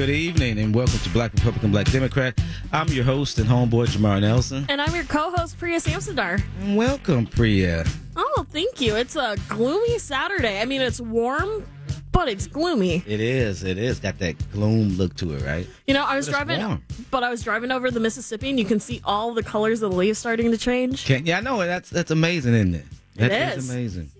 Good 0.00 0.08
evening 0.08 0.58
and 0.58 0.74
welcome 0.74 0.98
to 0.98 1.10
Black 1.10 1.30
Republican, 1.34 1.72
Black 1.72 1.90
Democrat. 1.92 2.40
I'm 2.72 2.88
your 2.88 3.04
host 3.04 3.38
and 3.38 3.46
homeboy 3.46 3.86
Jamar 3.88 4.18
Nelson. 4.22 4.64
And 4.70 4.80
I'm 4.80 4.94
your 4.94 5.04
co-host 5.04 5.58
Priya 5.58 5.76
Samsondar. 5.78 6.42
And 6.62 6.74
welcome, 6.74 7.26
Priya. 7.26 7.84
Oh, 8.16 8.46
thank 8.48 8.80
you. 8.80 8.96
It's 8.96 9.14
a 9.14 9.36
gloomy 9.50 9.98
Saturday. 9.98 10.58
I 10.58 10.64
mean, 10.64 10.80
it's 10.80 11.02
warm, 11.02 11.66
but 12.12 12.30
it's 12.30 12.46
gloomy. 12.46 13.02
It 13.06 13.20
is. 13.20 13.62
It 13.62 13.76
is. 13.76 14.00
Got 14.00 14.18
that 14.20 14.36
gloom 14.52 14.96
look 14.96 15.16
to 15.16 15.34
it, 15.34 15.42
right? 15.44 15.68
You 15.86 15.92
know, 15.92 16.06
I 16.06 16.16
was 16.16 16.24
But 16.28 16.32
driving, 16.46 16.66
warm. 16.66 16.82
but 17.10 17.22
I 17.22 17.28
was 17.28 17.42
driving 17.42 17.70
over 17.70 17.90
the 17.90 18.00
Mississippi, 18.00 18.48
and 18.48 18.58
you 18.58 18.64
can 18.64 18.80
see 18.80 19.02
all 19.04 19.34
the 19.34 19.42
colors 19.42 19.82
of 19.82 19.90
the 19.90 19.96
leaves 19.98 20.18
starting 20.18 20.50
to 20.50 20.56
change. 20.56 21.04
Can, 21.04 21.26
yeah, 21.26 21.36
I 21.36 21.40
know. 21.42 21.58
That's 21.58 21.90
that's 21.90 22.10
amazing, 22.10 22.54
isn't 22.54 22.74
it? 22.74 22.86
That 23.16 23.32
It 23.32 23.58
is 23.58 23.64
is. 23.64 23.70
amazing. 23.70 24.10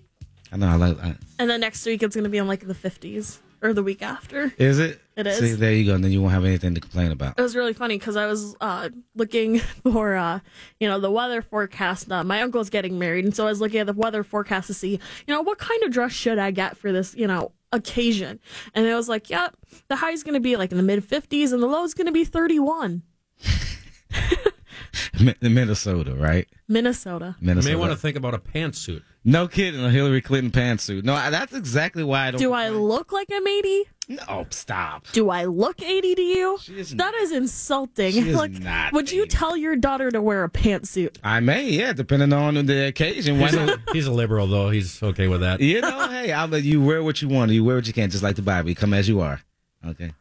I 0.53 0.59
know. 0.59 0.69
I 0.69 0.75
like. 0.75 0.99
I, 1.03 1.15
And 1.39 1.49
then 1.49 1.61
next 1.61 1.87
week 1.87 2.03
it's 2.03 2.15
going 2.15 2.25
to 2.25 2.31
be 2.31 2.37
in 2.37 2.47
like 2.49 2.67
the 2.67 2.75
50s, 2.75 3.39
or 3.63 3.73
the 3.73 3.83
week 3.83 4.03
after. 4.03 4.53
is 4.59 4.79
it? 4.79 5.01
It 5.21 5.27
is. 5.27 5.39
See, 5.39 5.53
there 5.53 5.73
you 5.73 5.85
go. 5.85 5.95
And 5.95 6.03
then 6.03 6.13
you 6.13 6.21
won't 6.23 6.33
have 6.33 6.45
anything 6.45 6.75
to 6.75 6.81
complain 6.81 7.13
about. 7.13 7.39
It 7.39 7.43
was 7.43 7.55
really 7.55 7.75
funny 7.75 7.99
because 7.99 8.17
I 8.17 8.27
was 8.27 8.57
uh, 8.61 8.89
looking 9.15 9.59
for, 9.83 10.17
uh, 10.17 10.41
you 10.79 10.89
know, 10.89 10.99
the 10.99 11.11
weather 11.11 11.43
forecast. 11.43 12.11
Uh, 12.11 12.25
my 12.25 12.41
uncle's 12.43 12.71
getting 12.71 12.99
married, 12.99 13.25
and 13.25 13.35
so 13.35 13.47
I 13.47 13.51
was 13.51 13.61
looking 13.61 13.81
at 13.81 13.87
the 13.87 13.93
weather 13.93 14.25
forecast 14.25 14.69
to 14.69 14.75
see, 14.75 14.93
you 14.93 15.35
know, 15.35 15.43
what 15.43 15.59
kind 15.59 15.83
of 15.83 15.91
dress 15.91 16.13
should 16.13 16.39
I 16.39 16.51
get 16.51 16.77
for 16.77 16.91
this, 16.91 17.15
you 17.15 17.27
know, 17.27 17.53
occasion. 17.73 18.41
And 18.75 18.87
I 18.87 18.97
was 18.97 19.09
like, 19.09 19.29
yep, 19.29 19.57
the 19.89 19.97
high 19.97 20.13
is 20.13 20.23
going 20.23 20.35
to 20.35 20.41
be 20.41 20.57
like 20.57 20.71
in 20.71 20.77
the 20.77 20.83
mid 20.83 21.07
50s, 21.07 21.53
and 21.53 21.63
the 21.63 21.67
low 21.67 21.85
is 21.85 21.95
going 21.95 22.07
to 22.07 22.13
be 22.13 22.25
31. 22.25 23.03
Mi- 25.21 25.35
Minnesota, 25.41 26.15
right? 26.15 26.49
Minnesota. 26.69 27.37
You 27.41 27.55
may 27.63 27.75
want 27.75 27.93
to 27.93 27.97
think 27.99 28.17
about 28.17 28.35
a 28.35 28.39
pantsuit. 28.39 29.03
no 29.25 29.49
kidding. 29.49 29.85
A 29.85 29.91
Hillary 29.91 30.21
Clinton 30.21 30.51
pantsuit. 30.51 31.05
No, 31.05 31.15
I- 31.15 31.31
that's 31.31 31.55
exactly 31.55 32.05
why 32.05 32.29
I 32.29 32.31
don't. 32.33 32.41
Do 32.41 32.53
I 32.53 32.69
look 32.71 33.13
like 33.13 33.29
I'm 33.33 33.47
80? 33.47 33.85
No, 34.09 34.45
stop. 34.51 35.07
Do 35.13 35.31
I 35.31 35.45
look 35.45 35.81
80 35.81 36.15
to 36.17 36.23
you? 36.23 36.59
She 36.61 36.81
is 36.81 36.91
That 36.97 37.15
is 37.15 37.31
insulting. 37.31 38.11
She 38.13 38.31
is 38.31 38.37
like, 38.37 38.51
not 38.51 38.93
would 38.93 39.13
you 39.13 39.25
tell 39.27 39.57
your 39.57 39.77
daughter 39.77 40.11
to 40.11 40.21
wear 40.21 40.43
a 40.43 40.49
pantsuit? 40.51 41.19
I 41.23 41.39
may, 41.39 41.69
yeah, 41.71 41.93
depending 41.93 42.33
on 42.33 42.55
the 42.67 42.89
occasion. 42.89 43.39
He's 43.39 43.55
a, 43.55 43.77
he's 43.93 44.07
a 44.09 44.13
liberal, 44.13 44.49
though. 44.49 44.71
He's 44.71 45.01
okay 45.01 45.29
with 45.29 45.43
that. 45.43 45.61
You 45.61 45.81
know, 45.81 46.09
hey, 46.09 46.33
I'll 46.33 46.49
let 46.49 46.65
you 46.65 46.83
wear 46.83 47.05
what 47.05 47.23
you 47.23 47.29
want. 47.29 47.53
You 47.53 47.63
wear 47.63 47.77
what 47.77 47.87
you 47.87 47.93
can, 47.93 48.11
just 48.11 48.25
like 48.25 48.35
the 48.35 48.43
Bible. 48.43 48.69
You 48.69 48.75
come 48.75 48.95
as 48.95 49.09
you 49.09 49.21
are. 49.21 49.41
Okay. 49.87 50.13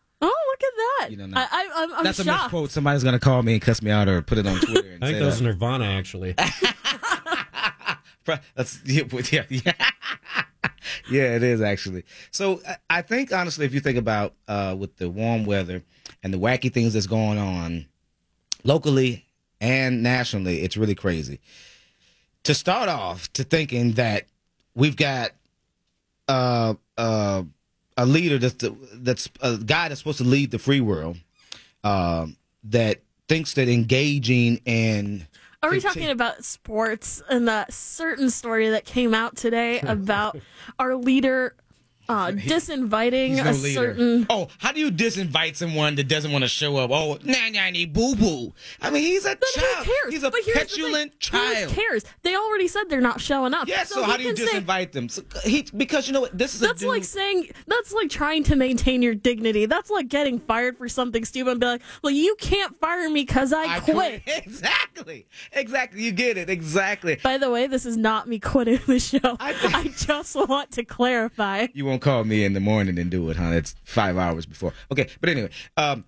Look 1.00 1.04
at 1.04 1.10
that! 1.10 1.12
You 1.12 1.18
don't. 1.18 1.34
I, 1.38 1.42
I, 1.44 1.70
I'm, 1.76 1.94
I'm 1.96 2.04
That's 2.04 2.20
a 2.20 2.24
shocked. 2.24 2.44
misquote. 2.46 2.72
Somebody's 2.72 3.04
gonna 3.04 3.20
call 3.20 3.42
me 3.44 3.54
and 3.54 3.62
cuss 3.62 3.82
me 3.82 3.92
out 3.92 4.08
or 4.08 4.22
put 4.22 4.38
it 4.38 4.48
on 4.48 4.60
Twitter. 4.62 4.92
And 4.92 5.04
I 5.04 5.08
think 5.08 5.16
say 5.16 5.20
that 5.20 5.26
was 5.26 5.40
that. 5.40 5.44
Nirvana, 5.46 5.86
actually. 5.86 6.36
That's 8.56 8.80
yeah, 8.86 9.04
yeah, 9.32 9.44
yeah. 9.50 9.74
yeah, 11.10 11.36
it 11.36 11.44
is 11.44 11.62
actually. 11.62 12.04
So 12.32 12.62
I- 12.68 12.78
I 12.90 13.02
think 13.02 13.34
honestly, 13.34 13.66
if 13.66 13.74
you 13.74 13.80
think 13.80 13.98
about 13.98 14.34
uh, 14.48 14.76
with 14.78 14.96
the 14.98 15.10
warm 15.10 15.46
weather 15.46 15.82
and 16.24 16.34
the 16.34 16.38
wacky 16.38 16.72
things 16.72 16.94
that's 16.94 17.08
going 17.08 17.38
on 17.40 17.88
locally 18.64 19.26
and 19.62 20.04
nationally, 20.04 20.62
it's 20.62 20.78
really 20.78 20.96
crazy. 20.96 21.40
To 22.44 22.54
start 22.54 22.88
off, 22.88 23.32
to 23.34 23.44
thinking 23.44 23.94
that 23.94 24.26
we've 24.76 24.96
got 24.96 25.32
uh, 26.28 26.76
uh, 26.98 27.44
a 28.00 28.06
leader 28.06 28.38
that's 28.38 28.56
that's 28.94 29.30
a 29.42 29.58
guy 29.58 29.90
that's 29.90 30.00
supposed 30.00 30.20
to 30.20 30.24
lead 30.24 30.52
the 30.52 30.58
free 30.58 30.80
world 30.80 31.18
um, 31.84 32.38
that 32.64 33.02
thinks 33.28 33.54
that 33.56 33.68
engaging 33.68 34.62
in 34.66 35.28
Are 35.62 35.70
we 35.70 35.82
talking 35.82 36.10
about 36.10 36.46
sports 36.46 37.22
and 37.30 37.50
that 37.50 37.74
certain 37.74 38.30
story 38.30 38.70
that 38.70 38.86
came 38.86 39.14
out 39.14 39.36
today 39.36 39.80
about 39.82 40.38
our 40.80 40.96
leader 40.96 41.56
uh, 42.10 42.32
disinviting 42.32 43.38
no 43.38 43.50
a 43.50 43.54
leader. 43.54 43.74
certain? 43.74 44.26
Oh, 44.30 44.48
how 44.58 44.72
do 44.72 44.80
you 44.80 44.92
disinvite 44.92 45.56
someone 45.56 45.96
that 45.96 46.08
doesn't 46.08 46.32
want 46.32 46.44
to 46.44 46.48
show 46.50 46.78
up? 46.78 46.92
Oh, 46.92 47.18
nah, 47.24 47.50
nah, 47.52 47.70
boo 47.92 48.16
boo. 48.16 48.54
I 48.82 48.90
mean, 48.90 49.04
he's 49.04 49.26
a 49.26 49.36
But 49.36 49.48
child. 49.54 49.86
who 49.86 49.92
cares? 49.94 50.14
He's 50.14 50.24
a 50.24 50.32
petulant 50.32 51.20
child. 51.20 51.70
Who 51.70 51.76
cares? 51.82 52.04
They 52.24 52.36
already 52.36 52.68
said 52.68 52.84
they're 52.90 53.00
not 53.02 53.22
showing 53.22 53.54
up. 53.54 53.68
Yeah, 53.68 53.84
so, 53.84 54.04
he 54.04 54.12
how 54.12 54.18
do 54.18 54.24
you 54.24 54.34
can 54.34 54.48
say- 54.48 54.60
disinvite 54.60 54.92
them? 54.92 55.08
So, 55.10 55.22
he, 55.46 55.66
because 55.78 56.08
you 56.08 56.14
know 56.14 56.22
what? 56.22 56.38
This 56.38 56.54
is 56.56 56.60
That's 56.62 56.84
like 56.84 57.04
saying 57.04 57.50
that's 57.68 57.94
like 57.94 58.10
trying 58.10 58.44
to 58.46 58.56
maintain 58.56 59.02
your 59.02 59.16
dignity. 59.16 59.66
That's 59.68 59.90
like 59.90 60.08
getting 60.10 60.40
fired 60.40 60.78
for 60.78 60.90
something 60.90 61.24
stupid 61.26 61.52
and 61.52 61.60
be 61.60 61.66
like, 61.66 61.82
"Well, 62.04 62.12
you 62.12 62.36
can't 62.40 62.78
fire 62.80 63.10
me 63.10 63.24
because 63.24 63.54
I, 63.54 63.76
I 63.76 63.80
quit." 63.80 64.24
Exactly. 64.50 65.28
Exactly. 65.54 66.02
You 66.04 66.12
get 66.12 66.38
it. 66.38 66.50
Exactly. 66.50 67.16
By 67.24 67.38
the 67.38 67.50
way, 67.50 67.68
this 67.68 67.86
is 67.86 67.96
not 67.98 68.28
me 68.28 68.40
quitting 68.40 68.80
the 68.88 69.00
show. 69.00 69.20
I- 69.40 69.56
I 69.74 69.88
just 69.96 70.36
want 70.36 70.72
to 70.72 70.84
clarify. 70.84 71.68
You 71.74 71.86
won't 71.86 71.99
call 72.00 72.24
me 72.24 72.44
in 72.44 72.54
the 72.54 72.60
morning 72.60 72.98
and 72.98 73.10
do 73.10 73.30
it, 73.30 73.38
huh? 73.38 73.52
It's 73.52 73.76
five 73.84 74.18
hours 74.18 74.46
before. 74.46 74.74
Okay, 74.92 75.08
but 75.20 75.30
anyway, 75.30 75.50
um, 75.78 76.06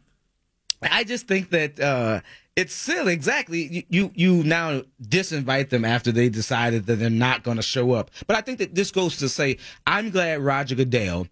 I 0.81 1.03
just 1.03 1.27
think 1.27 1.49
that 1.51 1.79
uh, 1.79 2.21
it's 2.55 2.73
silly. 2.73 3.13
Exactly. 3.13 3.61
You, 3.61 3.83
you 3.89 4.11
you 4.15 4.43
now 4.43 4.81
disinvite 5.01 5.69
them 5.69 5.85
after 5.85 6.11
they 6.11 6.29
decided 6.29 6.85
that 6.87 6.95
they're 6.95 7.09
not 7.09 7.43
going 7.43 7.57
to 7.57 7.63
show 7.63 7.93
up. 7.93 8.11
But 8.27 8.35
I 8.35 8.41
think 8.41 8.59
that 8.59 8.75
this 8.75 8.91
goes 8.91 9.17
to 9.17 9.29
say 9.29 9.57
I'm 9.85 10.09
glad 10.09 10.41
Roger 10.41 10.75
Goodell 10.75 11.27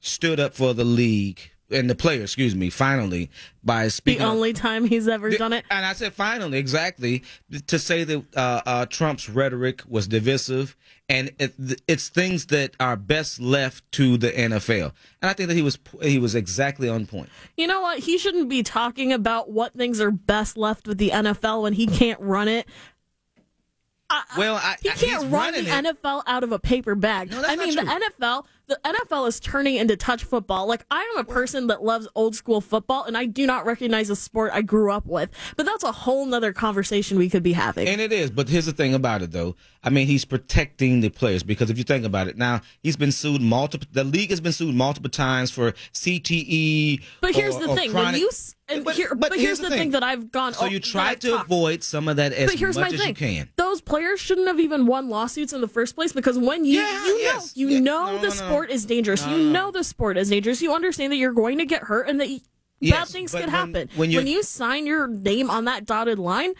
stood 0.00 0.40
up 0.40 0.54
for 0.54 0.74
the 0.74 0.84
league 0.84 1.50
and 1.70 1.88
the 1.88 1.94
player. 1.94 2.22
Excuse 2.22 2.54
me. 2.54 2.70
Finally, 2.70 3.30
by 3.62 3.88
speaking. 3.88 4.22
The 4.22 4.28
only 4.28 4.52
time 4.52 4.84
he's 4.84 5.08
ever 5.08 5.30
done 5.30 5.52
it. 5.52 5.64
and 5.70 5.84
I 5.84 5.92
said 5.92 6.12
finally, 6.12 6.58
exactly, 6.58 7.22
to 7.66 7.78
say 7.78 8.04
that 8.04 8.24
uh, 8.36 8.60
uh, 8.66 8.86
Trump's 8.86 9.28
rhetoric 9.28 9.82
was 9.88 10.06
divisive, 10.06 10.76
and 11.08 11.30
it, 11.38 11.54
it's 11.88 12.08
things 12.08 12.46
that 12.46 12.74
are 12.80 12.96
best 12.96 13.40
left 13.40 13.90
to 13.92 14.16
the 14.16 14.30
NFL. 14.30 14.92
And 15.22 15.30
I 15.30 15.32
think 15.32 15.48
that 15.48 15.54
he 15.54 15.62
was 15.62 15.78
he 16.02 16.18
was 16.18 16.34
exactly 16.34 16.88
on 16.88 17.06
point. 17.06 17.28
You 17.56 17.66
know 17.66 17.80
what? 17.80 18.00
He 18.00 18.18
shouldn't 18.18 18.48
be 18.48 18.62
talking 18.62 19.12
about 19.12 19.50
what 19.50 19.74
things 19.74 20.00
are 20.00 20.10
best 20.10 20.56
left 20.56 20.86
with 20.86 20.98
the 20.98 21.10
NFL 21.10 21.62
when 21.62 21.72
he 21.72 21.86
can't 21.86 22.20
run 22.20 22.48
it. 22.48 22.66
Well, 24.36 24.56
I, 24.56 24.76
He 24.80 24.90
can't 24.90 25.30
run 25.32 25.54
the 25.54 25.60
it. 25.60 25.66
NFL 25.66 26.22
out 26.26 26.44
of 26.44 26.52
a 26.52 26.58
paper 26.58 26.94
bag. 26.94 27.30
No, 27.30 27.42
I 27.44 27.56
mean, 27.56 27.74
the 27.74 27.82
NFL, 27.82 28.44
the 28.66 28.78
NFL 28.84 29.28
is 29.28 29.40
turning 29.40 29.76
into 29.76 29.96
touch 29.96 30.24
football. 30.24 30.66
Like 30.66 30.84
I 30.90 31.02
am 31.14 31.18
a 31.18 31.24
person 31.24 31.66
that 31.68 31.82
loves 31.82 32.08
old 32.14 32.34
school 32.34 32.60
football, 32.60 33.04
and 33.04 33.16
I 33.16 33.26
do 33.26 33.46
not 33.46 33.66
recognize 33.66 34.08
a 34.10 34.16
sport 34.16 34.50
I 34.54 34.62
grew 34.62 34.90
up 34.90 35.06
with. 35.06 35.30
But 35.56 35.66
that's 35.66 35.84
a 35.84 35.92
whole 35.92 36.24
nother 36.26 36.52
conversation 36.52 37.18
we 37.18 37.28
could 37.28 37.42
be 37.42 37.52
having. 37.52 37.86
And 37.88 38.00
it 38.00 38.12
is, 38.12 38.30
but 38.30 38.48
here's 38.48 38.66
the 38.66 38.72
thing 38.72 38.94
about 38.94 39.22
it, 39.22 39.32
though. 39.32 39.56
I 39.82 39.90
mean, 39.90 40.06
he's 40.06 40.24
protecting 40.24 41.00
the 41.00 41.10
players 41.10 41.42
because 41.42 41.68
if 41.68 41.76
you 41.76 41.84
think 41.84 42.06
about 42.06 42.26
it, 42.28 42.38
now 42.38 42.62
he's 42.82 42.96
been 42.96 43.12
sued 43.12 43.42
multiple. 43.42 43.86
The 43.92 44.04
league 44.04 44.30
has 44.30 44.40
been 44.40 44.52
sued 44.52 44.74
multiple 44.74 45.10
times 45.10 45.50
for 45.50 45.72
CTE. 45.92 47.02
but 47.20 47.34
here's 47.34 47.56
or- 47.56 47.60
the 47.60 47.68
or 47.70 47.76
thing: 47.76 47.92
when 47.92 48.14
you 48.14 48.30
But- 48.82 48.94
here, 48.94 49.08
but 49.14 49.28
but, 49.30 49.38
here's, 49.38 49.58
the 49.58 49.68
thing. 49.68 49.90
that 49.90 50.02
I've 50.02 50.32
gone. 50.32 50.54
So 50.54 50.64
you 50.64 50.80
try 50.80 51.14
to 51.16 51.30
talked. 51.32 51.44
avoid 51.44 51.82
some 51.82 52.08
of 52.08 52.16
that 52.16 52.32
as 52.32 52.50
But 52.50 52.58
here's 52.58 52.76
much 52.78 52.92
my 52.92 52.94
as 52.94 53.00
thing: 53.00 53.08
you 53.10 53.14
can. 53.14 53.48
those 53.56 53.82
players 53.82 54.20
shouldn't 54.20 54.46
have 54.46 54.58
even 54.58 54.86
won 54.86 55.10
lawsuits 55.10 55.52
in 55.52 55.60
the 55.60 55.68
first 55.68 55.94
place 55.94 56.12
because 56.12 56.38
when 56.38 56.64
you 56.64 56.80
Yeah, 56.80 57.04
you 57.06 57.16
yes. 57.18 57.54
know 57.56 57.60
you 57.60 57.68
Yeah. 57.68 57.78
know 57.80 58.06
No, 58.16 58.18
the 58.22 58.28
no. 58.28 58.32
Sport 58.54 58.70
is 58.70 58.86
dangerous. 58.86 59.26
No, 59.26 59.36
you 59.36 59.44
no. 59.44 59.52
know 59.52 59.70
the 59.70 59.84
sport 59.84 60.16
is 60.16 60.30
dangerous. 60.30 60.62
You 60.62 60.72
understand 60.74 61.12
that 61.12 61.16
you're 61.16 61.32
going 61.32 61.58
to 61.58 61.66
get 61.66 61.82
hurt 61.82 62.08
and 62.08 62.20
that 62.20 62.28
y- 62.28 62.40
bad 62.82 63.08
things 63.08 63.32
could 63.32 63.40
when- 63.42 63.48
happen. 63.50 63.88
when 63.96 64.10
you're- 64.10 64.28
you 64.30 64.42
sign 64.42 64.86
your 64.86 65.06
name 65.08 65.50
on 65.50 65.64
that 65.66 65.86
dotted 65.86 66.18
line, 66.18 66.52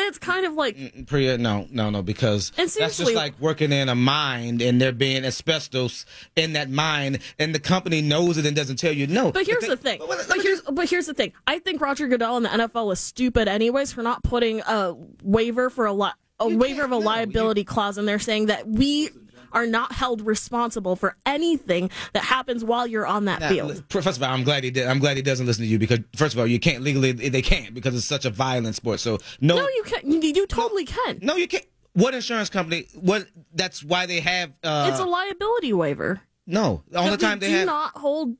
it's 0.00 0.16
kind 0.18 0.46
of 0.46 0.52
like 0.54 0.76
mm, 0.76 1.06
Priya, 1.08 1.38
no, 1.38 1.66
no, 1.72 1.90
no, 1.90 2.02
because 2.02 2.52
that's 2.56 2.76
just 2.76 3.00
like 3.14 3.34
working 3.40 3.72
in 3.72 3.88
a 3.88 3.96
mine 3.96 4.62
and 4.62 4.80
there 4.80 4.92
being 4.92 5.24
asbestos 5.24 6.06
in 6.36 6.52
that 6.52 6.70
mine, 6.70 7.18
and 7.38 7.52
the 7.52 7.58
company 7.58 8.00
knows 8.00 8.38
it 8.38 8.46
and 8.46 8.54
doesn't 8.54 8.76
tell 8.76 8.92
you. 8.92 9.08
No, 9.08 9.32
But 9.32 9.46
here's 9.46 9.62
they- 9.62 9.68
the 9.70 9.76
thing. 9.76 9.98
but 10.06 10.24
But 10.28 10.40
here's 10.40 10.60
but 10.62 10.88
here's 10.88 11.06
the 11.06 11.14
thing. 11.14 11.32
I 11.48 11.58
think 11.58 11.80
Roger 11.80 12.06
Goodell 12.06 12.36
and 12.36 12.46
the 12.46 12.50
NFL 12.50 12.92
is 12.92 13.00
stupid 13.00 13.48
anyways 13.48 13.92
for 13.92 14.02
not 14.02 14.22
putting 14.22 14.60
a 14.60 14.94
waiver 15.24 15.68
for 15.68 15.86
a 15.86 15.92
li- 15.92 16.10
a 16.38 16.48
You 16.48 16.56
waiver 16.58 16.84
of 16.84 16.92
a 16.92 16.94
no, 16.94 16.98
liability 17.00 17.64
clause 17.64 17.98
in 17.98 18.06
there 18.06 18.20
saying 18.20 18.46
that 18.46 18.68
we 18.68 19.10
are 19.52 19.66
not 19.66 19.92
held 19.92 20.20
responsible 20.26 20.96
for 20.96 21.16
anything 21.26 21.90
that 22.12 22.24
happens 22.24 22.64
while 22.64 22.86
you're 22.86 23.06
on 23.06 23.24
that 23.26 23.40
Now, 23.40 23.48
field. 23.48 23.82
First 23.90 24.06
of 24.16 24.22
all, 24.22 24.30
I'm 24.32 24.44
glad 24.44 24.64
he 24.64 24.70
did. 24.70 24.86
I'm 24.86 24.98
glad 24.98 25.16
he 25.16 25.22
doesn't 25.22 25.46
listen 25.46 25.64
to 25.64 25.68
you 25.68 25.78
because 25.78 26.00
first 26.16 26.34
of 26.34 26.40
all, 26.40 26.46
you 26.46 26.58
can't 26.60 26.82
legally. 26.82 27.12
They 27.12 27.42
can't 27.42 27.74
because 27.74 27.94
it's 27.94 28.04
such 28.06 28.24
a 28.24 28.30
violent 28.30 28.74
sport. 28.76 29.00
So 29.00 29.18
no, 29.40 29.56
No, 29.56 29.68
you 29.68 29.82
can. 29.84 30.10
You, 30.10 30.20
you 30.20 30.46
totally 30.46 30.84
can. 30.84 31.18
no, 31.22 31.36
you 31.36 31.48
can't. 31.48 31.64
What 31.94 32.14
insurance 32.14 32.48
company? 32.50 32.86
What? 32.94 33.26
That's 33.54 33.82
why 33.82 34.06
they 34.06 34.20
have. 34.20 34.52
Uh, 34.62 34.88
it's 34.90 35.00
a 35.00 35.04
liability 35.04 35.72
waiver. 35.72 36.20
no. 36.46 36.82
The 36.90 36.98
only 36.98 37.16
time 37.16 37.38
they 37.40 37.48
do 37.48 37.56
have. 37.56 37.66
not 37.66 37.96
hold. 37.96 38.36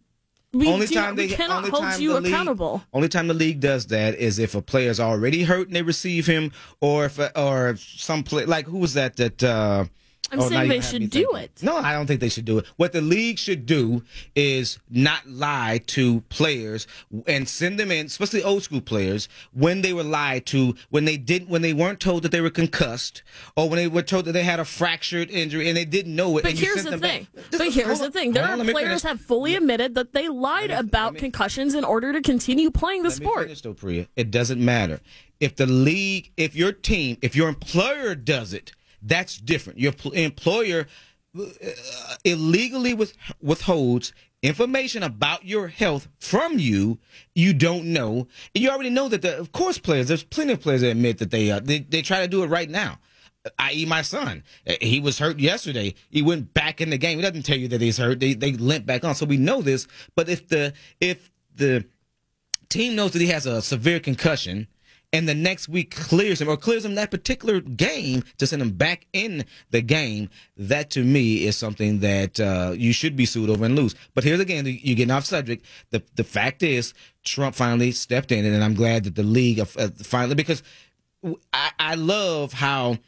We 0.54 0.66
only 0.66 0.87
do 0.87 0.94
time 0.94 1.04
not, 1.11 1.16
they 1.16 1.26
we 1.26 1.34
cannot 1.34 1.58
only 1.58 1.70
hold 1.70 1.82
time 1.82 2.00
you 2.00 2.14
league, 2.14 2.32
accountable. 2.32 2.82
Only 2.94 3.08
time 3.11 3.26
the 3.28 3.34
league 3.34 3.61
does 3.61 3.87
that 3.88 4.14
is 4.14 4.38
if 4.38 4.54
a 4.54 4.62
player's 4.62 4.99
already 4.99 5.43
hurt 5.43 5.66
and 5.66 5.76
they 5.76 5.82
receive 5.82 6.26
him, 6.26 6.52
or 6.81 7.04
if 7.04 7.19
or 7.37 7.76
some 7.76 8.22
play 8.22 8.46
like 8.46 8.64
who 8.66 8.78
was 8.78 8.94
that 8.94 9.16
that 9.16 9.43
uh, 9.44 9.84
I'm 10.30 10.40
Oh, 10.40 10.48
saying 10.48 10.69
they 10.69 10.80
should 10.80 11.10
do 11.10 11.34
it. 11.36 11.50
No, 11.62 11.76
I 11.76 11.92
don't 11.92 12.06
think 12.06 12.20
they 12.20 12.28
should 12.28 12.44
do 12.44 12.58
it. 12.58 12.66
What 12.76 12.92
the 12.92 13.00
league 13.00 13.38
should 13.38 13.64
do 13.66 14.02
is 14.34 14.78
not 14.90 15.26
lie 15.28 15.80
to 15.88 16.20
players 16.28 16.86
and 17.26 17.48
send 17.48 17.78
them 17.80 17.90
in, 17.90 18.06
especially 18.06 18.42
old 18.42 18.62
school 18.62 18.80
players, 18.80 19.28
when 19.52 19.82
they 19.82 19.92
were 19.92 20.02
lied 20.02 20.44
to, 20.46 20.75
when 20.90 21.04
they 21.06 21.16
didn't, 21.16 21.48
when 21.48 21.62
they 21.62 21.72
weren't 21.72 22.00
told 22.00 22.22
that 22.25 22.32
they 22.32 22.40
were 22.40 22.50
concussed, 22.50 23.22
or 23.56 23.69
when 23.69 23.76
they 23.78 23.88
were 23.88 24.02
told 24.02 24.26
that 24.26 24.32
they 24.32 24.44
had 24.44 24.60
a 24.60 24.64
fractured 24.64 25.30
injury 25.30 25.69
and 25.69 25.76
they 25.76 25.84
didn't 25.84 26.14
know 26.14 26.36
it. 26.38 26.42
But 26.42 26.52
here's 26.52 26.75
sent 26.82 26.84
the 26.84 26.90
them 26.92 27.00
thing. 27.00 27.26
back. 27.34 27.44
But 27.52 27.72
here's 27.72 28.00
the 28.00 28.10
thing. 28.10 28.32
There 28.32 28.44
are 28.44 28.52
on, 28.52 28.66
me 28.66 28.72
players 28.72 29.02
have 29.04 29.20
fully 29.20 29.54
admitted 29.56 29.94
that 29.94 30.12
they 30.12 30.28
lied 30.28 30.70
me- 30.70 30.76
about 30.76 31.14
me- 31.14 31.20
concussions 31.20 31.75
in 31.75 31.84
order 31.84 32.12
to 32.12 32.20
continue 32.20 32.70
playing 32.70 33.02
the 33.02 33.10
sport. 33.10 33.44
finish 33.44 33.62
though, 33.62 33.75
Priya. 33.75 34.08
It 34.16 34.30
doesn't 34.30 34.62
matter 34.62 35.00
if 35.40 35.56
the 35.56 35.66
league, 35.66 36.30
if 36.36 36.54
your 36.54 36.72
team, 36.72 37.16
if 37.22 37.34
your 37.34 37.48
employer 37.48 38.14
does 38.14 38.52
it. 38.52 38.72
That's 39.03 39.37
different. 39.39 39.79
Your 39.79 39.93
pl- 39.93 40.12
employer 40.12 40.87
uh, 41.39 41.45
illegally 42.25 42.95
with, 42.95 43.15
withholds 43.41 44.12
information 44.43 45.03
about 45.03 45.45
your 45.45 45.69
health 45.69 46.09
from 46.19 46.59
you. 46.59 46.99
You 47.35 47.53
don't 47.53 47.87
know. 47.87 48.29
And 48.55 48.62
you 48.65 48.71
already 48.71 48.91
know 48.91 49.09
that. 49.09 49.23
The, 49.23 49.39
of 49.39 49.53
course, 49.53 49.79
players. 49.79 50.09
There's 50.09 50.25
plenty 50.25 50.53
of 50.53 50.61
players 50.61 50.81
that 50.83 50.91
admit 50.91 51.19
that 51.19 51.31
they 51.31 51.50
uh, 51.50 51.61
they 51.61 51.81
they 51.81 52.03
try 52.03 52.21
to 52.21 52.29
do 52.29 52.43
it 52.43 52.49
right 52.49 52.69
now. 52.71 52.99
I.e., 53.59 53.87
my 53.87 54.03
son. 54.03 54.43
Uh, 54.67 54.75
He 54.81 55.00
was 55.00 55.19
hurt 55.19 55.39
yesterday. 55.39 55.95
He 56.11 56.23
went 56.23 56.53
back 56.55 56.81
in 56.81 56.91
the 56.91 56.99
game. 56.99 57.19
He 57.19 57.23
doesn't 57.23 57.45
tell 57.45 57.56
you 57.56 57.69
that 57.69 57.81
he's 57.81 57.99
hurt. 57.99 58.21
They 58.21 58.35
they 58.35 58.53
limp 58.53 58.87
back 58.87 59.05
on. 59.05 59.15
So 59.15 59.27
we 59.27 59.37
know 59.37 59.62
this. 59.62 59.87
But 60.15 60.29
if 60.29 60.49
the 60.49 60.73
if 61.00 61.31
the 61.55 61.85
team 62.69 62.95
knows 62.95 63.12
that 63.12 63.23
he 63.23 63.29
has 63.29 63.47
a 63.47 63.62
severe 63.62 64.00
concussion 64.00 64.67
and 65.12 65.28
the 65.28 65.34
next 65.34 65.69
week 65.69 65.94
clears 65.94 66.40
him 66.40 66.49
or 66.49 66.56
clears 66.56 66.84
him 66.84 66.94
that 66.96 67.10
particular 67.10 67.60
game 67.60 68.22
to 68.37 68.46
send 68.46 68.60
him 68.60 68.72
back 68.72 69.06
in 69.12 69.44
the 69.70 69.81
game, 69.81 70.28
that 70.56 70.90
to 70.90 71.02
me 71.02 71.46
is 71.46 71.56
something 71.56 72.00
that 72.00 72.38
uh, 72.38 72.75
you 72.76 72.93
should 72.93 73.16
be 73.16 73.25
sued 73.25 73.49
over 73.49 73.64
and 73.64 73.75
lose. 73.75 73.94
But 74.14 74.25
here's 74.25 74.40
again, 74.40 74.66
you're 74.66 74.96
getting 74.96 75.10
off 75.10 75.25
subject. 75.25 75.64
The 75.90 76.02
the 76.16 76.25
fact 76.25 76.62
is, 76.62 76.93
Trump 77.25 77.55
finally 77.55 77.93
stepped 77.93 78.32
in, 78.32 78.44
and 78.44 78.62
I'm 78.62 78.75
glad 78.75 79.05
that 79.05 79.14
the 79.14 79.22
league 79.22 79.60
uh, 79.60 79.64
finally 80.02 80.34
because 80.34 80.62
I, 81.52 81.70
I 81.78 81.94
love 81.94 82.52
how 82.52 82.99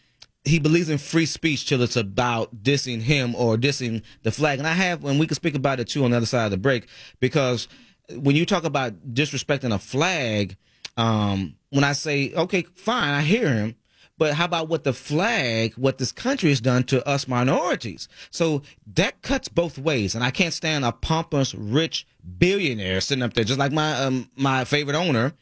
he 0.44 0.58
believes 0.58 0.88
in 0.88 0.96
free 0.96 1.26
speech 1.26 1.66
till 1.66 1.82
it's 1.82 1.96
about 1.96 2.62
dissing 2.62 3.02
him 3.02 3.34
or 3.34 3.58
dissing 3.58 4.02
the 4.22 4.32
flag. 4.32 4.58
And 4.58 4.66
I 4.66 4.72
have, 4.72 5.04
and 5.04 5.20
we 5.20 5.26
can 5.26 5.34
speak 5.34 5.54
about 5.54 5.80
it 5.80 5.88
too 5.88 6.02
on 6.04 6.12
the 6.12 6.16
other 6.16 6.26
side 6.26 6.46
of 6.46 6.50
the 6.50 6.56
break, 6.56 6.88
because 7.20 7.68
when 8.14 8.36
you 8.36 8.46
talk 8.46 8.64
about 8.64 8.94
disrespecting 9.12 9.74
a 9.74 9.78
flag, 9.78 10.56
um, 10.96 11.56
when 11.70 11.84
I 11.84 11.92
say, 11.92 12.32
okay, 12.34 12.62
fine, 12.62 13.14
I 13.14 13.22
hear 13.22 13.52
him, 13.52 13.76
but 14.18 14.34
how 14.34 14.44
about 14.44 14.68
what 14.68 14.84
the 14.84 14.92
flag, 14.92 15.74
what 15.74 15.98
this 15.98 16.12
country 16.12 16.50
has 16.50 16.60
done 16.60 16.84
to 16.84 17.06
us 17.08 17.26
minorities? 17.26 18.08
So 18.30 18.62
that 18.94 19.22
cuts 19.22 19.48
both 19.48 19.78
ways. 19.78 20.14
And 20.14 20.22
I 20.22 20.30
can't 20.30 20.52
stand 20.52 20.84
a 20.84 20.92
pompous, 20.92 21.54
rich 21.54 22.06
billionaire 22.38 23.00
sitting 23.00 23.22
up 23.22 23.32
there, 23.32 23.44
just 23.44 23.58
like 23.58 23.72
my, 23.72 23.94
um, 23.94 24.30
my 24.36 24.64
favorite 24.64 24.96
owner, 24.96 25.32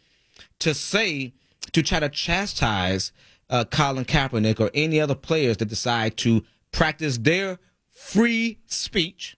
to 0.61 0.75
say 0.75 1.33
to 1.73 1.83
try 1.83 2.01
to 2.01 2.09
chastise 2.09 3.13
uh, 3.51 3.65
Colin 3.65 4.05
Kaepernick 4.05 4.61
or 4.61 4.71
any 4.75 5.01
other 5.01 5.15
players 5.15 5.57
that 5.57 5.67
decide 5.67 6.17
to 6.19 6.45
practice 6.71 7.19
their 7.19 7.59
free 7.91 8.59
speech, 8.67 9.37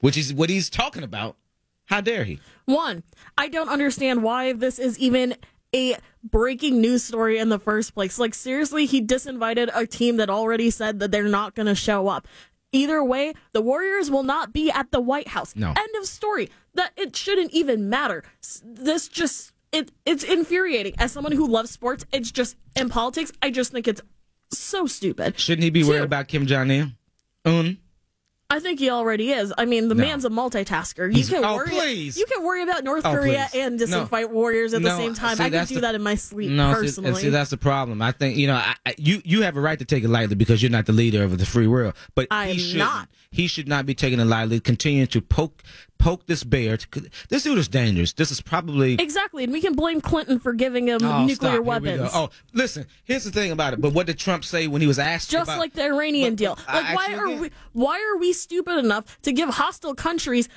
which 0.00 0.16
is 0.16 0.32
what 0.32 0.50
he's 0.50 0.70
talking 0.70 1.02
about. 1.02 1.36
How 1.86 2.00
dare 2.00 2.22
he? 2.22 2.38
One, 2.66 3.02
I 3.36 3.48
don't 3.48 3.68
understand 3.68 4.22
why 4.22 4.52
this 4.52 4.78
is 4.78 4.96
even 5.00 5.34
a 5.74 5.96
breaking 6.22 6.80
news 6.80 7.04
story 7.04 7.38
in 7.38 7.48
the 7.48 7.58
first 7.58 7.94
place. 7.94 8.18
Like, 8.18 8.34
seriously, 8.34 8.86
he 8.86 9.04
disinvited 9.04 9.70
a 9.74 9.86
team 9.86 10.16
that 10.16 10.30
already 10.30 10.70
said 10.70 11.00
that 11.00 11.10
they're 11.10 11.24
not 11.24 11.54
going 11.54 11.66
to 11.66 11.74
show 11.74 12.08
up. 12.08 12.26
Either 12.72 13.02
way, 13.02 13.34
the 13.52 13.60
Warriors 13.60 14.10
will 14.10 14.22
not 14.22 14.52
be 14.52 14.70
at 14.70 14.90
the 14.92 15.00
White 15.00 15.28
House. 15.28 15.56
No. 15.56 15.68
End 15.68 15.90
of 15.98 16.06
story. 16.06 16.50
That 16.74 16.92
it 16.96 17.16
shouldn't 17.16 17.52
even 17.52 17.88
matter. 17.88 18.22
This 18.62 19.08
just 19.08 19.52
it 19.72 19.90
it's 20.04 20.22
infuriating. 20.22 20.94
As 20.98 21.10
someone 21.10 21.32
who 21.32 21.48
loves 21.48 21.70
sports, 21.70 22.04
it's 22.12 22.30
just 22.30 22.56
in 22.76 22.88
politics, 22.88 23.32
I 23.42 23.50
just 23.50 23.72
think 23.72 23.88
it's 23.88 24.02
so 24.52 24.86
stupid. 24.86 25.38
Shouldn't 25.38 25.64
he 25.64 25.70
be 25.70 25.82
worried 25.82 26.02
about 26.02 26.28
Kim 26.28 26.46
Jong 26.46 26.94
Un? 27.44 27.78
I 28.52 28.58
think 28.58 28.80
he 28.80 28.90
already 28.90 29.30
is. 29.30 29.52
I 29.56 29.64
mean, 29.64 29.88
the 29.88 29.94
No. 29.94 30.02
man's 30.04 30.24
a 30.24 30.28
multitasker. 30.28 31.06
You 31.08 31.14
He's- 31.14 31.28
can 31.30 31.44
oh, 31.44 31.54
worry. 31.56 31.70
please. 31.70 32.16
You 32.18 32.26
can 32.26 32.42
worry 32.42 32.62
about 32.64 32.82
North 32.82 33.06
Oh, 33.06 33.12
Korea 33.14 33.46
please. 33.52 33.60
and 33.60 33.78
No. 33.78 33.86
disinvite 34.06 34.30
warriors 34.30 34.74
at 34.74 34.82
the 34.82 34.96
same 34.96 35.14
time. 35.14 35.36
see, 35.36 35.44
I 35.44 35.50
can 35.50 35.66
do 35.66 35.74
the- 35.76 35.80
that 35.82 35.94
in 35.94 36.02
my 36.02 36.16
sleep 36.16 36.50
No, 36.50 36.72
see, 36.74 36.80
personally. 36.80 37.08
and 37.10 37.18
see, 37.18 37.28
that's 37.28 37.50
the 37.50 37.56
problem. 37.56 38.02
I 38.02 38.10
think 38.12 38.36
you 38.36 38.48
know, 38.48 38.56
I, 38.56 38.74
I, 38.84 38.94
you 38.98 39.22
you 39.24 39.42
have 39.42 39.56
a 39.56 39.60
right 39.60 39.78
to 39.78 39.84
take 39.84 40.02
it 40.02 40.08
lightly 40.08 40.34
because 40.34 40.62
you're 40.62 40.70
not 40.70 40.86
the 40.86 40.92
leader 40.92 41.22
of 41.22 41.38
the 41.38 41.46
free 41.46 41.68
world. 41.68 41.94
But 42.16 42.26
I 42.32 42.48
he 42.50 42.58
should 42.58 42.78
not. 42.78 43.08
He 43.30 43.46
should 43.46 43.68
not 43.68 43.86
be 43.86 43.94
taking 43.94 44.18
it 44.18 44.24
lightly. 44.24 44.58
Continuing 44.58 45.06
to 45.08 45.20
poke 45.20 45.62
poke 46.00 46.26
this 46.26 46.42
bear. 46.42 46.78
This 47.28 47.44
dude 47.44 47.58
is 47.58 47.68
dangerous. 47.68 48.12
This 48.14 48.30
is 48.32 48.40
probably 48.40 48.94
exactly, 48.94 49.44
and 49.44 49.52
we 49.52 49.60
can 49.60 49.74
blame 49.74 50.00
Clinton 50.00 50.40
for 50.40 50.52
giving 50.52 50.88
him 50.88 50.98
Oh, 51.02 51.20
nuclear 51.26 51.34
stop. 51.34 51.50
Here 51.52 51.60
we 51.62 51.66
weapons. 51.68 52.10
Oh, 52.12 52.30
listen. 52.52 52.86
Here's 53.04 53.24
the 53.24 53.30
thing 53.30 53.52
about 53.52 53.74
it. 53.74 53.80
But 53.80 53.92
what 53.92 54.06
did 54.06 54.18
Trump 54.18 54.44
say 54.44 54.66
when 54.66 54.80
he 54.80 54.86
was 54.88 54.98
asked? 54.98 55.30
Just 55.30 55.48
about, 55.48 55.58
like 55.60 55.74
the 55.74 55.84
Iranian 55.84 56.32
But- 56.34 56.38
deal. 56.38 56.54
but 56.56 56.66
I 56.74 56.80
Like, 56.80 56.96
why 56.96 57.14
are 57.14 57.26
did. 57.28 57.40
we? 57.40 57.50
Why 57.72 58.00
are 58.12 58.18
we 58.18 58.32
stupid 58.32 58.78
enough 58.78 59.20
to 59.22 59.32
give 59.32 59.48
hostile 59.50 59.94
countries 59.94 60.48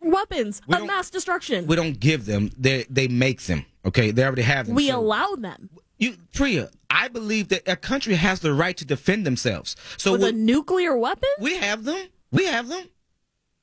weapons 0.00 0.60
We 0.66 0.76
of 0.76 0.86
mass 0.86 1.10
destruction? 1.10 1.66
We 1.66 1.76
don't 1.76 1.98
give 1.98 2.26
them. 2.26 2.50
They 2.58 2.84
they 2.90 3.08
make 3.08 3.42
them. 3.42 3.64
Okay, 3.84 4.10
they 4.10 4.24
already 4.24 4.42
have 4.42 4.66
them. 4.66 4.74
we 4.74 4.88
So- 4.88 4.98
allow 4.98 5.34
them 5.36 5.70
you, 5.98 6.16
Priya. 6.34 6.68
I 6.90 7.08
believe 7.08 7.48
that 7.48 7.62
a 7.66 7.76
country 7.76 8.14
has 8.14 8.40
the 8.40 8.52
right 8.52 8.76
to 8.76 8.84
defend 8.84 9.24
themselves. 9.24 9.76
So 9.96 10.12
with 10.12 10.24
a 10.24 10.32
nuclear 10.32 10.96
weapon. 10.96 11.28
we 11.40 11.56
have 11.56 11.84
them. 11.84 12.08
We 12.32 12.44
have 12.46 12.66
them. 12.68 12.86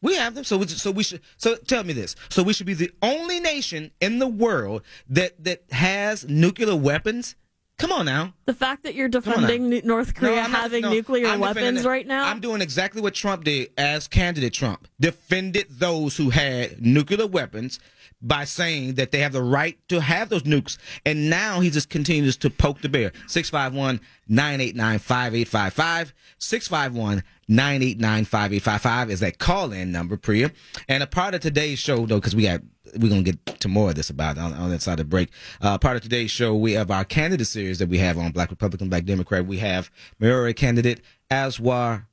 We 0.02 0.16
have 0.16 0.36
them. 0.36 0.44
So 0.44 0.58
we, 0.58 0.68
so 0.68 0.92
we 0.92 1.04
should. 1.04 1.22
So 1.38 1.56
tell 1.56 1.84
me 1.84 1.94
this. 1.94 2.16
So 2.30 2.44
we 2.44 2.54
should 2.54 2.66
be 2.66 2.74
the 2.74 2.92
only 3.02 3.40
nation 3.40 3.92
in 4.00 4.20
the 4.20 4.28
world 4.28 4.84
that 5.10 5.44
that 5.44 5.64
has 5.72 6.28
nuclear 6.28 6.76
weapons. 6.76 7.36
Come 7.78 7.94
on 7.94 8.06
now. 8.06 8.34
The 8.46 8.54
fact 8.54 8.84
that 8.84 8.94
you're 8.94 9.08
defending 9.08 9.70
North 9.86 10.14
Korea 10.14 10.36
not- 10.36 10.50
having 10.52 10.82
no, 10.82 10.92
nuclear 10.92 11.28
I'm 11.28 11.40
weapons 11.40 11.86
right 11.86 12.06
now. 12.06 12.26
I'm 12.26 12.42
doing 12.42 12.62
exactly 12.62 13.02
what 13.02 13.14
Trump 13.14 13.46
did 13.46 13.72
as 13.78 14.08
candidate 14.08 14.54
Trump. 14.54 14.88
Defended 15.00 15.68
those 15.70 16.18
who 16.18 16.30
had 16.30 16.82
nuclear 16.82 17.26
weapons 17.26 17.80
by 18.22 18.44
saying 18.44 18.96
that 18.96 19.12
they 19.12 19.20
have 19.20 19.32
the 19.32 19.42
right 19.42 19.78
to 19.88 20.02
have 20.02 20.28
those 20.28 20.44
nukes. 20.44 20.78
And 21.06 21.30
now 21.30 21.62
he 21.62 21.70
just 21.70 21.90
continues 21.90 22.36
to 22.38 22.50
poke 22.50 22.82
the 22.82 22.90
bear. 22.90 23.14
651 23.28 24.02
989 24.28 25.00
5855. 25.00 26.14
651 26.38 27.24
989 27.50 28.26
5855 28.26 29.10
is 29.10 29.20
that 29.22 29.40
call 29.40 29.72
in 29.72 29.92
number, 29.92 30.16
Priya. 30.16 30.52
And 30.88 31.02
a 31.02 31.08
part 31.08 31.34
of 31.34 31.42
today's 31.42 31.80
show, 31.80 32.06
though, 32.06 32.20
because 32.20 32.36
we 32.36 32.44
got 32.44 32.62
we're 32.98 33.10
gonna 33.10 33.24
get 33.24 33.44
to 33.60 33.68
more 33.68 33.90
of 33.90 33.96
this 33.96 34.10
about 34.10 34.38
on, 34.38 34.54
on 34.54 34.70
that 34.70 34.82
side 34.82 34.94
of 34.94 34.98
the 35.00 35.06
break. 35.06 35.30
Uh, 35.60 35.78
part 35.78 35.96
of 35.96 36.04
today's 36.04 36.30
show, 36.32 36.56
we 36.56 36.74
have 36.74 36.92
our 36.92 37.04
candidate 37.04 37.48
series 37.48 37.80
that 37.80 37.90
we 37.90 37.98
have 37.98 38.18
on 38.18 38.32
Black 38.32 38.52
Republican, 38.52 38.90
Black 38.90 39.06
Democrat. 39.06 39.46
We 39.46 39.58
have 39.58 39.90
mayoral 40.20 40.54
candidate 40.54 41.02
Aswar. 41.32 42.06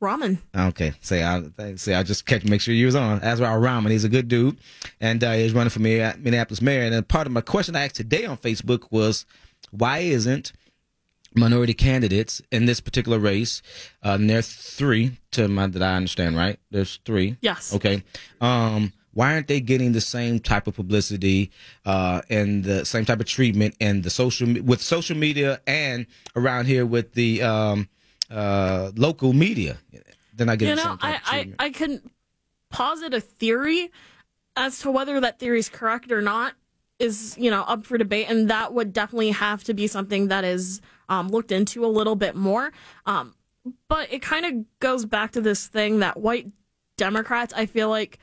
Ramen. 0.00 0.38
Okay, 0.56 0.94
say 1.02 1.22
I 1.22 1.42
say 1.74 1.94
I 1.94 2.02
just 2.04 2.24
catch 2.24 2.44
make 2.44 2.62
sure 2.62 2.72
you 2.72 2.86
was 2.86 2.94
on 2.94 3.20
Aswar 3.20 3.60
Rahman. 3.60 3.92
He's 3.92 4.04
a 4.04 4.08
good 4.08 4.28
dude, 4.28 4.56
and 5.00 5.22
uh, 5.22 5.32
he's 5.32 5.52
running 5.52 5.70
for 5.70 5.80
mayor, 5.80 6.14
Minneapolis 6.18 6.62
mayor. 6.62 6.82
And 6.82 7.06
part 7.06 7.26
of 7.26 7.32
my 7.34 7.42
question 7.42 7.76
I 7.76 7.84
asked 7.84 7.96
today 7.96 8.24
on 8.24 8.38
Facebook 8.38 8.84
was, 8.90 9.26
why 9.72 9.98
isn't 9.98 10.52
minority 11.34 11.74
candidates 11.74 12.42
in 12.50 12.66
this 12.66 12.80
particular 12.80 13.18
race? 13.18 13.62
Uh, 14.04 14.10
and 14.10 14.28
there's 14.28 14.52
three 14.52 15.18
to 15.32 15.48
my 15.48 15.66
that 15.66 15.82
I 15.82 15.96
understand, 15.96 16.36
right? 16.36 16.58
There's 16.70 16.98
three. 17.04 17.36
Yes. 17.40 17.74
Okay. 17.74 18.02
Um, 18.40 18.92
why 19.12 19.34
aren't 19.34 19.48
they 19.48 19.60
getting 19.60 19.92
the 19.92 20.00
same 20.00 20.38
type 20.38 20.66
of 20.66 20.74
publicity 20.76 21.50
uh, 21.84 22.22
and 22.30 22.62
the 22.62 22.84
same 22.84 23.04
type 23.04 23.20
of 23.20 23.26
treatment 23.26 23.74
and 23.80 24.04
the 24.04 24.10
social 24.10 24.46
with 24.62 24.80
social 24.80 25.16
media 25.16 25.60
and 25.66 26.06
around 26.36 26.66
here 26.66 26.86
with 26.86 27.12
the 27.14 27.42
um, 27.42 27.88
uh, 28.30 28.92
local 28.94 29.32
media? 29.32 29.78
They're 30.34 30.46
not 30.46 30.58
getting 30.58 30.78
You 30.78 30.84
know, 30.84 30.96
I, 31.00 31.20
I. 31.24 31.52
I 31.58 31.70
can 31.70 32.08
posit 32.70 33.12
a 33.12 33.20
theory 33.20 33.90
as 34.56 34.78
to 34.80 34.90
whether 34.90 35.20
that 35.20 35.38
theory 35.38 35.58
is 35.58 35.68
correct 35.68 36.12
or 36.12 36.22
not 36.22 36.54
is, 36.98 37.36
you 37.38 37.50
know, 37.50 37.62
up 37.62 37.84
for 37.84 37.98
debate. 37.98 38.26
And 38.28 38.48
that 38.50 38.74
would 38.74 38.92
definitely 38.92 39.30
have 39.30 39.64
to 39.64 39.74
be 39.74 39.86
something 39.86 40.28
that 40.28 40.44
is 40.44 40.80
um, 41.10 41.28
looked 41.28 41.52
into 41.52 41.84
a 41.84 41.88
little 41.88 42.16
bit 42.16 42.34
more. 42.34 42.72
Um, 43.04 43.34
but 43.88 44.10
it 44.10 44.22
kind 44.22 44.46
of 44.46 44.78
goes 44.78 45.04
back 45.04 45.32
to 45.32 45.42
this 45.42 45.66
thing 45.66 45.98
that 45.98 46.16
white 46.16 46.46
Democrats, 46.96 47.52
I 47.54 47.66
feel 47.66 47.90
like, 47.90 48.18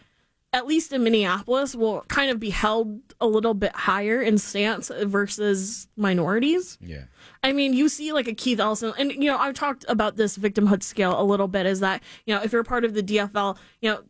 at 0.54 0.66
least 0.66 0.94
in 0.94 1.04
Minneapolis, 1.04 1.76
will 1.76 2.02
kind 2.08 2.32
of 2.32 2.40
be 2.40 2.50
held 2.50 3.00
a 3.20 3.28
little 3.28 3.54
bit 3.54 3.76
higher 3.76 4.22
in 4.22 4.38
stance 4.38 4.90
versus 5.04 5.88
minorities. 5.98 6.78
yeah. 6.82 7.04
I 7.44 7.54
mean, 7.54 7.74
you 7.74 7.90
see 7.90 8.14
like 8.14 8.28
a 8.28 8.34
Keith 8.34 8.60
Ellison, 8.60 8.94
and 8.98 9.12
you 9.12 9.26
know, 9.26 9.38
I've 9.38 9.54
talked 9.54 9.86
about 9.88 10.16
this 10.16 10.38
victimhood 10.38 10.82
scale 10.82 11.20
a 11.20 11.24
little 11.24 11.48
bit. 11.48 11.66
Is 11.66 11.82
that 11.82 12.02
you 12.26 12.34
know, 12.34 12.42
if 12.42 12.52
you're 12.52 12.64
part 12.64 12.86
of 12.86 12.94
the 12.94 13.04
DFL, 13.04 13.58
you 13.82 13.92
know, 13.92 14.04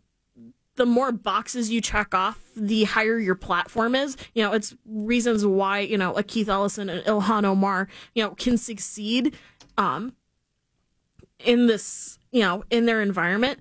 the 0.77 0.85
more 0.85 1.11
boxes 1.11 1.69
you 1.69 1.81
check 1.81 2.13
off, 2.13 2.39
the 2.55 2.85
higher 2.85 3.19
your 3.19 3.35
platform 3.35 3.93
is. 3.95 4.15
You 4.33 4.43
know, 4.43 4.53
it's 4.53 4.75
reasons 4.85 5.45
why 5.45 5.79
you 5.79 5.97
know 5.97 6.13
a 6.13 6.23
Keith 6.23 6.49
Ellison 6.49 6.89
and 6.89 7.03
Ilhan 7.05 7.43
Omar, 7.43 7.87
you 8.15 8.23
know, 8.23 8.31
can 8.31 8.57
succeed. 8.57 9.35
Um, 9.77 10.13
in 11.39 11.67
this, 11.67 12.17
you 12.31 12.41
know, 12.41 12.63
in 12.69 12.85
their 12.85 13.01
environment 13.01 13.59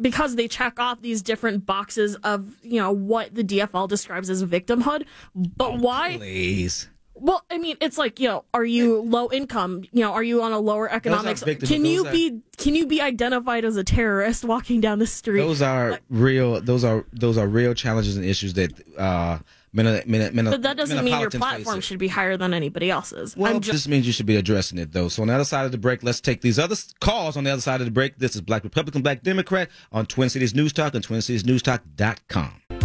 because 0.00 0.36
they 0.36 0.48
check 0.48 0.80
off 0.80 1.00
these 1.00 1.22
different 1.22 1.64
boxes 1.66 2.16
of, 2.16 2.56
you 2.62 2.80
know, 2.80 2.90
what 2.90 3.34
the 3.34 3.44
DFL 3.44 3.88
describes 3.88 4.28
as 4.28 4.42
victimhood. 4.42 5.04
But 5.34 5.78
why? 5.78 6.16
Please. 6.16 6.88
Well, 7.16 7.44
I 7.50 7.58
mean, 7.58 7.76
it's 7.80 7.96
like 7.96 8.18
you 8.18 8.28
know, 8.28 8.44
are 8.52 8.64
you 8.64 9.00
low 9.02 9.30
income? 9.30 9.84
You 9.92 10.02
know, 10.02 10.12
are 10.12 10.22
you 10.22 10.42
on 10.42 10.52
a 10.52 10.58
lower 10.58 10.90
economics? 10.90 11.42
victims- 11.42 11.70
Can 11.70 11.84
you 11.84 12.06
are- 12.06 12.12
be 12.12 12.40
can 12.56 12.74
you 12.74 12.86
be 12.86 13.00
identified 13.00 13.64
as 13.64 13.76
a 13.76 13.84
terrorist 13.84 14.44
walking 14.54 14.80
down 14.80 14.98
the 14.98 15.06
street? 15.06 15.40
Those 15.40 15.62
are 15.62 16.00
real. 16.10 16.60
Those 16.60 16.84
are 16.84 17.04
those 17.12 17.38
are 17.38 17.46
real 17.46 17.74
challenges 17.74 18.16
and 18.16 18.24
issues 18.24 18.54
that 18.54 18.72
uh, 18.98 19.38
men, 19.72 20.02
men, 20.06 20.34
men, 20.34 20.44
but 20.46 20.62
that 20.62 20.76
doesn't 20.76 21.04
mean 21.04 21.20
your 21.20 21.30
platform 21.30 21.80
should 21.80 21.98
be 21.98 22.08
higher 22.08 22.36
than 22.36 22.52
anybody 22.52 22.90
else's. 22.90 23.36
Well, 23.36 23.60
just 23.60 23.72
this 23.72 23.88
means 23.88 24.06
you 24.06 24.12
should 24.12 24.26
be 24.26 24.36
addressing 24.36 24.78
it, 24.78 24.92
though. 24.92 25.08
So 25.08 25.22
on 25.22 25.28
the 25.28 25.34
other 25.34 25.44
side 25.44 25.66
of 25.66 25.72
the 25.72 25.78
break, 25.78 26.02
let's 26.02 26.20
take 26.20 26.40
these 26.40 26.58
other 26.58 26.76
calls 27.00 27.36
on 27.36 27.44
the 27.44 27.50
other 27.50 27.62
side 27.62 27.80
of 27.80 27.84
the 27.86 27.90
break. 27.92 28.18
This 28.18 28.34
is 28.34 28.40
Black 28.40 28.64
Republican, 28.64 29.02
Black 29.02 29.22
Democrat 29.22 29.68
on 29.92 30.06
Twin 30.06 30.28
Cities 30.30 30.54
News 30.54 30.72
Talk 30.72 30.94
and 30.94 31.06
TwinCitiesNewsTalk.com. 31.06 32.83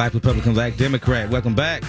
Black 0.00 0.14
Republican, 0.14 0.54
Black 0.54 0.78
Democrat. 0.78 1.28
Welcome 1.28 1.54
back. 1.54 1.82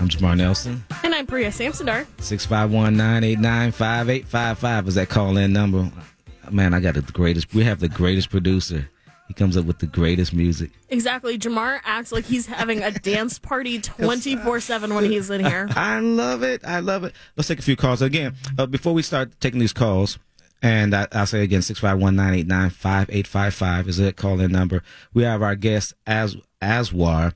I'm 0.00 0.08
Jamar 0.08 0.38
Nelson. 0.38 0.82
and 1.02 1.14
I'm 1.14 1.26
Priya 1.26 1.50
Samsonar. 1.50 2.06
651-989-5855 2.16 4.88
is 4.88 4.94
that 4.94 5.10
call-in 5.10 5.52
number. 5.52 5.92
Man, 6.50 6.72
I 6.72 6.80
got 6.80 6.94
the 6.94 7.02
greatest. 7.02 7.52
We 7.52 7.62
have 7.64 7.80
the 7.80 7.90
greatest 7.90 8.30
producer. 8.30 8.88
He 9.28 9.34
comes 9.34 9.58
up 9.58 9.66
with 9.66 9.80
the 9.80 9.86
greatest 9.86 10.32
music. 10.32 10.70
Exactly. 10.88 11.38
Jamar 11.38 11.80
acts 11.84 12.10
like 12.10 12.24
he's 12.24 12.46
having 12.46 12.82
a 12.82 12.90
dance 12.90 13.38
party 13.38 13.78
24 13.82 14.60
7 14.60 14.94
when 14.94 15.04
he's 15.04 15.28
in 15.28 15.44
here. 15.44 15.68
I 15.72 16.00
love 16.00 16.42
it. 16.42 16.64
I 16.64 16.80
love 16.80 17.04
it. 17.04 17.12
Let's 17.36 17.48
take 17.48 17.58
a 17.58 17.62
few 17.62 17.76
calls 17.76 18.00
again. 18.00 18.34
Uh, 18.58 18.64
before 18.64 18.94
we 18.94 19.02
start 19.02 19.38
taking 19.40 19.60
these 19.60 19.74
calls, 19.74 20.18
and 20.64 20.94
I, 20.94 21.06
I'll 21.12 21.26
say 21.26 21.42
again, 21.42 21.60
651-989-5855 21.60 23.88
is 23.88 23.98
that 23.98 24.16
call-in 24.16 24.50
number. 24.50 24.82
We 25.12 25.24
have 25.24 25.42
our 25.42 25.54
guest, 25.54 25.92
As 26.06 26.38
Aswar 26.62 27.34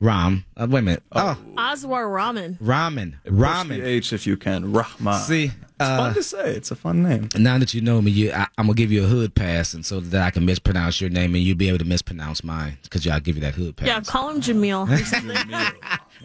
Ram. 0.00 0.44
Uh, 0.56 0.68
wait 0.70 0.78
a 0.78 0.82
minute. 0.82 1.02
Oh, 1.10 1.36
Aswar 1.56 2.08
Raman. 2.12 2.56
Ramen. 2.62 3.14
Push 3.24 3.24
the 3.24 3.30
Ramen. 3.30 3.84
H 3.84 4.12
if 4.12 4.28
you 4.28 4.36
can. 4.36 4.72
Rahman. 4.72 5.18
See, 5.20 5.46
it's 5.46 5.54
uh, 5.80 5.96
fun 5.98 6.14
to 6.14 6.22
say. 6.22 6.54
It's 6.54 6.70
a 6.70 6.76
fun 6.76 7.02
name. 7.02 7.28
now 7.36 7.58
that 7.58 7.74
you 7.74 7.80
know 7.80 8.00
me, 8.00 8.12
you, 8.12 8.30
I, 8.32 8.46
I'm 8.56 8.66
gonna 8.66 8.74
give 8.74 8.92
you 8.92 9.02
a 9.04 9.06
hood 9.06 9.34
pass, 9.34 9.74
and 9.74 9.84
so 9.84 9.98
that 10.00 10.22
I 10.22 10.30
can 10.30 10.44
mispronounce 10.44 11.00
your 11.00 11.10
name, 11.10 11.34
and 11.34 11.42
you'll 11.42 11.56
be 11.56 11.66
able 11.68 11.78
to 11.78 11.84
mispronounce 11.84 12.44
mine, 12.44 12.78
because 12.82 13.04
y'all 13.04 13.18
give 13.20 13.34
you 13.36 13.42
that 13.42 13.54
hood 13.54 13.76
pass. 13.76 13.88
Yeah, 13.88 14.00
call 14.00 14.30
him 14.30 14.40
Jamil. 14.40 14.88
or 14.88 15.04
something. 15.04 15.36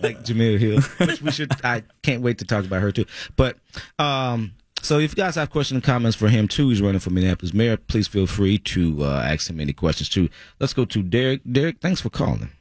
like 0.02 0.24
Jemele 0.24 0.60
Hill, 0.60 0.82
which 1.08 1.22
we 1.22 1.32
should. 1.32 1.52
I 1.64 1.84
can't 2.02 2.22
wait 2.22 2.40
to 2.40 2.46
talk 2.46 2.66
about 2.66 2.82
her 2.82 2.92
too. 2.92 3.06
But 3.36 3.58
um, 4.00 4.54
so 4.84 5.00
if 5.00 5.12
you 5.12 5.24
guys 5.24 5.36
have 5.36 5.50
questions 5.50 5.78
and 5.78 5.84
comments 5.84 6.16
for 6.16 6.28
him 6.28 6.48
too, 6.48 6.70
he's 6.70 6.82
running 6.82 7.00
for 7.00 7.10
Minneapolis 7.10 7.54
mayor. 7.54 7.78
Please 7.78 8.08
feel 8.08 8.28
free 8.28 8.58
to 8.60 9.04
uh, 9.04 9.24
ask 9.26 9.50
him 9.50 9.60
any 9.60 9.74
questions 9.74 10.10
too. 10.10 10.30
Let's 10.60 10.74
go 10.74 10.86
to 10.86 11.02
Derek. 11.02 11.42
Derek, 11.50 11.80
thanks 11.80 12.02
for 12.02 12.10
calling. 12.10 12.52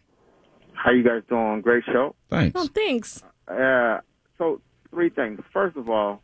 How 0.73 0.91
you 0.91 1.03
guys 1.03 1.23
doing? 1.29 1.61
Great 1.61 1.85
show. 1.85 2.15
Thanks. 2.31 2.59
oh, 2.59 2.69
thanks. 2.75 3.23
Uh, 3.47 3.99
so 4.39 4.61
three 4.91 5.11
things. 5.11 5.41
First 5.53 5.77
of 5.77 5.89
all, 5.91 6.23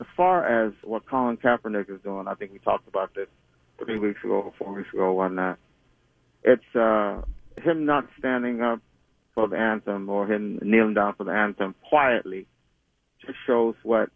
as 0.00 0.06
far 0.16 0.66
as 0.66 0.72
what 0.82 1.06
Colin 1.06 1.36
Kaepernick 1.36 1.90
is 1.90 2.00
doing, 2.02 2.28
I 2.28 2.34
think 2.34 2.52
we 2.52 2.58
talked 2.58 2.88
about 2.88 3.14
this 3.14 3.28
three 3.78 3.98
weeks 3.98 4.22
ago, 4.24 4.34
or 4.34 4.52
four 4.58 4.74
weeks 4.74 4.92
ago, 4.92 5.12
whatnot. 5.12 5.58
It's 6.42 6.74
uh, 6.74 7.22
him 7.62 7.84
not 7.86 8.06
standing 8.18 8.62
up 8.62 8.80
for 9.34 9.48
the 9.48 9.56
anthem 9.56 10.08
or 10.08 10.26
him 10.26 10.58
kneeling 10.62 10.94
down 10.94 11.14
for 11.14 11.24
the 11.24 11.32
anthem 11.32 11.74
quietly. 11.88 12.46
Just 13.24 13.38
shows 13.46 13.74
what 13.82 14.10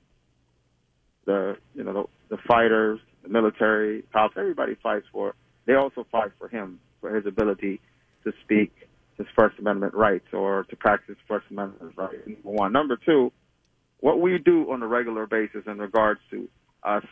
the 1.27 1.57
you 1.75 1.85
know 1.85 2.09
the, 2.29 2.37
the 2.37 2.43
fighters, 2.49 3.01
the 3.23 3.29
military, 3.29 4.03
cops, 4.13 4.35
everybody 4.37 4.77
fights 4.83 5.07
for. 5.13 5.35
They 5.67 5.75
also 5.75 6.07
fight 6.11 6.31
for 6.39 6.49
him 6.49 6.81
for 7.01 7.15
his 7.15 7.27
ability 7.27 7.81
to 8.25 8.33
speak 8.45 8.73
his 9.17 9.27
First 9.39 9.59
Amendment 9.59 9.95
rights 9.95 10.27
or 10.33 10.65
to 10.65 10.77
practice 10.77 11.17
First 11.29 11.47
Amendment 11.51 11.95
rights. 11.97 12.15
Number 12.27 12.51
one. 12.51 12.73
Number 12.73 12.97
two, 12.97 13.33
what 14.01 14.21
we 14.21 14.39
do 14.39 14.71
on 14.73 14.83
a 14.83 14.87
regular 14.87 15.27
basis 15.27 15.63
in 15.67 15.79
regards 15.79 16.21
to 16.31 16.49
us 16.83 17.05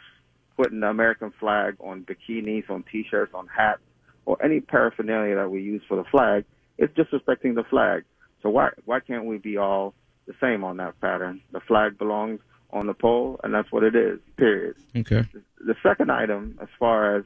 putting 0.56 0.80
the 0.80 0.88
American 0.88 1.32
flag 1.38 1.76
on 1.80 2.04
bikinis, 2.04 2.68
on 2.68 2.84
T-shirts, 2.90 3.32
on 3.34 3.46
hats, 3.46 3.80
or 4.24 4.42
any 4.42 4.60
paraphernalia 4.60 5.36
that 5.36 5.50
we 5.50 5.62
use 5.62 5.82
for 5.86 5.96
the 5.96 6.04
flag 6.10 6.44
is 6.78 6.88
disrespecting 6.90 7.54
the 7.54 7.64
flag. 7.70 8.04
So 8.42 8.48
why 8.50 8.70
why 8.84 9.00
can't 9.00 9.24
we 9.24 9.38
be 9.38 9.56
all 9.56 9.94
the 10.26 10.34
same 10.40 10.64
on 10.64 10.78
that 10.78 11.00
pattern? 11.00 11.40
The 11.52 11.60
flag 11.60 11.98
belongs 11.98 12.40
on 12.70 12.87
the 12.87 12.94
pole, 12.94 13.40
and 13.42 13.52
that's 13.54 13.70
what 13.72 13.82
it 13.82 13.94
is. 13.94 14.18
Period. 14.37 14.76
Okay. 14.96 15.25
The 15.64 15.75
second 15.82 16.10
item, 16.10 16.58
as 16.62 16.68
far 16.78 17.16
as 17.16 17.25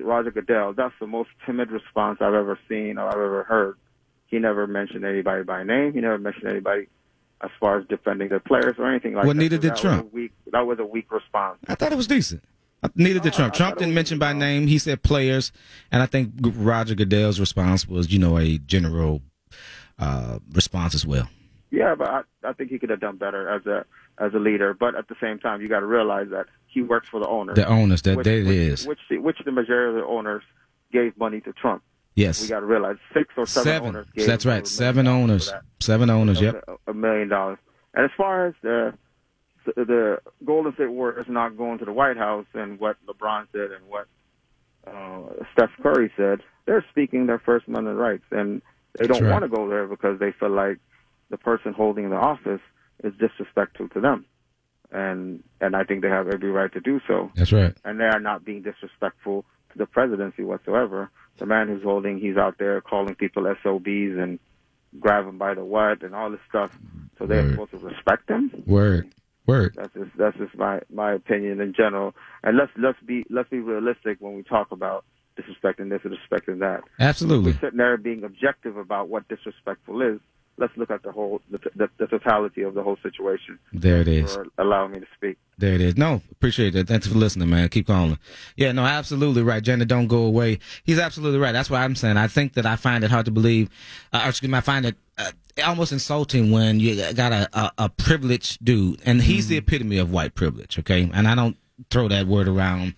Roger 0.00 0.30
Goodell, 0.30 0.72
that's 0.72 0.94
the 1.00 1.06
most 1.06 1.30
timid 1.46 1.70
response 1.70 2.18
I've 2.20 2.34
ever 2.34 2.58
seen 2.68 2.98
or 2.98 3.06
I've 3.08 3.14
ever 3.14 3.44
heard. 3.44 3.76
He 4.26 4.38
never 4.38 4.66
mentioned 4.66 5.04
anybody 5.04 5.42
by 5.42 5.62
name. 5.62 5.92
He 5.92 6.00
never 6.00 6.18
mentioned 6.18 6.50
anybody 6.50 6.88
as 7.42 7.50
far 7.60 7.78
as 7.78 7.86
defending 7.88 8.28
the 8.30 8.40
players 8.40 8.74
or 8.78 8.88
anything 8.88 9.14
like 9.14 9.24
Well, 9.24 9.34
that. 9.34 9.40
neither 9.40 9.56
So 9.56 9.62
did 9.62 9.70
that 9.72 9.78
Trump. 9.78 10.04
Was 10.04 10.12
a 10.12 10.14
weak, 10.14 10.32
that 10.52 10.66
was 10.66 10.78
a 10.78 10.84
weak 10.86 11.10
response. 11.12 11.58
I 11.68 11.74
thought 11.74 11.92
it 11.92 11.96
was 11.96 12.06
decent. 12.06 12.42
Neither 12.96 13.20
did 13.20 13.32
Trump. 13.32 13.54
Trump 13.54 13.78
didn't 13.78 13.94
mention 13.94 14.18
by 14.18 14.32
name. 14.32 14.66
He 14.66 14.78
said 14.78 15.02
players, 15.04 15.52
and 15.92 16.02
I 16.02 16.06
think 16.06 16.32
Roger 16.40 16.96
Goodell's 16.96 17.38
response 17.38 17.86
was, 17.86 18.12
you 18.12 18.18
know, 18.18 18.36
a 18.38 18.58
general 18.58 19.22
uh, 20.00 20.40
response 20.52 20.94
as 20.94 21.06
well. 21.06 21.28
Yeah, 21.70 21.94
but 21.94 22.08
I, 22.08 22.22
I 22.44 22.52
think 22.54 22.70
he 22.70 22.78
could 22.80 22.90
have 22.90 22.98
done 23.00 23.18
better 23.18 23.48
as 23.48 23.64
a 23.66 23.84
as 24.18 24.34
a 24.34 24.38
leader. 24.38 24.74
But 24.74 24.94
at 24.94 25.08
the 25.08 25.16
same 25.20 25.38
time, 25.38 25.60
you 25.60 25.68
got 25.68 25.80
to 25.80 25.86
realize 25.86 26.28
that 26.30 26.46
he 26.66 26.82
works 26.82 27.08
for 27.08 27.20
the 27.20 27.28
owners. 27.28 27.56
The 27.56 27.66
owners, 27.66 28.02
that 28.02 28.16
which, 28.16 28.24
that 28.24 28.46
which, 28.46 28.56
is. 28.56 28.86
Which, 28.86 28.98
the- 29.10 29.18
which 29.18 29.38
the 29.44 29.52
majority 29.52 29.96
of 29.98 30.04
the 30.04 30.08
owners 30.08 30.42
gave 30.92 31.16
money 31.16 31.40
to 31.40 31.52
Trump. 31.52 31.82
Yes. 32.14 32.42
We 32.42 32.48
got 32.48 32.60
to 32.60 32.66
realize 32.66 32.96
six 33.14 33.32
or 33.36 33.46
seven, 33.46 33.72
Seven. 33.72 33.88
owners 33.88 34.06
gave 34.14 34.26
That's 34.26 34.44
right. 34.44 34.66
Seven 34.66 35.06
owners. 35.06 35.52
Seven 35.80 36.10
owners. 36.10 36.40
Yep. 36.40 36.64
A, 36.68 36.90
a 36.90 36.94
million 36.94 37.28
dollars. 37.28 37.58
And 37.94 38.04
as 38.04 38.10
far 38.16 38.46
as 38.46 38.54
the 38.62 38.94
the 39.64 40.18
Golden 40.44 40.74
State 40.74 40.90
Warriors 40.90 41.26
not 41.28 41.56
going 41.56 41.78
to 41.78 41.84
the 41.84 41.92
White 41.92 42.16
House 42.16 42.46
and 42.52 42.78
what 42.80 42.96
LeBron 43.06 43.46
said 43.52 43.70
and 43.70 43.86
what 43.88 44.08
uh, 44.86 45.44
Steph 45.52 45.70
Curry 45.82 46.12
said, 46.16 46.40
they're 46.66 46.84
speaking 46.90 47.26
their 47.26 47.38
First 47.38 47.68
Amendment 47.68 47.98
rights, 47.98 48.24
and 48.30 48.60
they 48.98 49.06
don't 49.06 49.22
right. 49.22 49.30
want 49.30 49.44
to 49.44 49.48
go 49.48 49.68
there 49.68 49.86
because 49.86 50.18
they 50.18 50.32
feel 50.32 50.50
like 50.50 50.78
the 51.30 51.38
person 51.38 51.72
holding 51.72 52.10
the 52.10 52.16
office 52.16 52.60
is 53.04 53.12
disrespectful 53.18 53.88
to 53.90 54.00
them, 54.00 54.24
and 54.90 55.42
and 55.60 55.74
I 55.76 55.84
think 55.84 56.02
they 56.02 56.08
have 56.08 56.28
every 56.28 56.50
right 56.50 56.72
to 56.72 56.80
do 56.80 57.00
so 57.06 57.30
That's 57.36 57.52
right. 57.52 57.74
and 57.84 57.98
they 58.00 58.04
are 58.04 58.20
not 58.20 58.44
being 58.44 58.62
disrespectful 58.62 59.44
to 59.72 59.78
the 59.78 59.86
presidency 59.86 60.44
whatsoever. 60.44 61.10
The 61.38 61.46
man 61.46 61.68
who's 61.68 61.82
holding, 61.82 62.18
he's 62.20 62.36
out 62.36 62.58
there 62.58 62.80
calling 62.82 63.14
people 63.14 63.44
SOBs 63.62 64.18
and 64.18 64.38
grab 65.00 65.24
them 65.24 65.38
by 65.38 65.54
the 65.54 65.64
what 65.64 66.02
and 66.02 66.14
all 66.14 66.30
this 66.30 66.40
stuff. 66.48 66.70
So 67.18 67.26
they're 67.26 67.42
Word. 67.42 67.50
supposed 67.52 67.70
to 67.72 67.78
respect 67.78 68.28
him. 68.28 68.62
Word. 68.66 69.14
Word. 69.46 69.74
That's 69.76 69.92
just 69.94 70.10
that's 70.16 70.36
just 70.36 70.54
my 70.56 70.80
my 70.92 71.12
opinion 71.14 71.60
in 71.60 71.72
general. 71.74 72.14
And 72.44 72.56
let's 72.56 72.70
let's 72.76 72.98
be 73.04 73.24
let's 73.30 73.48
be 73.48 73.58
realistic 73.60 74.18
when 74.20 74.34
we 74.36 74.42
talk 74.42 74.70
about 74.70 75.04
disrespecting 75.38 75.88
this 75.88 76.00
or 76.04 76.10
disrespecting 76.10 76.58
that. 76.60 76.82
Absolutely. 77.00 77.52
We're 77.52 77.58
sitting 77.60 77.78
there 77.78 77.96
being 77.96 78.22
objective 78.24 78.76
about 78.76 79.08
what 79.08 79.26
disrespectful 79.28 80.02
is. 80.02 80.20
Let's 80.62 80.76
look 80.76 80.92
at 80.92 81.02
the 81.02 81.10
whole 81.10 81.40
the, 81.50 81.58
the, 81.74 81.88
the 81.98 82.06
totality 82.06 82.62
of 82.62 82.74
the 82.74 82.84
whole 82.84 82.96
situation. 83.02 83.58
There 83.72 84.00
it 84.00 84.06
is. 84.06 84.32
For 84.36 84.46
allowing 84.58 84.92
me 84.92 85.00
to 85.00 85.06
speak. 85.16 85.36
There 85.58 85.74
it 85.74 85.80
is. 85.80 85.96
No, 85.96 86.22
appreciate 86.30 86.70
that. 86.74 86.86
Thanks 86.86 87.08
for 87.08 87.16
listening, 87.16 87.50
man. 87.50 87.68
Keep 87.68 87.88
calling. 87.88 88.16
Yeah, 88.56 88.70
no, 88.70 88.84
absolutely 88.84 89.42
right. 89.42 89.60
Jenna, 89.60 89.86
don't 89.86 90.06
go 90.06 90.22
away. 90.24 90.60
He's 90.84 91.00
absolutely 91.00 91.40
right. 91.40 91.50
That's 91.50 91.68
what 91.68 91.80
I'm 91.80 91.96
saying. 91.96 92.16
I 92.16 92.28
think 92.28 92.52
that 92.52 92.64
I 92.64 92.76
find 92.76 93.02
it 93.02 93.10
hard 93.10 93.24
to 93.24 93.32
believe. 93.32 93.70
Uh, 94.12 94.22
or 94.24 94.28
excuse 94.28 94.52
me, 94.52 94.56
I 94.56 94.60
find 94.60 94.86
it 94.86 94.94
uh, 95.18 95.32
almost 95.64 95.90
insulting 95.90 96.52
when 96.52 96.78
you 96.78 97.12
got 97.12 97.32
a, 97.32 97.48
a, 97.52 97.72
a 97.78 97.88
privileged 97.88 98.64
dude, 98.64 99.00
and 99.04 99.20
he's 99.20 99.48
the 99.48 99.56
epitome 99.56 99.98
of 99.98 100.12
white 100.12 100.36
privilege. 100.36 100.78
Okay, 100.78 101.10
and 101.12 101.26
I 101.26 101.34
don't 101.34 101.56
throw 101.90 102.06
that 102.06 102.28
word 102.28 102.46
around 102.46 102.94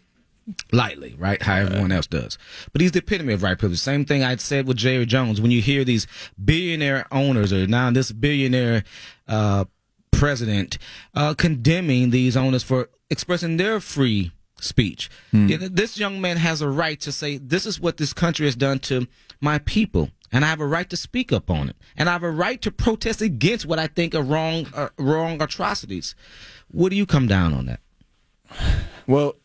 lightly, 0.72 1.14
right? 1.18 1.40
How 1.42 1.56
everyone 1.56 1.92
else 1.92 2.06
does. 2.06 2.38
But 2.72 2.80
he's 2.80 2.92
the 2.92 2.98
epitome 2.98 3.32
of 3.32 3.42
right 3.42 3.58
privilege. 3.58 3.80
Same 3.80 4.04
thing 4.04 4.22
I 4.22 4.36
said 4.36 4.66
with 4.66 4.76
Jerry 4.76 5.06
Jones. 5.06 5.40
When 5.40 5.50
you 5.50 5.62
hear 5.62 5.84
these 5.84 6.06
billionaire 6.42 7.06
owners 7.10 7.52
or 7.52 7.66
now 7.66 7.90
this 7.90 8.12
billionaire 8.12 8.84
uh, 9.28 9.64
president 10.12 10.78
uh, 11.14 11.34
condemning 11.34 12.10
these 12.10 12.36
owners 12.36 12.62
for 12.62 12.88
expressing 13.10 13.56
their 13.56 13.80
free 13.80 14.32
speech. 14.60 15.10
Know, 15.32 15.56
This 15.68 15.98
young 15.98 16.20
man 16.20 16.36
has 16.36 16.62
a 16.62 16.68
right 16.68 17.00
to 17.00 17.12
say, 17.12 17.38
this 17.38 17.66
is 17.66 17.80
what 17.80 17.96
this 17.96 18.12
country 18.12 18.46
has 18.46 18.56
done 18.56 18.78
to 18.80 19.06
my 19.40 19.58
people. 19.58 20.10
And 20.32 20.44
I 20.44 20.48
have 20.48 20.60
a 20.60 20.66
right 20.66 20.88
to 20.90 20.96
speak 20.96 21.32
up 21.32 21.50
on 21.50 21.68
it. 21.68 21.76
And 21.96 22.08
I 22.08 22.12
have 22.12 22.22
a 22.22 22.30
right 22.30 22.60
to 22.62 22.72
protest 22.72 23.22
against 23.22 23.66
what 23.66 23.78
I 23.78 23.86
think 23.86 24.14
are 24.14 24.22
wrong, 24.22 24.66
uh, 24.74 24.88
wrong 24.98 25.40
atrocities. 25.40 26.14
What 26.70 26.90
do 26.90 26.96
you 26.96 27.06
come 27.06 27.28
down 27.28 27.54
on 27.54 27.66
that? 27.66 27.80
Well, 29.06 29.36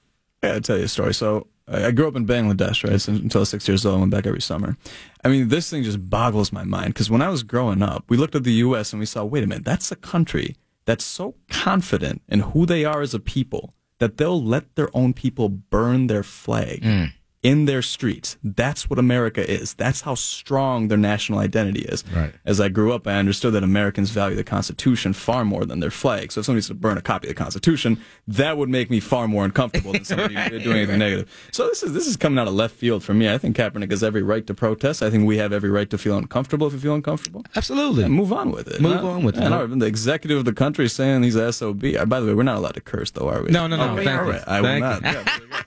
yeah, 0.44 0.54
I'll 0.54 0.62
tell 0.62 0.78
you 0.78 0.86
a 0.86 0.88
story. 0.88 1.14
So 1.14 1.48
I 1.68 1.92
grew 1.92 2.08
up 2.08 2.16
in 2.16 2.26
Bangladesh, 2.26 2.90
right? 2.90 3.00
So 3.00 3.14
until 3.14 3.40
I 3.40 3.42
was 3.42 3.50
six 3.50 3.68
years 3.68 3.86
old, 3.86 3.98
I 3.98 4.00
went 4.00 4.12
back 4.12 4.26
every 4.26 4.42
summer. 4.42 4.78
I 5.24 5.28
mean, 5.28 5.50
this 5.50 5.70
thing 5.70 5.84
just 5.84 6.10
boggles 6.10 6.52
my 6.52 6.64
mind 6.64 6.94
because 6.94 7.12
when 7.12 7.22
I 7.22 7.30
was 7.30 7.44
growing 7.44 7.82
up, 7.82 8.06
we 8.10 8.18
looked 8.18 8.36
at 8.36 8.44
the 8.44 8.54
U.S. 8.54 8.94
and 8.94 9.00
we 9.00 9.06
saw, 9.06 9.24
wait 9.24 9.44
a 9.44 9.48
minute, 9.48 9.66
that's 9.66 9.92
a 9.92 9.96
country 9.96 10.56
that's 10.86 11.04
so 11.04 11.36
confident 11.50 12.22
in 12.28 12.40
who 12.40 12.66
they 12.66 12.86
are 12.86 13.02
as 13.02 13.14
a 13.14 13.20
people 13.20 13.74
that 14.00 14.18
they'll 14.18 14.44
let 14.44 14.76
their 14.76 14.90
own 14.96 15.14
people 15.14 15.50
burn 15.50 16.08
their 16.08 16.24
flag 16.24 16.82
mm. 16.82 17.12
In 17.42 17.66
their 17.66 17.82
streets. 17.82 18.38
That's 18.44 18.90
what 18.90 19.00
America 19.00 19.50
is. 19.50 19.74
That's 19.74 20.02
how 20.02 20.16
strong 20.16 20.90
their 20.90 20.98
national 20.98 21.40
identity 21.40 21.82
is. 21.82 22.04
Right. 22.14 22.34
As 22.46 22.60
I 22.60 22.68
grew 22.68 22.92
up, 22.92 23.08
I 23.08 23.14
understood 23.14 23.54
that 23.54 23.64
Americans 23.64 24.10
value 24.10 24.36
the 24.36 24.44
Constitution 24.44 25.14
far 25.14 25.46
more 25.46 25.64
than 25.66 25.80
their 25.80 25.92
flag. 25.92 26.32
So 26.32 26.42
if 26.42 26.46
somebody 26.46 26.66
to 26.68 26.74
burn 26.74 26.98
a 26.98 27.02
copy 27.02 27.28
of 27.28 27.36
the 27.36 27.42
Constitution, 27.42 28.02
that 28.28 28.58
would 28.58 28.68
make 28.70 28.90
me 28.90 29.00
far 29.00 29.28
more 29.28 29.46
uncomfortable 29.46 29.94
than 29.94 30.04
somebody 30.04 30.36
doing 30.64 30.78
anything 30.78 31.00
negative. 31.00 31.30
So 31.52 31.68
this 31.68 31.82
is 31.82 31.94
this 31.94 32.08
is 32.08 32.18
coming 32.18 32.40
out 32.40 32.48
of 32.48 32.54
left 32.54 32.76
field 32.76 33.04
for 33.04 33.14
me. 33.14 33.32
I 33.32 33.38
think 33.38 33.56
Kaepernick 33.56 33.90
has 33.92 34.04
every 34.04 34.22
right 34.22 34.46
to 34.48 34.54
protest. 34.54 35.02
I 35.02 35.10
think 35.10 35.26
we 35.26 35.38
have 35.38 35.54
every 35.54 35.70
right 35.70 35.90
to 35.90 35.98
feel 35.98 36.18
uncomfortable 36.18 36.68
if 36.68 36.74
we 36.74 36.80
feel 36.80 36.96
uncomfortable. 36.96 37.46
Absolutely. 37.56 38.04
And 38.04 38.14
move 38.14 38.34
on 38.34 38.52
with 38.52 38.68
it. 38.68 38.82
Move 38.82 39.04
on 39.06 39.24
with 39.24 39.38
it. 39.38 39.44
and 39.44 39.82
the 39.82 39.86
executive 39.86 40.40
of 40.40 40.46
the 40.46 40.54
country 40.54 40.86
is 40.86 40.94
saying 40.94 41.24
he's 41.24 41.36
a 41.36 41.54
SOB. 41.54 41.86
Uh, 41.98 42.06
By 42.06 42.20
the 42.20 42.28
way, 42.28 42.34
we're 42.34 42.44
not 42.44 42.58
allowed 42.58 42.76
to 42.76 42.82
curse, 42.82 43.12
though, 43.12 43.30
are 43.30 43.44
we? 43.44 43.50
No, 43.52 43.68
no, 43.68 43.78
no. 43.78 43.96
Thank 43.96 44.10
all 44.10 44.28
you. 44.34 44.40
I 44.46 44.62
will 44.62 44.68
Thank 44.68 44.84
not. 44.84 45.02
you. 45.02 45.08
Yeah, 45.08 45.24
there 45.24 45.40
we 45.40 45.48
go. 45.48 45.66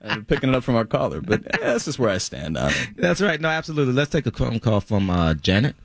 I'm 0.00 0.24
picking 0.24 0.48
it 0.50 0.54
up 0.54 0.62
from 0.64 0.76
our 0.76 0.84
caller, 1.08 1.20
but 1.20 1.44
eh, 1.54 1.58
that's 1.60 1.84
just 1.84 1.98
where 1.98 2.10
I 2.10 2.18
stand 2.18 2.56
on 2.56 2.70
it. 2.70 2.88
That's 2.96 3.20
right. 3.20 3.40
No, 3.40 3.48
absolutely. 3.48 3.94
Let's 3.94 4.10
take 4.10 4.26
a 4.26 4.30
phone 4.30 4.60
call 4.60 4.80
from 4.80 5.10
uh, 5.10 5.34
Janet. 5.34 5.76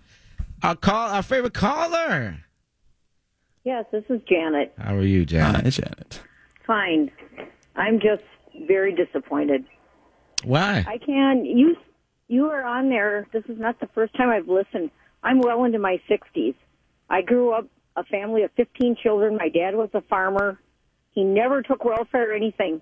Our 0.62 0.76
call, 0.76 1.10
our 1.10 1.24
favorite 1.24 1.54
caller. 1.54 2.38
Yes, 3.64 3.86
this 3.92 4.04
is 4.10 4.22
Janet. 4.28 4.74
How 4.78 4.96
are 4.96 5.04
you, 5.04 5.26
Janet? 5.26 5.64
Hi, 5.64 5.70
Janet. 5.70 6.22
Fine. 6.66 7.12
I'm 7.76 8.00
just 8.00 8.24
very 8.68 8.94
disappointed. 8.94 9.66
Why? 10.44 10.86
I 10.88 10.98
can 10.98 11.46
you 11.46 11.76
you 12.28 12.48
are 12.48 12.64
on 12.64 12.90
there. 12.90 13.28
This 13.34 13.44
is 13.48 13.60
not 13.60 13.80
the 13.80 13.88
first 13.88 14.16
time 14.16 14.30
I've 14.30 14.48
listened. 14.48 14.92
I'm 15.24 15.40
well 15.40 15.64
into 15.64 15.80
my 15.80 16.02
60s. 16.10 16.56
I 17.10 17.22
grew 17.22 17.54
up 17.54 17.68
a 17.96 18.04
family 18.04 18.44
of 18.44 18.52
15 18.58 18.98
children. 19.02 19.38
My 19.38 19.50
dad 19.50 19.76
was 19.76 19.90
a 19.94 20.02
farmer. 20.02 20.60
He 21.12 21.24
never 21.24 21.62
took 21.62 21.86
welfare 21.86 22.32
or 22.32 22.34
anything. 22.34 22.82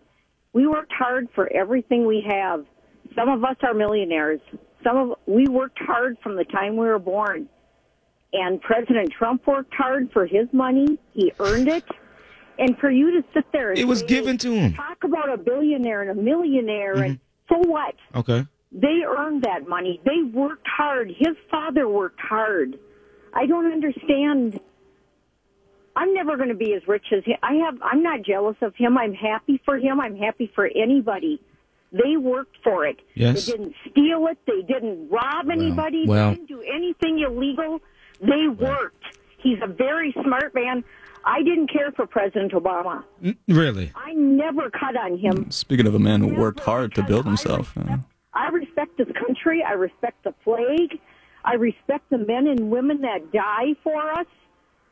We 0.53 0.67
worked 0.67 0.91
hard 0.91 1.27
for 1.34 1.51
everything 1.53 2.05
we 2.05 2.24
have. 2.27 2.65
Some 3.15 3.29
of 3.29 3.43
us 3.43 3.55
are 3.63 3.74
millionaires. 3.74 4.41
Some 4.84 4.98
of 4.98 5.17
we 5.25 5.48
worked 5.48 5.79
hard 5.79 6.17
from 6.24 6.36
the 6.36 6.46
time 6.46 6.74
we 6.74 6.86
were 6.86 7.00
born. 7.00 7.48
And 8.34 8.62
President 8.62 9.12
Trump 9.12 9.46
worked 9.46 9.74
hard 9.74 10.10
for 10.12 10.25
his 10.25 10.48
money. 10.53 10.98
He 11.13 11.31
earned 11.39 11.67
it. 11.67 11.84
And 12.58 12.77
for 12.77 12.89
you 12.89 13.12
to 13.12 13.27
sit 13.34 13.46
there 13.51 13.72
and 13.72 13.79
It 13.79 13.86
was 13.86 14.00
say, 14.00 14.08
given 14.08 14.38
to 14.39 14.53
him. 14.53 14.74
talk 14.74 15.03
about 15.03 15.31
a 15.31 15.38
billionaire 15.38 16.01
and 16.01 16.12
a 16.12 16.22
millionaire 16.22 16.93
and 16.96 17.20
mm-hmm. 17.20 17.53
so 17.63 17.70
what? 17.70 17.96
Okay. 18.15 18.46
They 18.72 19.01
earned 19.05 19.43
that 19.43 19.67
money. 19.67 20.00
They 20.05 20.24
worked 20.34 20.67
hard. 20.67 21.10
His 21.10 21.36
father 21.50 21.89
worked 21.89 22.20
hard. 22.22 22.77
I 23.34 23.46
don't 23.46 23.72
understand. 23.72 24.60
I'm 26.01 26.13
never 26.15 26.36
going 26.36 26.50
to 26.50 26.55
be 26.55 26.74
as 26.74 26.88
rich 26.88 27.05
as 27.15 27.24
him. 27.24 27.38
I 27.43 27.53
have. 27.65 27.77
I'm 27.84 28.01
not 28.01 28.24
jealous 28.24 28.58
of 28.62 28.75
him. 28.75 28.98
I'm 28.98 29.13
happy 29.13 29.62
for 29.65 29.77
him. 29.77 30.00
I'm 30.00 30.15
happy 30.17 30.51
for 30.55 30.65
anybody. 30.65 31.39
They 31.91 32.17
worked 32.17 32.58
for 32.63 32.86
it. 32.86 32.98
Yes. 33.13 33.46
They 33.46 33.51
didn't 33.51 33.75
steal 33.89 34.25
it. 34.27 34.38
They 34.48 34.62
didn't 34.62 35.10
rob 35.10 35.50
anybody. 35.51 36.05
well. 36.08 36.29
They 36.29 36.36
didn't 36.38 36.48
do 36.48 36.62
anything 36.62 37.20
illegal. 37.20 37.81
They 38.20 38.48
worked. 38.48 39.03
He's 39.38 39.60
a 39.62 39.67
very 39.67 40.12
smart 40.24 40.55
man. 40.55 40.84
I 41.24 41.43
didn't 41.43 41.67
care 41.72 41.91
for 41.91 42.08
President 42.08 42.53
Obama. 42.53 43.03
Really? 43.48 43.91
I 43.96 44.13
never 44.13 44.72
cut 44.72 44.98
on 44.98 45.17
him. 45.20 45.46
Mm, 45.46 45.53
speaking 45.53 45.86
of 45.86 45.93
a 45.93 46.00
man 46.00 46.22
who 46.22 46.34
worked 46.34 46.62
hard 46.62 46.96
to 46.96 47.01
because 47.01 47.10
build 47.10 47.25
I 47.27 47.29
himself. 47.29 47.75
respect- 47.75 47.89
yeah. 47.89 47.98
I 48.34 48.48
respect 48.50 48.98
this 48.98 49.08
country. 49.20 49.62
I 49.67 49.74
respect 49.74 50.24
the 50.24 50.34
flag. 50.43 50.98
I 51.43 51.55
respect 51.55 52.10
the 52.10 52.17
men 52.17 52.48
and 52.48 52.72
women 52.72 53.01
that 53.01 53.31
die 53.31 53.75
for 53.84 54.01
us. 54.13 54.25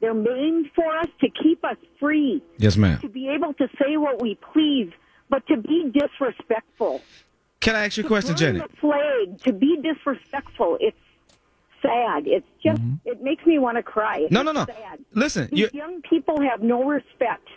They're 0.01 0.13
maimed 0.13 0.67
for 0.75 0.97
us 0.97 1.07
to 1.21 1.27
keep 1.43 1.63
us 1.65 1.75
free, 1.99 2.41
Yes, 2.57 2.77
ma'am. 2.77 2.99
to 3.01 3.09
be 3.09 3.27
able 3.29 3.53
to 3.55 3.67
say 3.81 3.97
what 3.97 4.21
we 4.21 4.37
please, 4.53 4.89
but 5.29 5.45
to 5.47 5.57
be 5.57 5.91
disrespectful. 5.93 7.01
Can 7.59 7.75
I 7.75 7.85
ask 7.85 7.97
you 7.97 8.05
a 8.05 8.07
question, 8.07 8.31
Burn 8.31 8.37
Janet? 8.37 8.71
the 8.71 8.77
flag, 8.77 9.41
to 9.43 9.51
be 9.53 9.77
disrespectful. 9.83 10.77
It's 10.79 10.95
sad. 11.81 12.23
It's 12.27 12.47
just, 12.63 12.81
mm-hmm. 12.81 12.95
it 13.05 13.21
makes 13.21 13.45
me 13.45 13.59
want 13.59 13.75
to 13.77 13.83
cry. 13.83 14.19
It's 14.19 14.31
No, 14.31 14.41
no, 14.41 14.53
no. 14.53 14.65
Sad. 14.65 14.99
Listen, 15.13 15.49
These 15.51 15.73
young 15.73 16.01
people 16.01 16.41
have 16.41 16.61
no 16.61 16.83
respect. 16.85 17.47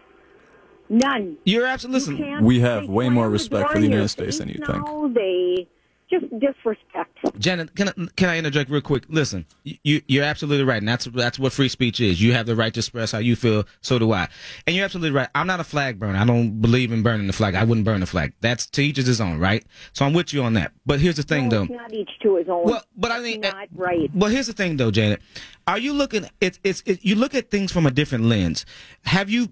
None. 0.88 1.38
you're 1.44 1.64
absolutely. 1.64 2.00
Listen, 2.00 2.16
can't- 2.18 2.44
We 2.44 2.60
have 2.60 2.86
way 2.88 3.08
more 3.08 3.30
respect 3.30 3.70
for 3.70 3.78
the 3.78 3.86
United 3.86 4.08
States 4.08 4.38
than 4.38 4.48
you 4.48 4.56
think. 4.66 4.84
now. 4.84 5.08
They 5.14 5.68
just 6.12 6.26
disrespect. 6.38 7.18
Janet, 7.38 7.74
can 7.74 7.88
I, 7.88 7.92
can 8.16 8.28
I 8.28 8.38
interject 8.38 8.70
real 8.70 8.80
quick? 8.80 9.04
Listen, 9.08 9.46
you 9.64 10.02
you're 10.06 10.24
absolutely 10.24 10.64
right, 10.64 10.78
and 10.78 10.88
that's 10.88 11.06
that's 11.06 11.38
what 11.38 11.52
free 11.52 11.68
speech 11.68 12.00
is. 12.00 12.20
You 12.20 12.32
have 12.34 12.46
the 12.46 12.54
right 12.56 12.72
to 12.74 12.80
express 12.80 13.12
how 13.12 13.18
you 13.18 13.34
feel. 13.36 13.64
So 13.80 13.98
do 13.98 14.12
I. 14.12 14.28
And 14.66 14.76
you're 14.76 14.84
absolutely 14.84 15.10
right. 15.16 15.28
I'm 15.34 15.46
not 15.46 15.60
a 15.60 15.64
flag 15.64 15.98
burner. 15.98 16.18
I 16.18 16.24
don't 16.24 16.60
believe 16.60 16.92
in 16.92 17.02
burning 17.02 17.26
the 17.26 17.32
flag. 17.32 17.54
I 17.54 17.64
wouldn't 17.64 17.84
burn 17.84 18.00
the 18.00 18.06
flag. 18.06 18.32
That's 18.40 18.66
to 18.66 18.82
each 18.82 18.96
his 18.96 19.20
own, 19.20 19.38
right? 19.38 19.64
So 19.94 20.04
I'm 20.04 20.12
with 20.12 20.32
you 20.32 20.42
on 20.42 20.54
that. 20.54 20.72
But 20.86 21.00
here's 21.00 21.16
the 21.16 21.22
thing, 21.22 21.48
No, 21.48 21.50
though. 21.58 21.62
it's 21.64 21.72
not 21.72 21.92
each 21.92 22.10
to 22.22 22.36
his 22.36 22.48
own. 22.48 22.64
Well, 22.64 22.82
but 22.96 23.10
I 23.10 23.20
mean, 23.20 23.40
not 23.40 23.68
right. 23.74 24.10
Well, 24.14 24.30
here's 24.30 24.46
the 24.46 24.52
thing, 24.52 24.76
though, 24.76 24.90
Janet. 24.90 25.20
Are 25.66 25.78
you 25.78 25.92
looking? 25.92 26.26
It's 26.40 26.58
it's 26.64 26.82
it, 26.86 27.04
you 27.04 27.14
look 27.14 27.34
at 27.34 27.50
things 27.50 27.70
from 27.72 27.86
a 27.86 27.90
different 27.90 28.24
lens. 28.24 28.66
Have 29.04 29.30
you? 29.30 29.48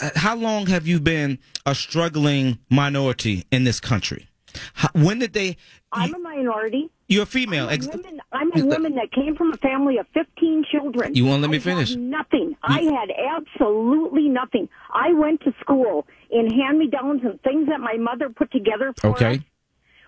uh, 0.00 0.10
How 0.16 0.34
long 0.34 0.66
have 0.66 0.86
you 0.86 0.98
been 0.98 1.38
a 1.66 1.74
struggling 1.74 2.58
minority 2.70 3.44
in 3.52 3.64
this 3.64 3.78
country? 3.80 4.28
How, 4.74 4.88
when 4.94 5.18
did 5.18 5.32
they? 5.32 5.56
I'm 5.92 6.14
a 6.14 6.18
minority. 6.18 6.90
You're 7.08 7.24
a 7.24 7.26
female. 7.26 7.68
I'm 7.68 7.82
a, 7.82 7.86
woman, 7.88 8.20
I'm 8.32 8.52
a 8.62 8.64
woman 8.64 8.94
that 8.94 9.12
came 9.12 9.36
from 9.36 9.52
a 9.52 9.56
family 9.58 9.98
of 9.98 10.06
15 10.14 10.64
children. 10.70 11.14
You 11.14 11.26
won't 11.26 11.42
let 11.42 11.50
me 11.50 11.56
I 11.56 11.60
had 11.60 11.64
finish. 11.64 11.94
nothing. 11.96 12.56
I 12.62 12.80
had 12.80 13.10
absolutely 13.36 14.28
nothing. 14.28 14.68
I 14.92 15.12
went 15.12 15.42
to 15.42 15.52
school 15.60 16.06
in 16.30 16.50
hand-me-downs 16.50 17.20
and 17.24 17.40
things 17.42 17.68
that 17.68 17.80
my 17.80 17.96
mother 17.98 18.30
put 18.30 18.50
together 18.50 18.94
for 19.00 19.10
Okay. 19.10 19.34
us. 19.36 19.40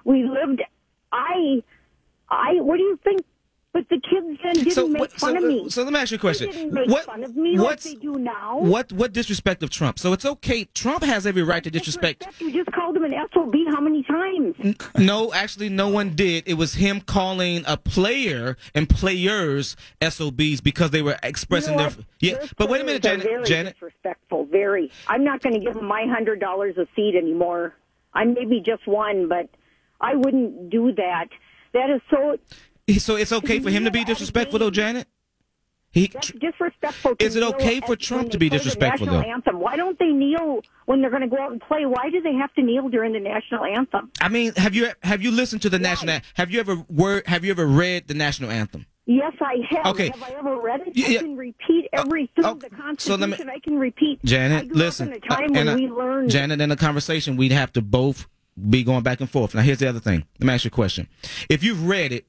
We 0.05 0.25
lived. 0.25 0.63
I. 1.13 1.63
I. 2.31 2.55
What 2.61 2.77
do 2.79 2.83
you 2.83 2.99
think? 3.05 3.25
But 3.75 3.89
the 3.91 3.97
kids 4.09 4.39
then 4.41 4.55
didn't 4.55 4.71
so, 4.71 4.87
make 4.87 5.01
what- 5.01 5.11
fun 5.13 5.33
so, 5.33 5.39
of 5.39 5.43
me. 5.45 5.69
so 5.69 5.83
let 5.83 5.93
me 5.93 5.99
ask 5.99 6.13
you 6.13 6.15
a 6.15 6.19
They 6.19 6.21
question. 6.21 6.51
didn't 6.53 6.73
make 6.73 6.89
what 6.89 7.05
fun 7.07 7.25
of 7.25 7.35
me 7.37 7.59
like 7.59 7.81
they 7.81 7.97
do 7.97 8.13
now. 8.15 8.59
What 8.61 8.93
what 8.93 9.13
disrespect 9.13 9.65
of 9.65 9.71
Trump? 9.71 9.99
So 9.99 10.13
it's 10.13 10.25
okay. 10.25 10.65
Trump 10.75 11.03
has 11.03 11.27
every 11.27 11.43
right 11.43 11.63
to 11.65 11.73
disrespect. 11.73 12.25
You 12.39 12.53
just 12.53 12.71
called 12.71 12.97
him 12.97 13.03
an 13.03 13.13
SOB 13.35 13.53
how 13.73 13.81
many 13.81 14.05
times? 14.05 14.55
No, 14.97 15.33
actually, 15.33 15.71
no 15.71 15.89
one 15.89 16.11
did. 16.15 16.45
It 16.47 16.55
was 16.55 16.75
him 16.75 17.01
calling 17.01 17.65
a 17.67 17.77
player 17.77 18.57
and 18.77 18.89
players 18.89 19.77
SOBs 20.01 20.61
because 20.61 20.93
they 20.93 21.03
were 21.03 21.19
expressing 21.25 21.73
You 21.73 21.79
know 21.81 21.91
their. 21.91 22.05
Yeah, 22.21 22.39
Those 22.39 22.53
but 22.57 22.71
wait 22.71 22.81
a 22.81 22.85
minute, 22.85 23.03
Janet. 23.03 23.25
Very 23.25 23.45
Janet, 23.45 23.75
disrespectful. 23.75 24.45
Very. 24.45 24.93
I'm 25.09 25.25
not 25.25 25.43
going 25.43 25.55
to 25.55 25.61
give 25.61 25.83
my 25.83 26.07
hundred 26.09 26.39
dollars 26.39 26.77
a 26.79 26.87
seat 26.95 27.17
anymore. 27.17 27.75
I'm 28.15 28.35
maybe 28.35 28.63
just 28.65 28.87
one, 28.87 29.29
but 29.29 29.49
I 30.01 30.15
wouldn't 30.15 30.71
do 30.71 30.93
that. 30.93 31.27
That 31.73 31.91
is 31.91 32.01
so. 32.09 32.39
So 32.99 33.17
it's 33.17 33.33
okay 33.33 33.61
for 33.61 33.71
him 33.71 33.85
to 33.85 33.91
be 33.91 34.05
disrespectful, 34.05 34.59
though, 34.59 34.71
Janet. 34.71 35.09
He. 35.95 36.09
That's 36.09 36.33
disrespectful. 36.33 37.15
To 37.15 37.25
Is 37.25 37.37
it 37.37 37.45
okay 37.45 37.81
for 37.81 37.95
Trump 37.95 38.33
to 38.33 38.39
be 38.39 38.49
disrespectful, 38.49 39.07
national 39.07 39.23
though? 39.23 39.31
Anthem. 39.31 39.61
Why 39.61 39.77
don't 39.77 39.97
they 40.01 40.09
kneel 40.09 40.63
when 40.87 41.01
they're 41.01 41.11
going 41.11 41.23
to 41.23 41.29
go 41.29 41.41
out 41.41 41.53
and 41.53 41.61
play? 41.61 41.87
Why 41.87 42.11
do 42.11 42.21
they 42.21 42.35
have 42.35 42.53
to 42.55 42.63
kneel 42.63 42.89
during 42.89 43.13
the 43.13 43.21
national 43.21 43.65
anthem? 43.65 44.11
I 44.21 44.29
mean, 44.29 44.53
have 44.57 44.75
you 44.75 44.89
have 45.05 45.23
you 45.23 45.31
listened 45.31 45.63
to 45.63 45.71
the 45.71 45.79
national? 45.79 46.19
Have 46.35 46.51
you 46.51 46.59
ever 46.59 46.85
word? 46.89 47.29
Have 47.29 47.45
you 47.45 47.53
ever 47.53 47.65
read 47.65 48.09
the 48.09 48.15
national 48.15 48.51
anthem? 48.51 48.87
Yes, 49.07 49.35
I 49.41 49.57
have. 49.71 49.87
Okay. 49.95 50.09
Have 50.09 50.23
I 50.23 50.31
ever 50.39 50.61
read 50.61 50.81
it? 50.81 50.97
Yeah. 50.97 51.19
I 51.19 51.23
can 51.23 51.37
repeat 51.37 51.89
everything. 51.93 52.45
oh, 52.45 52.55
the 52.55 52.71
so 52.71 52.77
Constitution. 52.77 53.21
let 53.31 53.47
me- 53.47 53.53
I 53.53 53.59
can 53.61 53.79
repeat. 53.79 54.25
Janet, 54.25 54.75
listen. 54.75 55.09
Up 55.13 55.15
in 55.15 55.23
a 55.23 55.29
time 55.29 55.39
uh, 55.39 55.53
when 55.53 55.57
and, 55.57 55.69
uh, 55.69 55.75
we 55.75 55.89
learned. 55.89 56.31
Janet, 56.31 56.61
in 56.61 56.71
a 56.73 56.77
conversation, 56.77 57.37
we'd 57.37 57.53
have 57.53 57.73
to 57.75 57.83
both 57.83 58.27
be 58.71 58.83
going 58.83 59.03
back 59.03 59.21
and 59.21 59.29
forth. 59.29 59.55
Now, 59.55 59.61
here's 59.61 59.79
the 59.79 59.89
other 59.89 60.01
thing. 60.01 60.25
Let 60.41 60.47
me 60.47 60.55
ask 60.55 60.65
you 60.65 60.69
a 60.69 60.71
question. 60.73 61.09
If 61.49 61.63
you've 61.63 61.87
read 61.87 62.13
it, 62.13 62.27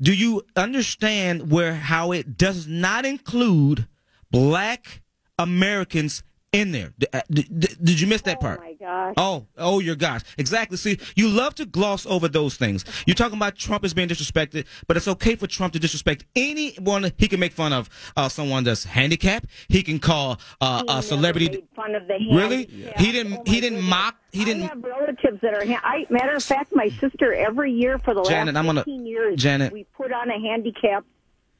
do 0.00 0.12
you 0.12 0.42
understand 0.54 1.50
where 1.50 1.74
how 1.74 2.12
it 2.12 2.36
does 2.36 2.66
not 2.66 3.04
include 3.04 3.86
black 4.30 5.02
Americans 5.38 6.22
in 6.52 6.72
there? 6.72 6.92
D- 6.98 7.06
uh, 7.12 7.20
d- 7.30 7.42
d- 7.58 7.74
did 7.82 8.00
you 8.00 8.06
miss 8.06 8.22
that 8.22 8.40
part? 8.40 8.60
Oh 8.60 8.64
my 8.64 8.72
gosh. 8.74 9.14
Oh, 9.16 9.46
oh, 9.58 9.80
your 9.80 9.96
gosh. 9.96 10.22
Exactly. 10.38 10.76
See, 10.76 10.98
you 11.14 11.28
love 11.28 11.54
to 11.56 11.66
gloss 11.66 12.06
over 12.06 12.28
those 12.28 12.56
things. 12.56 12.84
You're 13.06 13.14
talking 13.14 13.36
about 13.36 13.56
Trump 13.56 13.84
is 13.84 13.92
being 13.94 14.08
disrespected, 14.08 14.66
but 14.86 14.96
it's 14.96 15.08
okay 15.08 15.36
for 15.36 15.46
Trump 15.46 15.72
to 15.74 15.78
disrespect 15.78 16.24
anyone. 16.34 17.10
He 17.18 17.28
can 17.28 17.40
make 17.40 17.52
fun 17.52 17.72
of 17.72 17.90
uh, 18.16 18.28
someone 18.28 18.64
that's 18.64 18.84
handicapped. 18.84 19.46
He 19.68 19.82
can 19.82 19.98
call 19.98 20.40
uh, 20.60 20.82
He 20.88 20.98
a 20.98 21.02
celebrity. 21.02 21.48
made 21.48 21.64
fun 21.74 21.94
of 21.94 22.06
the 22.06 22.14
handicapped. 22.14 22.36
Really? 22.36 22.56
handicap. 22.66 22.98
He 23.00 23.12
didn't- 23.12 23.32
Oh, 23.36 23.42
he 23.44 23.60
didn't 23.60 23.76
goodness. 23.78 23.90
mock- 23.90 24.16
he 24.32 24.44
didn't- 24.44 24.62
I 24.62 24.66
have 24.66 24.82
relatives 24.84 25.40
that 25.42 25.54
are. 25.54 25.62
I 25.84 26.06
matter 26.10 26.34
of 26.36 26.42
fact, 26.42 26.74
my 26.74 26.88
sister 27.00 27.32
every 27.34 27.72
year 27.72 27.98
for 27.98 28.14
the 28.14 28.22
Janet, 28.22 28.54
last 28.54 28.60
I'm 28.60 28.66
gonna- 28.66 28.80
15 28.80 29.06
years, 29.06 29.40
Janet. 29.42 29.72
we 29.72 29.84
put 29.96 30.12
on 30.12 30.30
a 30.30 30.38
handicap 30.40 31.04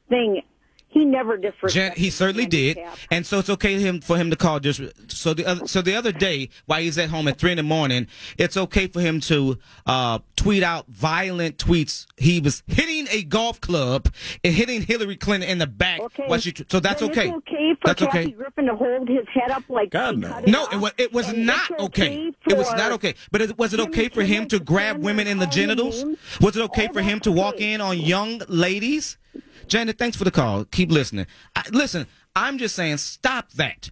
thing. 0.09 0.43
He 0.97 1.05
never 1.05 1.37
disrespected. 1.37 1.73
Jen, 1.73 1.93
he 1.95 2.09
certainly 2.09 2.47
did, 2.47 2.79
and 3.11 3.27
so 3.27 3.39
it's 3.39 3.51
okay 3.51 3.79
him 3.79 4.01
for 4.01 4.17
him 4.17 4.31
to 4.31 4.37
call 4.37 4.61
just 4.61 4.81
so 5.09 5.35
the 5.35 5.45
other 5.45 5.67
so 5.67 5.83
the 5.83 5.95
other 5.95 6.11
day 6.11 6.49
while 6.65 6.81
he's 6.81 6.97
at 6.97 7.11
home 7.11 7.29
at 7.29 7.37
three 7.37 7.51
in 7.51 7.59
the 7.59 7.63
morning, 7.63 8.07
it's 8.39 8.57
okay 8.57 8.87
for 8.87 9.01
him 9.01 9.21
to 9.21 9.59
uh, 9.85 10.21
tweet 10.37 10.63
out 10.63 10.87
violent 10.89 11.59
tweets. 11.59 12.07
He 12.17 12.41
was 12.41 12.63
hitting 12.67 13.09
a 13.11 13.25
golf 13.25 13.61
club 13.61 14.09
and 14.43 14.55
hitting 14.55 14.81
Hillary 14.81 15.17
Clinton 15.17 15.51
in 15.51 15.59
the 15.59 15.67
back. 15.67 16.01
Okay. 16.01 16.25
while 16.29 16.39
she, 16.39 16.55
so 16.71 16.81
that's 16.81 17.03
Then 17.03 17.11
okay. 17.11 17.29
It's 17.29 17.37
okay 17.37 17.75
for 17.75 17.87
That's 17.89 18.03
Kathy 18.03 18.19
okay. 18.19 18.31
Griffin 18.31 18.65
to 18.65 18.75
hold 18.75 19.07
his 19.07 19.27
head 19.35 19.51
up 19.51 19.65
like 19.69 19.91
God, 19.91 20.17
no. 20.17 20.39
it 20.39 20.49
No, 20.49 20.63
off. 20.65 20.73
it 20.73 20.77
was, 20.79 20.93
it 20.97 21.13
was 21.13 21.29
And 21.29 21.45
not 21.47 21.71
it's 21.73 21.83
okay. 21.83 22.33
It 22.49 22.57
was 22.57 22.73
not 22.73 22.93
okay. 22.93 23.15
But 23.31 23.43
it, 23.43 23.59
was 23.59 23.75
it 23.75 23.79
Jimmy 23.79 23.91
okay 23.91 24.09
for 24.09 24.23
him 24.23 24.49
to 24.49 24.61
grab 24.61 25.03
women 25.03 25.27
in 25.27 25.39
the 25.39 25.47
genitals? 25.47 26.05
Was 26.41 26.57
it 26.57 26.63
okay 26.63 26.87
All 26.87 26.95
for 26.95 27.03
him 27.03 27.21
to 27.21 27.33
walk 27.33 27.57
okay. 27.57 27.75
in 27.75 27.81
on 27.83 27.99
young 27.99 28.41
ladies? 28.49 29.19
Janet, 29.69 29.99
thanks 29.99 30.17
for 30.17 30.25
the 30.25 30.31
call. 30.31 30.65
Keep 30.67 30.91
listening. 30.91 31.27
I, 31.55 31.63
listen, 31.73 32.07
I'm 32.35 32.59
just 32.59 32.75
saying, 32.77 32.99
stop 32.99 33.51
that. 33.53 33.91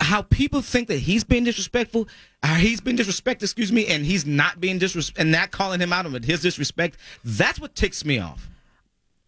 How 0.00 0.22
people 0.22 0.60
think 0.62 0.88
that 0.88 0.98
he's 0.98 1.24
being 1.24 1.44
disrespectful, 1.44 2.08
uh, 2.42 2.56
he's 2.56 2.80
been 2.80 2.96
disrespected, 2.96 3.42
excuse 3.42 3.72
me, 3.72 3.86
and 3.86 4.04
he's 4.04 4.26
not 4.26 4.60
being 4.60 4.78
disrespect 4.78 5.18
and 5.18 5.30
not 5.30 5.50
calling 5.50 5.80
him 5.80 5.92
out 5.92 6.04
on 6.06 6.22
his 6.22 6.42
disrespect. 6.42 6.96
That's 7.24 7.60
what 7.60 7.74
ticks 7.74 8.04
me 8.04 8.18
off. 8.18 8.48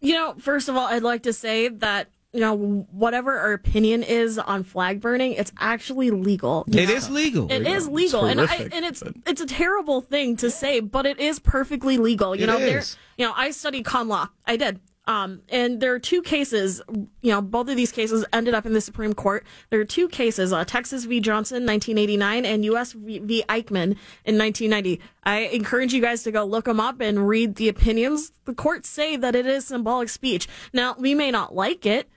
You 0.01 0.13
know, 0.13 0.35
first 0.37 0.69
of 0.69 0.75
all, 0.75 0.87
I'd 0.87 1.01
like 1.03 1.23
to 1.23 1.33
say 1.33 1.69
that 1.69 2.09
you 2.33 2.41
know 2.41 2.85
whatever 2.91 3.35
our 3.39 3.53
opinion 3.53 4.03
is 4.03 4.37
on 4.37 4.63
flag 4.63 5.01
burning, 5.01 5.31
it's 5.31 5.51
actually 5.57 6.11
legal. 6.11 6.65
It 6.67 6.89
is 6.89 7.09
legal. 7.09 7.51
It 7.51 7.65
is 7.65 7.87
legal, 7.87 8.25
and 8.25 8.41
I, 8.41 8.69
and 8.71 8.85
it's 8.85 9.01
but- 9.01 9.15
it's 9.25 9.41
a 9.41 9.47
terrible 9.47 10.01
thing 10.01 10.35
to 10.37 10.51
say, 10.51 10.81
but 10.81 11.05
it 11.07 11.19
is 11.19 11.39
perfectly 11.39 11.97
legal. 11.97 12.35
You 12.35 12.43
It 12.43 12.47
know, 12.47 12.59
there. 12.59 12.77
is. 12.79 12.95
You 13.17 13.25
know, 13.25 13.33
I 13.35 13.49
studied 13.51 13.85
con 13.85 14.07
law. 14.07 14.27
I 14.45 14.57
did. 14.57 14.79
Um, 15.07 15.41
and 15.49 15.79
there 15.79 15.93
are 15.93 15.99
two 15.99 16.21
cases. 16.21 16.81
You 16.89 17.31
know, 17.31 17.41
both 17.41 17.69
of 17.69 17.75
these 17.75 17.91
cases 17.91 18.25
ended 18.33 18.53
up 18.53 18.65
in 18.65 18.73
the 18.73 18.81
Supreme 18.81 19.13
Court. 19.13 19.45
There 19.69 19.79
are 19.79 19.85
two 19.85 20.07
cases: 20.09 20.53
uh, 20.53 20.65
Texas 20.65 21.05
v. 21.05 21.19
Johnson, 21.19 21.65
1989, 21.65 22.45
and 22.45 22.65
U.S. 22.65 22.91
v. 22.91 23.43
Eichman 23.49 23.95
in 24.25 24.37
1990. 24.37 25.01
I 25.23 25.39
encourage 25.39 25.93
you 25.93 26.01
guys 26.01 26.23
to 26.23 26.31
go 26.31 26.45
look 26.45 26.65
them 26.65 26.79
up 26.79 27.01
and 27.01 27.27
read 27.27 27.55
the 27.55 27.69
opinions. 27.69 28.31
The 28.45 28.53
courts 28.53 28.89
say 28.89 29.15
that 29.15 29.35
it 29.35 29.45
is 29.45 29.65
symbolic 29.65 30.09
speech. 30.09 30.47
Now, 30.73 30.95
we 30.99 31.15
may 31.15 31.31
not 31.31 31.55
like 31.55 31.85
it 31.85 32.09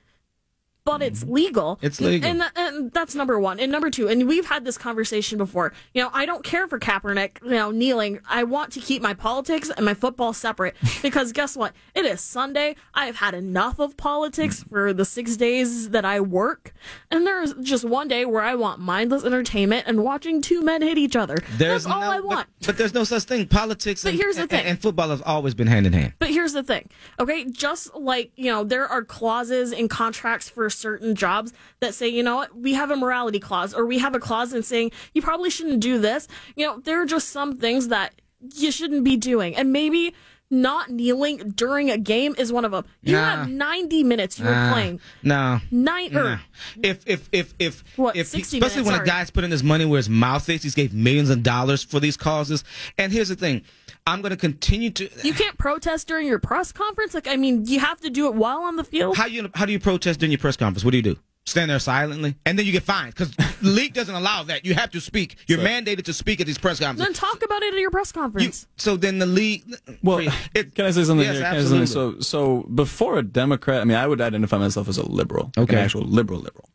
but 0.85 1.03
it's 1.03 1.23
mm-hmm. 1.23 1.33
legal. 1.33 1.79
It's 1.83 2.01
legal. 2.01 2.29
and, 2.29 2.40
that, 2.40 2.53
and 2.57 2.93
that's 2.93 3.14
number 3.14 3.38
one. 3.38 3.61
And 3.61 3.71
number 3.71 3.90
two, 3.90 4.09
and 4.09 4.27
we've 4.27 4.47
had 4.47 4.64
this 4.64 4.79
conversation 4.79 5.38
before. 5.38 5.73
You 5.95 6.03
know, 6.03 6.11
I 6.12 6.27
don't 6.27 6.45
care 6.45 6.66
for 6.66 6.79
Kaepernick, 6.79 7.43
you 7.43 7.51
know, 7.51 7.71
kneeling. 7.71 8.21
I 8.29 8.45
want 8.45 8.73
to 8.73 8.81
keep 8.81 9.03
my 9.03 9.14
politics 9.14 9.71
and 9.71 9.85
my 9.85 9.95
football 9.95 10.33
separate 10.33 10.77
because 11.03 11.33
guess 11.33 11.57
what? 11.57 11.73
It 11.95 12.05
is 12.05 12.21
Sunday. 12.21 12.77
I 12.95 13.07
have 13.07 13.16
had 13.16 13.35
enough 13.35 13.79
of 13.79 13.97
politics 13.97 14.61
mm-hmm. 14.61 14.69
for 14.69 14.93
the 14.93 15.05
six 15.05 15.37
days 15.37 15.90
that 15.90 16.05
I 16.05 16.21
work, 16.21 16.73
and 17.11 17.27
there's 17.27 17.55
just 17.55 17.85
one 17.85 18.09
day 18.09 18.25
where 18.25 18.43
I 18.43 18.55
want 18.55 18.81
mindless 18.81 19.25
entertainment 19.25 19.85
and 19.87 20.03
watching 20.03 20.40
two 20.40 20.62
men 20.62 20.83
hit 20.83 20.99
each 20.99 21.16
other. 21.16 21.37
There's 21.57 21.85
that's 21.85 21.95
all 21.95 22.03
I 22.03 22.21
want. 22.21 22.49
But, 22.61 22.66
but 22.66 22.79
there's 22.79 22.95
no 22.95 23.05
such 23.05 23.25
thing. 23.25 23.47
Politics 23.47 24.03
But 24.03 24.11
and, 24.11 24.19
here's 24.19 24.37
the 24.37 24.43
and- 24.43 24.51
thing. 24.51 24.66
and 24.66 24.81
football 24.81 25.11
have 25.11 25.23
always 25.27 25.55
been 25.55 25.66
hand 25.66 25.87
in 25.87 25.93
hand. 25.93 26.14
But 26.19 26.31
here's 26.31 26.53
the 26.53 26.62
thing, 26.62 26.88
okay? 27.19 27.45
Just 27.45 27.95
like, 27.95 28.33
you 28.37 28.51
know, 28.51 28.64
there 28.64 28.87
are 28.87 29.03
clauses 29.03 29.73
in 29.73 29.88
contracts 29.88 30.49
for 30.49 30.69
certain 30.70 31.14
jobs 31.14 31.52
that 31.80 31.94
say, 31.94 32.09
you 32.09 32.22
know 32.22 32.37
what, 32.37 32.56
we 32.56 32.74
have 32.74 32.90
a 32.90 32.96
morality 32.96 33.38
clause 33.40 33.74
or 33.74 33.85
we 33.87 33.98
have 33.98 34.14
a 34.14 34.20
clause 34.20 34.52
in 34.54 34.62
saying 34.62 34.90
you 35.14 35.22
probably 35.22 35.50
shouldn't 35.50 35.80
do 35.80 35.98
this. 35.98 36.28
You 36.56 36.66
know, 36.66 36.80
there 36.80 37.00
are 37.02 37.06
just 37.06 37.28
some 37.30 37.56
things 37.59 37.88
that 37.88 38.14
you 38.54 38.70
shouldn't 38.72 39.04
be 39.04 39.16
doing. 39.16 39.54
And 39.56 39.72
maybe 39.72 40.14
not 40.52 40.90
kneeling 40.90 41.37
during 41.54 41.90
a 41.92 41.96
game 41.96 42.35
is 42.37 42.52
one 42.52 42.64
of 42.64 42.72
them. 42.72 42.85
You 43.02 43.12
Nah. 43.14 43.37
have 43.37 43.48
90 43.48 44.02
minutes 44.02 44.37
you 44.37 44.44
were 44.46 44.50
Nah, 44.50 44.72
playing. 44.72 45.00
No. 45.22 45.61
Nine 45.70 46.11
Nah. 46.12 46.20
Er. 46.20 46.40
If 46.83 47.04
if 47.06 47.28
if 47.30 47.54
if 47.61 47.85
What, 47.94 48.16
if 48.16 48.33
he- 48.33 48.40
especially 48.42 48.59
minutes, 48.61 48.76
when 48.78 48.94
sorry. 48.96 49.04
a 49.04 49.06
guy's 49.06 49.30
putting 49.30 49.52
his 49.52 49.62
money 49.62 49.85
where 49.85 49.98
his 49.98 50.09
mouth 50.09 50.48
is, 50.48 50.64
he's 50.64 50.74
gave 50.74 50.92
millions 50.92 51.30
of 51.30 51.44
dollars 51.44 51.85
for 51.85 52.00
these 52.00 52.16
causes. 52.16 52.64
And 52.98 53.12
here's 53.12 53.28
the 53.28 53.37
thing, 53.37 53.62
I'm 54.11 54.20
going 54.23 54.31
to 54.31 54.37
continue 54.37 54.90
to. 54.90 55.09
you 55.23 55.33
can't 55.35 55.57
protest 55.59 56.09
during 56.09 56.27
your 56.27 56.38
press 56.38 56.73
conference. 56.73 57.14
Like, 57.14 57.29
I 57.29 57.37
mean, 57.37 57.64
you 57.66 57.81
have 57.81 58.01
to 58.01 58.11
do 58.11 58.27
it 58.27 58.35
while 58.35 58.62
on 58.62 58.77
the 58.77 58.85
field. 58.85 59.16
How 59.16 59.27
you 59.27 59.51
how 59.55 59.66
do 59.66 59.73
you 59.73 59.81
protest 59.81 60.20
during 60.20 60.33
your 60.33 60.38
press 60.38 60.57
conference? 60.57 60.85
What 60.85 60.90
do 60.92 60.96
you 60.99 61.03
do? 61.03 61.16
Stand 61.46 61.70
there 61.70 61.79
silently, 61.79 62.37
and 62.44 62.59
then 62.59 62.66
you 62.66 62.70
get 62.73 62.83
fined 62.83 63.14
because 63.14 63.31
the 63.35 63.46
league 63.62 63.94
doesn't 63.94 64.14
allow 64.14 64.42
that. 64.44 64.66
You 64.66 64.75
have 64.75 64.90
to 64.90 65.01
speak. 65.01 65.37
You're 65.46 65.59
mandated 65.59 66.05
to 66.05 66.12
speak 66.12 66.38
at 66.40 66.46
these 66.46 66.59
press 66.59 66.79
conferences. 66.79 67.07
then 67.07 67.14
talk 67.14 67.42
about 67.42 67.62
it 67.62 67.73
at 67.73 67.81
your 67.81 67.90
press 67.90 68.12
You, 68.14 68.20
conference. 68.20 68.66
so 68.77 68.96
then 68.96 69.18
the 69.18 69.27
league. 69.27 69.64
Well, 70.03 70.29
it- 70.55 70.75
can 70.75 70.85
I 70.85 70.90
say 70.90 71.03
something 71.05 71.25
Yes, 71.27 71.37
here? 71.37 71.44
Can 71.44 71.55
I 71.55 71.59
say 71.59 71.62
something? 71.64 71.83
absolutely. 71.83 72.23
So, 72.23 72.61
so 72.62 72.68
before 72.75 73.18
a 73.18 73.23
Democrat, 73.23 73.81
I 73.81 73.85
mean, 73.85 73.96
I 73.96 74.07
would 74.07 74.20
identify 74.20 74.59
myself 74.59 74.87
as 74.88 74.99
a 74.99 75.07
liberal, 75.07 75.51
Okay. 75.57 75.77
an 75.77 75.83
actual 75.83 76.03
liberal 76.03 76.40
liberal. 76.40 76.68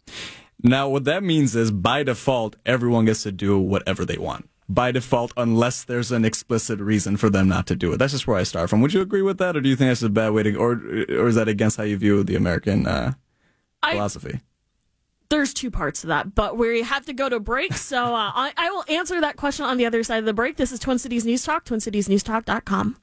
Now, 0.63 0.89
what 0.89 1.03
that 1.03 1.21
means 1.23 1.55
is, 1.55 1.69
by 1.69 2.01
default, 2.03 2.55
everyone 2.65 3.05
gets 3.05 3.21
to 3.23 3.31
do 3.31 3.59
whatever 3.59 4.03
they 4.03 4.17
want. 4.17 4.49
By 4.67 4.91
default, 4.91 5.31
unless 5.37 5.83
there's 5.83 6.11
an 6.11 6.25
explicit 6.25 6.79
reason 6.79 7.17
for 7.17 7.29
them 7.29 7.47
not 7.47 7.67
to 7.67 7.75
do 7.75 7.93
it. 7.93 7.97
That's 7.97 8.13
just 8.13 8.25
where 8.25 8.37
I 8.37 8.43
start 8.43 8.69
from. 8.69 8.81
Would 8.81 8.93
you 8.93 9.01
agree 9.01 9.21
with 9.21 9.37
that, 9.37 9.55
or 9.55 9.61
do 9.61 9.69
you 9.69 9.75
think 9.75 9.89
that's 9.91 10.01
a 10.01 10.09
bad 10.09 10.29
way 10.29 10.41
to, 10.43 10.55
or, 10.55 10.71
or 10.71 11.27
is 11.27 11.35
that 11.35 11.47
against 11.47 11.77
how 11.77 11.83
you 11.83 11.97
view 11.97 12.23
the 12.23 12.35
American 12.35 12.87
uh, 12.87 13.13
I, 13.83 13.91
philosophy? 13.93 14.39
there's 15.29 15.53
two 15.53 15.71
parts 15.71 16.01
to 16.01 16.07
that, 16.07 16.35
but 16.35 16.57
we 16.57 16.81
have 16.83 17.05
to 17.05 17.13
go 17.13 17.29
to 17.29 17.39
break. 17.39 17.73
So 17.85 18.15
uh, 18.15 18.31
I, 18.33 18.51
I 18.57 18.71
will 18.71 18.83
answer 18.87 19.21
that 19.21 19.35
question 19.35 19.63
on 19.63 19.77
the 19.77 19.85
other 19.85 20.01
side 20.01 20.17
of 20.17 20.25
the 20.25 20.33
break. 20.33 20.57
This 20.57 20.71
is 20.71 20.79
Twin 20.79 20.97
Cities 20.97 21.23
News 21.23 21.43
Talk, 21.43 21.65
twincitiesnewstalk.com. 21.65 22.97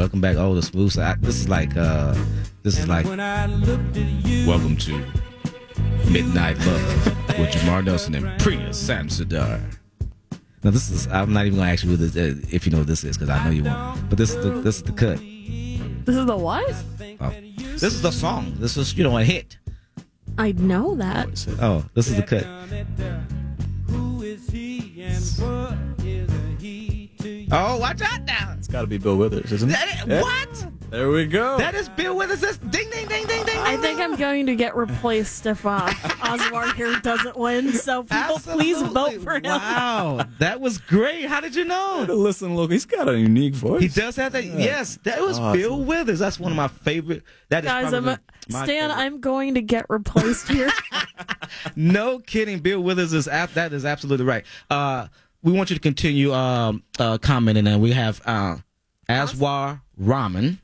Welcome 0.00 0.22
back, 0.22 0.38
all 0.38 0.54
the 0.54 0.62
smooth. 0.62 0.92
side. 0.92 1.20
This 1.20 1.40
is 1.40 1.50
like 1.50 1.76
uh, 1.76 2.14
this 2.62 2.78
is 2.78 2.88
like 2.88 3.04
When 3.04 3.20
I 3.20 3.44
looked 3.44 3.98
at 3.98 4.26
you, 4.26 4.48
welcome 4.48 4.74
to 4.78 4.92
Midnight 6.10 6.56
Love 6.60 7.06
with 7.38 7.50
Jamar 7.50 7.84
Nelson 7.84 8.14
and 8.14 8.40
Priya 8.40 8.70
Samsadar. 8.70 9.60
Now 10.64 10.70
this 10.70 10.90
is 10.90 11.06
I'm 11.08 11.34
not 11.34 11.44
even 11.44 11.58
gonna 11.58 11.70
ask 11.70 11.84
you 11.84 11.98
this, 11.98 12.16
uh, 12.16 12.40
if 12.50 12.64
you 12.64 12.72
know 12.72 12.78
what 12.78 12.86
this 12.86 13.04
is 13.04 13.18
because 13.18 13.28
I 13.28 13.44
know 13.44 13.50
you 13.50 13.62
won't. 13.62 14.08
But 14.08 14.16
this 14.16 14.30
is 14.30 14.42
the 14.42 14.62
this 14.62 14.76
is 14.76 14.84
the 14.84 14.92
cut. 14.92 15.18
This 15.18 16.16
is 16.16 16.24
the 16.24 16.34
what? 16.34 16.74
Oh. 17.20 17.34
This 17.58 17.82
is 17.82 18.00
the 18.00 18.10
song. 18.10 18.54
This 18.56 18.78
is 18.78 18.96
you 18.96 19.04
know 19.04 19.18
a 19.18 19.22
hit. 19.22 19.58
I 20.38 20.52
know 20.52 20.94
that. 20.94 21.46
Oh, 21.60 21.84
this 21.92 22.08
is 22.08 22.16
the 22.16 22.22
cut. 22.22 22.46
Oh, 27.52 27.78
watch 27.78 28.00
out 28.02 28.22
now. 28.24 28.54
It's 28.58 28.68
got 28.68 28.82
to 28.82 28.86
be 28.86 28.98
Bill 28.98 29.16
Withers, 29.16 29.50
isn't 29.52 29.70
it? 29.70 29.72
That- 29.72 30.04
Yeah. 30.06 30.22
What? 30.22 30.66
There 30.90 31.08
we 31.08 31.26
go. 31.26 31.56
That 31.56 31.76
is 31.76 31.88
Bill 31.90 32.16
Withers. 32.16 32.40
That's 32.40 32.58
ding 32.58 32.90
ding 32.90 33.06
ding 33.06 33.24
ding 33.26 33.44
ding. 33.44 33.58
I 33.58 33.76
think 33.76 34.00
I'm 34.00 34.16
going 34.16 34.46
to 34.46 34.56
get 34.56 34.74
replaced 34.76 35.46
if 35.46 35.64
uh, 35.64 35.86
Aswar 35.88 36.74
here 36.74 36.98
doesn't 37.00 37.36
win. 37.36 37.72
So 37.72 38.02
people, 38.02 38.40
please 38.40 38.82
vote 38.82 39.20
for 39.22 39.36
him. 39.36 39.42
Wow, 39.44 40.24
that 40.40 40.60
was 40.60 40.78
great. 40.78 41.26
How 41.26 41.40
did 41.40 41.54
you 41.54 41.64
know? 41.64 42.06
Listen, 42.08 42.56
look, 42.56 42.72
he's 42.72 42.86
got 42.86 43.08
a 43.08 43.16
unique 43.16 43.54
voice. 43.54 43.82
He 43.82 43.88
does 43.88 44.16
have 44.16 44.32
that. 44.32 44.44
Yes, 44.44 44.98
that 45.04 45.20
was 45.20 45.38
Awesome. 45.38 45.60
Bill 45.60 45.80
Withers. 45.80 46.18
That's 46.18 46.40
one 46.40 46.50
of 46.50 46.56
my 46.56 46.66
favorite. 46.68 47.22
That 47.50 47.64
is 47.64 47.70
Guys, 47.70 47.92
I'm 47.92 48.08
a, 48.08 48.18
my 48.48 48.64
Stan. 48.64 48.66
favorite. 48.66 48.94
I'm 48.96 49.20
going 49.20 49.54
to 49.54 49.62
get 49.62 49.86
replaced 49.88 50.48
here. 50.48 50.70
No 51.74 52.20
kidding. 52.20 52.60
Bill 52.60 52.80
Withers 52.80 53.12
is 53.12 53.24
that 53.24 53.72
is 53.72 53.84
absolutely 53.84 54.24
right. 54.24 54.44
Uh, 54.70 55.08
we 55.42 55.52
want 55.52 55.70
you 55.70 55.76
to 55.76 55.80
continue 55.80 56.32
um, 56.32 56.82
uh, 56.98 57.18
commenting, 57.18 57.66
and 57.66 57.80
we 57.82 57.92
have 57.92 58.20
uh, 58.26 58.56
Aswar 59.08 59.80
Rahman. 59.96 60.60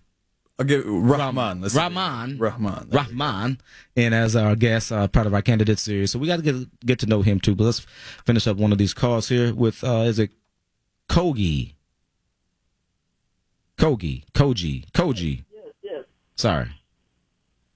Okay, 0.59 0.79
Rahman. 0.85 1.61
Let's 1.61 1.75
say- 1.75 1.81
Rahman. 1.81 2.39
Rahman. 2.39 2.89
Rahman, 2.91 3.61
and 3.95 4.15
as 4.15 4.35
our 4.37 4.57
guest, 4.57 4.91
uh, 4.91 5.07
part 5.09 5.27
of 5.27 5.35
our 5.35 5.43
candidate 5.43 5.79
series. 5.79 6.11
So 6.11 6.19
we 6.19 6.27
got 6.27 6.37
to 6.37 6.43
get 6.43 6.57
get 6.87 6.99
to 7.01 7.07
know 7.07 7.23
him 7.23 7.41
too. 7.41 7.55
But 7.55 7.65
let's 7.65 7.87
finish 8.25 8.47
up 8.47 8.57
one 8.57 8.73
of 8.73 8.79
these 8.79 8.95
calls 8.95 9.29
here 9.29 9.53
with 9.55 9.83
uh, 9.85 10.05
is 10.07 10.19
it 10.19 10.31
Kogi? 11.09 11.75
Kogi, 13.79 14.25
Koji, 14.33 14.87
Koji. 14.93 15.45
Yes, 15.83 16.05
Sorry, 16.35 16.69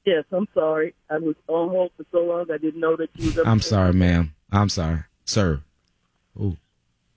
yes. 0.06 0.24
I'm 0.32 0.48
sorry. 0.54 0.94
I 1.10 1.18
was 1.18 1.34
on 1.46 1.68
hold 1.68 1.90
for 1.98 2.06
so 2.10 2.20
long. 2.24 2.46
I 2.50 2.56
didn't 2.56 2.80
know 2.80 2.96
that 2.96 3.10
you 3.16 3.26
was. 3.26 3.38
Up 3.38 3.46
I'm 3.46 3.58
there. 3.58 3.62
sorry, 3.68 3.92
ma'am. 3.92 4.34
I'm 4.50 4.70
sorry, 4.70 5.00
sir. 5.26 5.60
Ooh, 6.38 6.56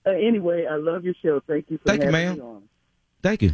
Uh, 0.05 0.11
anyway, 0.11 0.65
I 0.69 0.75
love 0.75 1.03
your 1.05 1.13
show. 1.21 1.41
Thank 1.47 1.69
you 1.69 1.77
for 1.77 1.85
Thank 1.85 2.01
you, 2.01 2.11
having 2.11 2.27
ma'am. 2.27 2.35
me 2.37 2.41
on. 2.41 2.63
thank 3.21 3.41
you. 3.41 3.51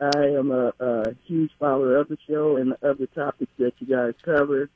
I 0.00 0.18
am 0.36 0.50
a, 0.50 0.72
a 0.80 1.14
huge 1.26 1.52
follower 1.58 1.96
of 1.96 2.08
the 2.08 2.18
show 2.28 2.56
and 2.56 2.72
of 2.82 2.98
the 2.98 3.06
topics 3.08 3.52
that 3.58 3.72
you 3.78 3.86
guys 3.86 4.14
cover. 4.24 4.68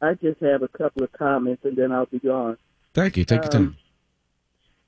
I 0.00 0.14
just 0.14 0.40
have 0.40 0.62
a 0.62 0.68
couple 0.68 1.04
of 1.04 1.12
comments 1.12 1.64
and 1.64 1.76
then 1.76 1.92
I'll 1.92 2.06
be 2.06 2.18
gone. 2.18 2.56
Thank 2.92 3.16
you. 3.16 3.24
Take 3.24 3.42
your 3.42 3.50
time. 3.50 3.76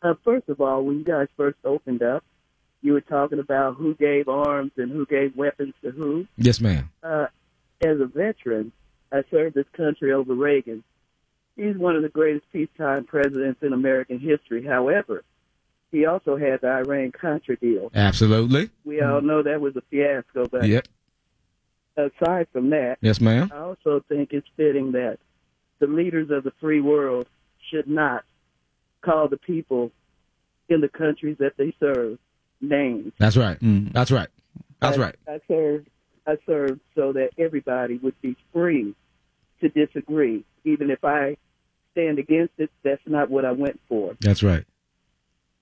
Uh, 0.03 0.15
first 0.25 0.49
of 0.49 0.61
all, 0.61 0.83
when 0.85 0.99
you 0.99 1.05
guys 1.05 1.29
first 1.37 1.59
opened 1.65 2.03
up, 2.03 2.25
you 2.83 2.93
were 2.93 3.01
talking 3.01 3.39
about 3.39 3.77
who 3.77 3.95
gave 3.95 4.29
arms 4.29 4.73
and 4.77 4.91
who 4.91 5.07
gave 5.07 5.37
weapons 5.37 5.73
to 5.83 5.91
who. 5.93 6.27
Yes, 6.37 6.61
ma'am. 6.61 6.91
Uh, 7.03 7.27
as 7.83 8.01
a 8.01 8.07
veteran, 8.07 8.73
I 9.13 9.23
served 9.31 9.55
this 9.55 9.65
country 9.75 10.13
over 10.13 10.35
Reagan. 10.35 10.83
He's 11.57 11.77
one 11.77 11.97
of 11.97 12.03
the 12.03 12.09
greatest 12.09 12.51
peacetime 12.53 13.05
presidents 13.05 13.63
in 13.63 13.73
American 13.73 14.19
history. 14.19 14.65
However, 14.65 15.23
he 15.93 16.07
also 16.07 16.37
had 16.37 16.61
the 16.61 16.69
Iran 16.69 17.13
Contra 17.13 17.57
deal. 17.57 17.91
Absolutely. 17.95 18.71
We 18.85 19.01
all 19.01 19.21
know 19.21 19.43
that 19.43 19.61
was 19.61 19.77
a 19.77 19.83
fiasco, 19.91 20.47
but 20.47 20.67
Yep. 20.67 20.89
aside 21.97 22.49
from 22.53 22.71
that, 22.71 22.99
Yes, 23.01 23.21
ma'am. 23.21 23.51
I 23.53 23.59
also 23.59 24.01
think 24.09 24.33
it's 24.33 24.49
fitting 24.57 24.93
that 24.93 25.19
the 25.79 25.87
leaders 25.87 26.31
of 26.31 26.45
the 26.45 26.51
free 26.61 26.81
world 26.81 27.29
should 27.71 27.87
not 27.87 28.25
call 29.03 29.29
the 29.29 29.37
people 29.37 29.93
in 30.69 30.81
the 30.81 30.89
countries 30.89 31.37
that 31.39 31.57
they 31.57 31.75
serve 31.79 32.19
names. 32.61 33.13
That's 33.19 33.37
right. 33.37 33.59
Mm. 33.61 33.93
That's 33.93 34.11
right. 34.11 34.29
That's 34.81 34.99
I, 34.99 35.01
right. 35.01 35.17
I 35.29 35.41
served. 35.47 35.89
I 36.27 36.37
served 36.47 36.81
so 36.95 37.13
that 37.13 37.31
everybody 37.39 37.99
would 37.99 38.19
be 38.23 38.35
free 38.53 38.95
to 39.61 39.69
disagree, 39.69 40.45
even 40.65 40.91
if 40.91 41.05
I 41.05 41.37
stand 41.95 42.19
against 42.19 42.53
it. 42.59 42.71
That's 42.83 43.01
not 43.07 43.31
what 43.31 43.45
I 43.45 43.53
went 43.53 43.81
for, 43.89 44.17
That's 44.21 44.43
right. 44.43 44.65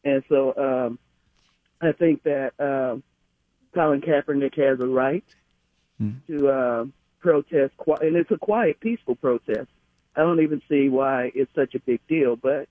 and 0.05 0.23
so 0.29 0.55
um, 0.57 0.99
I 1.81 1.93
think 1.93 2.23
that 2.25 2.53
um, 2.59 3.03
Colin 3.75 4.01
Kaepernick 4.01 4.57
has 4.57 4.81
a 4.81 4.87
right 4.87 5.25
to 6.27 6.49
uh, 6.49 6.85
protest, 7.21 7.75
and 8.01 8.17
it's 8.17 8.31
a 8.31 8.39
quiet, 8.39 8.81
peaceful 8.81 9.15
protest. 9.15 9.69
I 10.17 10.21
don't 10.21 10.41
even 10.43 10.61
see 10.69 10.89
why 10.89 11.31
it's 11.35 11.55
such 11.55 11.75
a 11.75 11.79
big 11.79 12.01
deal. 12.09 12.37
But, 12.37 12.69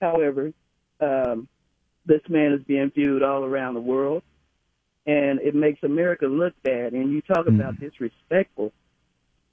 however, 0.00 0.52
um, 1.00 1.48
this 2.04 2.20
man 2.28 2.52
is 2.52 2.62
being 2.62 2.90
viewed 2.90 3.22
all 3.22 3.44
around 3.44 3.74
the 3.74 3.80
world, 3.80 4.22
and 5.06 5.40
it 5.40 5.54
makes 5.54 5.82
America 5.82 6.26
look 6.26 6.54
bad. 6.62 6.92
And 6.92 7.12
you 7.12 7.22
talk 7.22 7.46
about 7.46 7.80
disrespectful. 7.80 8.72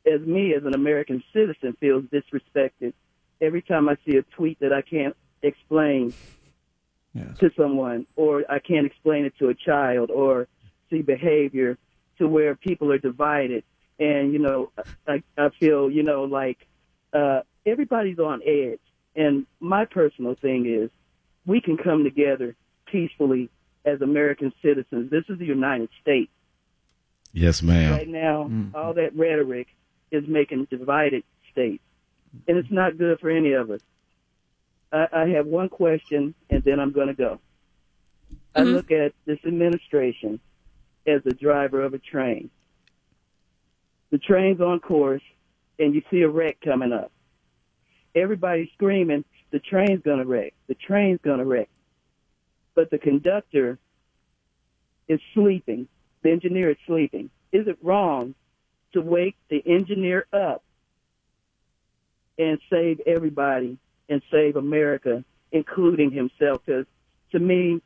As 0.05 0.19
me, 0.21 0.53
as 0.53 0.65
an 0.65 0.75
American 0.75 1.23
citizen, 1.31 1.77
feels 1.79 2.03
disrespected 2.05 2.93
every 3.41 3.61
time 3.61 3.89
I 3.89 3.97
see 4.05 4.17
a 4.17 4.23
tweet 4.23 4.59
that 4.59 4.73
I 4.73 4.81
can't 4.81 5.15
explain 5.41 6.13
Yes. 7.15 7.37
to 7.39 7.51
someone, 7.55 8.07
or 8.15 8.43
I 8.49 8.57
can't 8.57 8.87
explain 8.87 9.25
it 9.25 9.33
to 9.37 9.49
a 9.49 9.53
child, 9.53 10.09
or 10.09 10.47
see 10.89 11.03
behavior 11.03 11.77
to 12.17 12.27
where 12.27 12.55
people 12.55 12.91
are 12.91 12.97
divided. 12.97 13.63
And 13.99 14.33
you 14.33 14.39
know, 14.39 14.71
I, 15.07 15.21
I 15.37 15.49
feel 15.59 15.91
you 15.91 16.01
know 16.01 16.23
like 16.23 16.57
uh, 17.13 17.41
everybody's 17.65 18.17
on 18.17 18.41
edge. 18.45 18.79
And 19.15 19.45
my 19.59 19.85
personal 19.85 20.33
thing 20.33 20.65
is, 20.65 20.89
we 21.45 21.61
can 21.61 21.77
come 21.77 22.03
together 22.03 22.55
peacefully 22.87 23.49
as 23.85 24.01
American 24.01 24.51
citizens. 24.63 25.11
This 25.11 25.25
is 25.29 25.37
the 25.37 25.45
United 25.45 25.89
States. 26.01 26.31
Yes, 27.31 27.61
ma'am. 27.61 27.91
Right 27.91 28.07
now, 28.07 28.49
all 28.73 28.93
that 28.95 29.15
rhetoric 29.15 29.67
is 30.11 30.23
making 30.27 30.65
divided 30.71 31.23
states, 31.51 31.83
and 32.47 32.57
it's 32.57 32.71
not 32.71 32.97
good 32.97 33.19
for 33.19 33.29
any 33.29 33.53
of 33.53 33.71
us. 33.71 33.81
I, 34.91 35.07
I 35.11 35.27
have 35.29 35.45
one 35.45 35.69
question, 35.69 36.33
and 36.49 36.63
then 36.63 36.79
I'm 36.79 36.91
going 36.91 37.07
to 37.07 37.13
go. 37.13 37.39
I 38.55 38.61
mm-hmm. 38.61 38.69
look 38.71 38.91
at 38.91 39.13
this 39.25 39.39
administration 39.45 40.39
as 41.07 41.21
a 41.25 41.33
driver 41.33 41.81
of 41.81 41.93
a 41.93 41.99
train. 41.99 42.49
The 44.11 44.19
train's 44.19 44.61
on 44.61 44.79
course, 44.79 45.23
and 45.79 45.95
you 45.95 46.03
see 46.11 46.21
a 46.21 46.29
wreck 46.29 46.57
coming 46.61 46.93
up. 46.93 47.11
Everybody's 48.15 48.69
screaming, 48.73 49.25
"The 49.51 49.59
train's 49.59 50.03
going 50.03 50.19
to 50.19 50.25
wreck! 50.25 50.53
The 50.67 50.75
train's 50.75 51.19
going 51.23 51.39
to 51.39 51.45
wreck!" 51.45 51.69
But 52.75 52.91
the 52.91 52.99
conductor 52.99 53.79
is 55.07 55.19
sleeping. 55.33 55.87
The 56.21 56.31
engineer 56.31 56.69
is 56.69 56.77
sleeping. 56.85 57.31
Is 57.51 57.67
it 57.67 57.77
wrong 57.81 58.35
to 58.93 59.01
wake 59.01 59.35
the 59.49 59.63
engineer 59.65 60.27
up 60.31 60.63
and 62.37 62.59
save 62.69 62.99
everybody 63.05 63.77
and 64.09 64.21
save 64.31 64.55
America, 64.55 65.23
including 65.51 66.11
himself? 66.11 66.61
Because 66.65 66.85
to 67.31 67.39
me, 67.39 67.81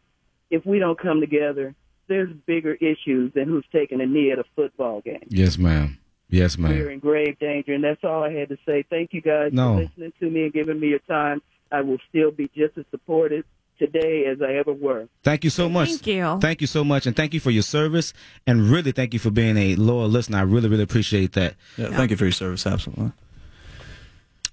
if 0.49 0.65
we 0.65 0.79
don't 0.79 0.99
come 0.99 1.19
together, 1.19 1.75
there's 2.07 2.31
bigger 2.45 2.73
issues 2.75 3.33
than 3.33 3.47
who's 3.47 3.65
taking 3.71 3.99
a 4.01 4.05
knee 4.05 4.31
at 4.31 4.39
a 4.39 4.45
football 4.55 5.01
game. 5.01 5.25
Yes, 5.29 5.57
ma'am. 5.57 5.97
Yes, 6.29 6.57
ma'am. 6.57 6.71
We're 6.71 6.91
in 6.91 6.99
grave 6.99 7.39
danger, 7.39 7.73
and 7.73 7.83
that's 7.83 8.03
all 8.03 8.23
I 8.23 8.31
had 8.33 8.49
to 8.49 8.57
say. 8.65 8.83
Thank 8.89 9.13
you 9.13 9.21
guys 9.21 9.51
No. 9.53 9.75
for 9.75 9.81
listening 9.83 10.13
to 10.19 10.29
me 10.29 10.43
and 10.43 10.53
giving 10.53 10.79
me 10.79 10.89
your 10.89 10.99
time. 10.99 11.41
I 11.71 11.81
will 11.81 11.97
still 12.09 12.31
be 12.31 12.49
just 12.55 12.77
as 12.77 12.85
supportive 12.91 13.43
today 13.77 14.25
as 14.25 14.41
I 14.41 14.53
ever 14.53 14.73
were. 14.73 15.07
Thank 15.23 15.43
you 15.43 15.49
so 15.49 15.69
much. 15.69 15.89
Thank 15.89 16.07
you. 16.07 16.37
Thank 16.41 16.61
you 16.61 16.67
so 16.67 16.83
much, 16.83 17.05
and 17.05 17.15
thank 17.15 17.33
you 17.33 17.39
for 17.39 17.51
your 17.51 17.63
service, 17.63 18.13
and 18.45 18.69
really 18.69 18.91
thank 18.91 19.13
you 19.13 19.19
for 19.19 19.31
being 19.31 19.57
a 19.57 19.75
loyal 19.75 20.07
listener. 20.09 20.37
I 20.39 20.41
really, 20.41 20.67
really 20.69 20.83
appreciate 20.83 21.33
that. 21.33 21.55
Yeah, 21.77 21.89
Thank 21.89 22.11
you 22.11 22.17
for 22.17 22.25
your 22.25 22.31
service. 22.31 22.65
Absolutely. 22.65 23.11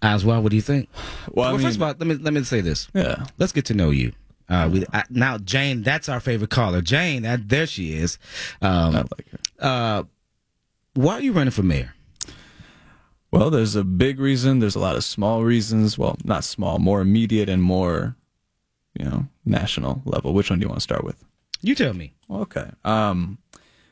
Aswar, 0.05 0.43
what 0.43 0.51
do 0.51 0.57
you 0.57 0.63
think? 0.63 0.89
Well, 1.33 1.47
I 1.47 1.49
well, 1.49 1.59
mean, 1.59 1.67
first 1.67 1.77
of 1.77 1.83
all, 1.83 1.89
let 1.89 2.07
me 2.07 2.15
let 2.17 2.35
me 2.35 2.43
say 2.45 2.61
this. 2.61 2.89
yeah. 2.95 3.25
Let's 3.39 3.53
get 3.53 3.65
to 3.67 3.75
know 3.75 3.91
you. 3.91 4.13
Uh, 4.49 4.69
we 4.71 4.85
I, 4.93 5.05
now 5.09 5.39
Jane. 5.39 5.83
That's 5.83 6.09
our 6.09 6.21
favorite 6.21 6.51
caller. 6.51 6.83
Jane. 6.83 7.23
That 7.23 7.49
there 7.49 7.67
she 7.67 7.95
is. 7.95 8.19
Um, 8.61 8.95
I 8.97 8.99
like 8.99 9.29
her. 9.31 9.39
uh, 9.61 10.03
why 10.93 11.15
are 11.15 11.23
you 11.23 11.33
running 11.33 11.51
for 11.51 11.63
mayor? 11.63 11.95
Well, 13.31 13.51
there's 13.51 13.75
a 13.75 13.83
big 13.83 14.21
reason. 14.21 14.61
There's 14.61 14.77
a 14.77 14.81
lot 14.81 14.95
of 14.95 15.03
small 15.03 15.43
reasons. 15.43 15.99
Well, 15.99 16.17
not 16.23 16.45
small, 16.45 16.79
more 16.79 17.01
immediate 17.01 17.49
and 17.49 17.63
more, 17.63 18.15
you 18.97 19.05
know, 19.07 19.27
national 19.45 20.03
level. 20.05 20.35
Which 20.35 20.51
one 20.51 20.61
do 20.61 20.65
you 20.65 20.69
want 20.69 20.79
to 20.79 20.85
start 20.85 21.03
with? 21.03 21.25
You 21.63 21.75
tell 21.75 21.95
me. 21.95 22.13
Okay. 22.31 22.71
Um, 22.85 23.39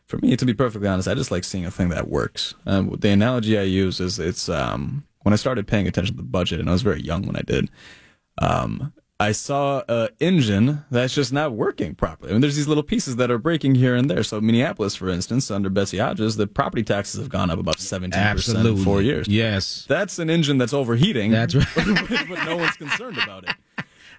for 0.05 0.19
me, 0.19 0.37
to 0.37 0.45
be 0.45 0.55
perfectly 0.55 0.87
honest, 0.87 1.09
I 1.09 1.15
just 1.15 1.31
like 1.31 1.43
seeing 1.43 1.65
a 1.67 1.71
thing 1.71 1.89
that 1.89 2.09
works. 2.09 2.55
Um, 2.67 2.95
the 3.01 3.09
analogy 3.09 3.59
I 3.59 3.63
use 3.63 3.99
is 3.99 4.19
it's 4.19 4.49
um, 4.49 5.05
when 5.23 5.33
I 5.33 5.37
started 5.37 5.67
paying 5.67 5.87
attention 5.87 6.17
to 6.17 6.23
the 6.23 6.29
budget, 6.29 6.61
and 6.61 6.69
I 6.69 6.73
was 6.73 6.83
very 6.83 7.03
young 7.03 7.23
when 7.27 7.37
I 7.37 7.43
did. 7.43 7.71
Um, 8.39 8.93
I 9.23 9.31
saw 9.31 9.83
an 9.89 10.09
engine 10.19 10.85
that's 10.91 11.15
just 11.15 11.33
not 11.33 11.53
working 11.53 11.95
properly. 11.95 12.31
I 12.31 12.33
mean, 12.33 12.41
there's 12.41 12.57
these 12.57 12.67
little 12.67 12.83
pieces 12.83 13.17
that 13.17 13.31
are 13.31 13.39
breaking 13.39 13.77
here 13.77 13.95
and 13.95 14.11
there. 14.11 14.25
So 14.25 14.41
Minneapolis, 14.41 14.97
for 14.97 15.09
instance, 15.09 15.49
under 15.49 15.71
Betsy 15.71 15.99
Hodges, 15.99 16.35
the 16.37 16.49
property 16.49 16.83
taxes 16.83 17.21
have 17.21 17.29
gone 17.29 17.49
up 17.49 17.61
about 17.61 17.77
17% 17.77 18.15
Absolutely. 18.15 18.73
in 18.73 18.85
four 18.85 19.01
years. 19.01 19.29
Yes. 19.29 19.87
That's 19.89 20.19
an 20.19 20.29
engine 20.29 20.59
that's 20.59 20.73
overheating. 20.73 21.31
That's 21.31 21.55
right. 21.55 21.67
but 22.29 22.45
no 22.45 22.57
one's 22.57 22.77
concerned 22.77 23.17
about 23.23 23.45
it. 23.45 23.55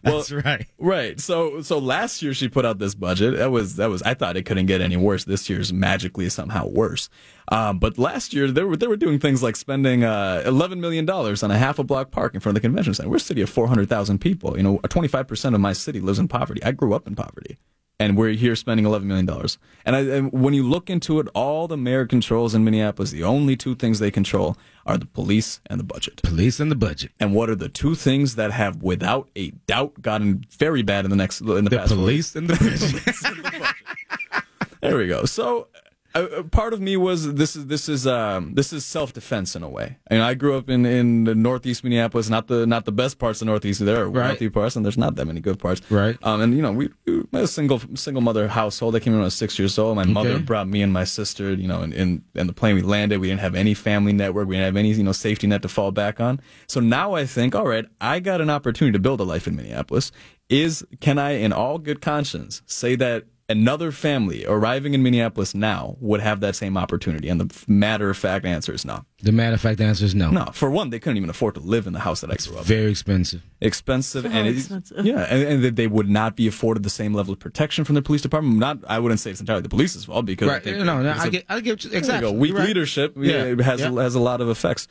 Well, 0.03 0.17
That's 0.17 0.31
right. 0.31 0.67
Right. 0.77 1.19
So 1.19 1.61
so 1.61 1.77
last 1.79 2.21
year 2.21 2.33
she 2.33 2.49
put 2.49 2.65
out 2.65 2.77
this 2.77 2.93
budget. 2.93 3.37
That 3.37 3.51
was 3.51 3.77
that 3.77 3.89
was 3.89 4.01
I 4.01 4.13
thought 4.13 4.35
it 4.35 4.43
couldn't 4.43 4.65
get 4.65 4.81
any 4.81 4.97
worse. 4.97 5.23
This 5.23 5.49
year's 5.49 5.71
magically 5.71 6.29
somehow 6.29 6.67
worse. 6.67 7.09
Um, 7.49 7.79
but 7.79 7.97
last 7.97 8.33
year 8.33 8.51
they 8.51 8.63
were 8.63 8.75
they 8.75 8.87
were 8.87 8.97
doing 8.97 9.19
things 9.19 9.41
like 9.41 9.55
spending 9.55 10.03
uh, 10.03 10.43
eleven 10.45 10.81
million 10.81 11.05
dollars 11.05 11.41
on 11.41 11.51
a 11.51 11.57
half 11.57 11.79
a 11.79 11.83
block 11.83 12.11
park 12.11 12.33
in 12.33 12.41
front 12.41 12.57
of 12.57 12.61
the 12.61 12.67
convention 12.67 12.93
center. 12.93 13.09
We're 13.09 13.15
a 13.17 13.19
city 13.19 13.41
of 13.41 13.49
four 13.49 13.67
hundred 13.67 13.87
thousand 13.87 14.19
people. 14.19 14.57
You 14.57 14.63
know, 14.63 14.77
twenty 14.89 15.07
five 15.07 15.27
percent 15.27 15.55
of 15.55 15.61
my 15.61 15.73
city 15.73 16.01
lives 16.01 16.19
in 16.19 16.27
poverty. 16.27 16.61
I 16.63 16.71
grew 16.71 16.93
up 16.93 17.07
in 17.07 17.15
poverty. 17.15 17.57
And 17.99 18.17
we're 18.17 18.31
here 18.31 18.55
spending 18.55 18.85
eleven 18.85 19.07
million 19.07 19.25
dollars. 19.25 19.57
And, 19.85 19.95
I, 19.95 19.99
and 20.01 20.31
when 20.33 20.53
you 20.53 20.63
look 20.67 20.89
into 20.89 21.19
it, 21.19 21.27
all 21.35 21.67
the 21.67 21.77
mayor 21.77 22.05
controls 22.05 22.53
in 22.55 22.63
Minneapolis, 22.63 23.11
the 23.11 23.23
only 23.23 23.55
two 23.55 23.75
things 23.75 23.99
they 23.99 24.11
control 24.11 24.57
are 24.85 24.97
the 24.97 25.05
police 25.05 25.61
and 25.67 25.79
the 25.79 25.83
budget. 25.83 26.21
Police 26.23 26.59
and 26.59 26.69
the 26.71 26.75
budget. 26.75 27.11
And 27.19 27.33
what 27.35 27.49
are 27.49 27.55
the 27.55 27.69
two 27.69 27.95
things 27.95 28.35
that 28.35 28.51
have, 28.51 28.81
without 28.81 29.29
a 29.35 29.51
doubt, 29.67 30.01
gotten 30.01 30.43
very 30.57 30.81
bad 30.81 31.05
in 31.05 31.11
the 31.11 31.15
next 31.17 31.39
in 31.41 31.47
the, 31.47 31.61
The 31.61 31.77
past? 31.77 31.89
four 31.89 31.97
police 31.97 32.35
and 32.35 32.49
the 32.49 32.55
budget. 34.51 34.73
There 34.81 34.97
we 34.97 35.07
go. 35.07 35.25
So, 35.25 35.67
uh, 36.15 36.19
uh, 36.19 36.43
part 36.43 36.73
of 36.73 36.81
me 36.81 36.95
was 36.97 37.33
this 37.33 37.55
is 37.55 37.65
this 37.67 37.89
is 37.89 38.05
um, 38.05 38.53
this 38.53 38.71
is 38.71 38.85
self 38.85 39.13
defense 39.13 39.55
in 39.55 39.63
a 39.63 39.69
way. 39.69 39.97
I 40.09 40.13
mean, 40.13 40.21
I 40.23 40.33
grew 40.33 40.55
up 40.57 40.69
in 40.69 40.85
in 40.85 41.23
the 41.23 41.33
northeast 41.35 41.83
Minneapolis, 41.83 42.29
not 42.29 42.47
the 42.47 42.65
not 42.67 42.85
the 42.85 42.91
best 42.91 43.17
parts 43.19 43.41
of 43.41 43.47
northeast. 43.47 43.83
There 43.83 44.01
are 44.01 44.09
Right. 44.09 44.27
wealthy 44.29 44.49
parts, 44.49 44.75
and 44.75 44.85
there's 44.85 44.97
not 44.97 45.15
that 45.15 45.25
many 45.25 45.39
good 45.41 45.59
parts. 45.59 45.81
Right. 45.89 46.17
Um, 46.23 46.41
and 46.41 46.55
you 46.55 46.61
know, 46.61 46.71
we, 46.71 46.89
we 47.05 47.23
a 47.33 47.47
single 47.47 47.79
single 47.95 48.21
mother 48.21 48.47
household. 48.47 48.95
I 48.95 48.99
came 48.99 49.13
in 49.13 49.19
when 49.19 49.23
I 49.23 49.25
was 49.25 49.33
six 49.35 49.57
years 49.57 49.77
old. 49.79 49.95
My 49.95 50.05
mother 50.05 50.37
brought 50.39 50.67
me 50.67 50.81
and 50.81 50.93
my 50.93 51.03
sister. 51.03 51.53
You 51.53 51.67
know, 51.67 51.81
in, 51.81 51.93
in 51.93 52.23
in 52.35 52.47
the 52.47 52.53
plane 52.53 52.75
we 52.75 52.81
landed, 52.81 53.19
we 53.19 53.27
didn't 53.29 53.41
have 53.41 53.55
any 53.55 53.73
family 53.73 54.13
network. 54.13 54.47
We 54.47 54.55
didn't 54.55 54.65
have 54.65 54.77
any 54.77 54.91
you 54.91 55.03
know 55.03 55.13
safety 55.13 55.47
net 55.47 55.61
to 55.63 55.69
fall 55.69 55.91
back 55.91 56.19
on. 56.19 56.39
So 56.67 56.79
now 56.79 57.13
I 57.13 57.25
think, 57.25 57.55
all 57.55 57.67
right, 57.67 57.85
I 57.99 58.19
got 58.19 58.39
an 58.41 58.49
opportunity 58.49 58.93
to 58.93 58.99
build 58.99 59.19
a 59.19 59.23
life 59.23 59.47
in 59.47 59.55
Minneapolis. 59.55 60.11
Is 60.49 60.85
can 60.99 61.17
I, 61.17 61.31
in 61.31 61.51
all 61.53 61.79
good 61.79 62.01
conscience, 62.01 62.61
say 62.65 62.95
that? 62.97 63.23
Another 63.53 63.91
family 63.91 64.45
arriving 64.47 64.93
in 64.95 65.03
Minneapolis 65.03 65.53
now 65.53 65.95
would 65.99 66.21
have 66.21 66.39
that 66.39 66.55
same 66.55 66.75
opportunity, 66.77 67.29
and 67.29 67.39
the 67.39 67.63
matter 67.67 68.09
of 68.09 68.17
fact 68.17 68.45
answer 68.45 68.73
is 68.73 68.83
no. 68.83 69.05
the 69.21 69.31
matter 69.31 69.53
of 69.53 69.61
fact, 69.61 69.79
answer 69.79 70.05
is 70.05 70.15
no. 70.15 70.31
No, 70.31 70.45
for 70.53 70.69
one, 70.71 70.89
they 70.89 70.99
couldn't 70.99 71.17
even 71.17 71.29
afford 71.29 71.53
to 71.55 71.59
live 71.61 71.85
in 71.87 71.93
the 71.93 71.99
house 71.99 72.21
that 72.21 72.31
I 72.31 72.35
grew 72.35 72.55
up. 72.55 72.61
in 72.61 72.65
Very 72.67 72.89
expensive. 72.91 73.41
expensive, 73.61 74.23
So 74.23 74.29
and 74.29 74.47
it- 74.47 74.57
expensive. 74.57 75.05
yeah, 75.05 75.21
and, 75.29 75.43
and 75.43 75.63
that 75.63 75.75
they 75.75 75.87
would 75.87 76.09
not 76.09 76.35
be 76.35 76.47
afforded 76.47 76.83
the 76.83 76.89
same 76.89 77.13
level 77.13 77.31
of 77.33 77.39
protection 77.39 77.85
from 77.85 77.95
the 77.95 78.01
police 78.01 78.21
department. 78.21 78.57
Not, 78.57 78.79
I 78.87 78.97
wouldn't 78.99 79.19
say 79.19 79.29
it's 79.31 79.39
entirely 79.39 79.61
the 79.61 79.69
police's 79.69 80.05
fault 80.05 80.25
because 80.25 80.49
I 80.49 80.53
Right. 80.53 80.63
think 80.63 80.77
No, 80.77 81.01
no, 81.01 81.11
it's 81.11 81.21
I 81.21 81.27
a- 81.27 81.29
get, 81.29 81.45
I 81.49 81.59
get 81.59 81.83
you. 81.83 81.91
exactly. 81.91 82.31
go. 82.31 82.35
Weak 82.37 82.53
right. 82.55 82.67
leadership 82.67 83.15
Yeah. 83.17 83.45
yeah. 83.53 83.63
has 83.63 83.79
Yeah. 83.81 83.91
has 84.01 84.15
a 84.15 84.19
lot 84.19 84.41
of 84.41 84.49
effects. 84.49 84.87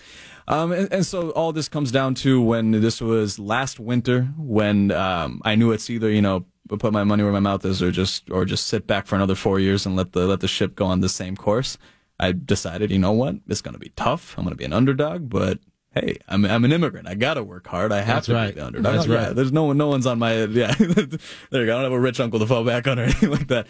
Um, 0.49 0.73
and, 0.73 0.93
and 0.93 1.05
so 1.07 1.31
all 1.31 1.53
this 1.53 1.69
comes 1.69 1.91
down 1.93 2.15
to 2.17 2.41
when 2.41 2.71
this 2.73 3.01
was 3.01 3.39
last 3.39 3.79
winter, 3.79 4.29
when 4.37 4.91
um, 4.91 5.41
I 5.45 5.55
knew 5.57 5.71
it's 5.73 5.89
either 5.91 6.11
you 6.11 6.23
know 6.23 6.47
put 6.69 6.93
my 6.93 7.05
money 7.05 7.23
where 7.23 7.33
my 7.33 7.41
mouth 7.41 7.65
is, 7.65 7.83
or 7.83 7.91
just 7.91 8.31
or 8.31 8.45
just 8.45 8.67
sit 8.67 8.87
back 8.87 9.07
for 9.07 9.17
another 9.17 9.35
four 9.35 9.61
years 9.61 9.85
and 9.87 9.97
let 9.97 10.13
the 10.13 10.27
let 10.27 10.41
the 10.41 10.49
ship 10.49 10.75
go 10.75 10.87
on 10.87 11.01
the 11.01 11.09
same 11.09 11.37
course. 11.37 11.79
I 12.21 12.33
decided, 12.33 12.91
you 12.91 12.99
know 12.99 13.13
what, 13.13 13.37
it's 13.49 13.61
going 13.63 13.75
to 13.75 13.81
be 13.81 13.93
tough. 13.97 14.37
I'm 14.39 14.45
going 14.45 14.53
to 14.53 14.59
be 14.59 14.65
an 14.65 14.73
underdog, 14.73 15.29
but 15.29 15.59
hey, 15.95 16.19
I'm 16.29 16.45
I'm 16.45 16.65
an 16.65 16.73
immigrant. 16.73 17.09
I 17.09 17.15
gotta 17.15 17.43
work 17.43 17.67
hard. 17.67 17.91
I 17.93 17.99
have 18.03 18.07
That's 18.19 18.27
to 18.27 18.35
right. 18.35 18.55
be 18.55 18.61
the 18.61 18.67
underdog. 18.67 18.95
That's 18.95 19.07
Yeah, 19.07 19.27
right. 19.27 19.35
there's 19.37 19.53
no 19.53 19.65
one, 19.65 19.77
no 19.77 19.89
one's 19.89 20.07
on 20.07 20.19
my 20.19 20.35
yeah. 20.45 20.73
there 20.75 20.87
you 20.89 21.07
go. 21.51 21.61
I 21.61 21.65
don't 21.65 21.83
have 21.85 21.93
a 21.93 22.01
rich 22.01 22.21
uncle 22.21 22.39
to 22.39 22.47
fall 22.47 22.65
back 22.65 22.87
on 22.87 22.99
or 22.99 23.03
anything 23.05 23.31
like 23.31 23.49
that. 23.49 23.67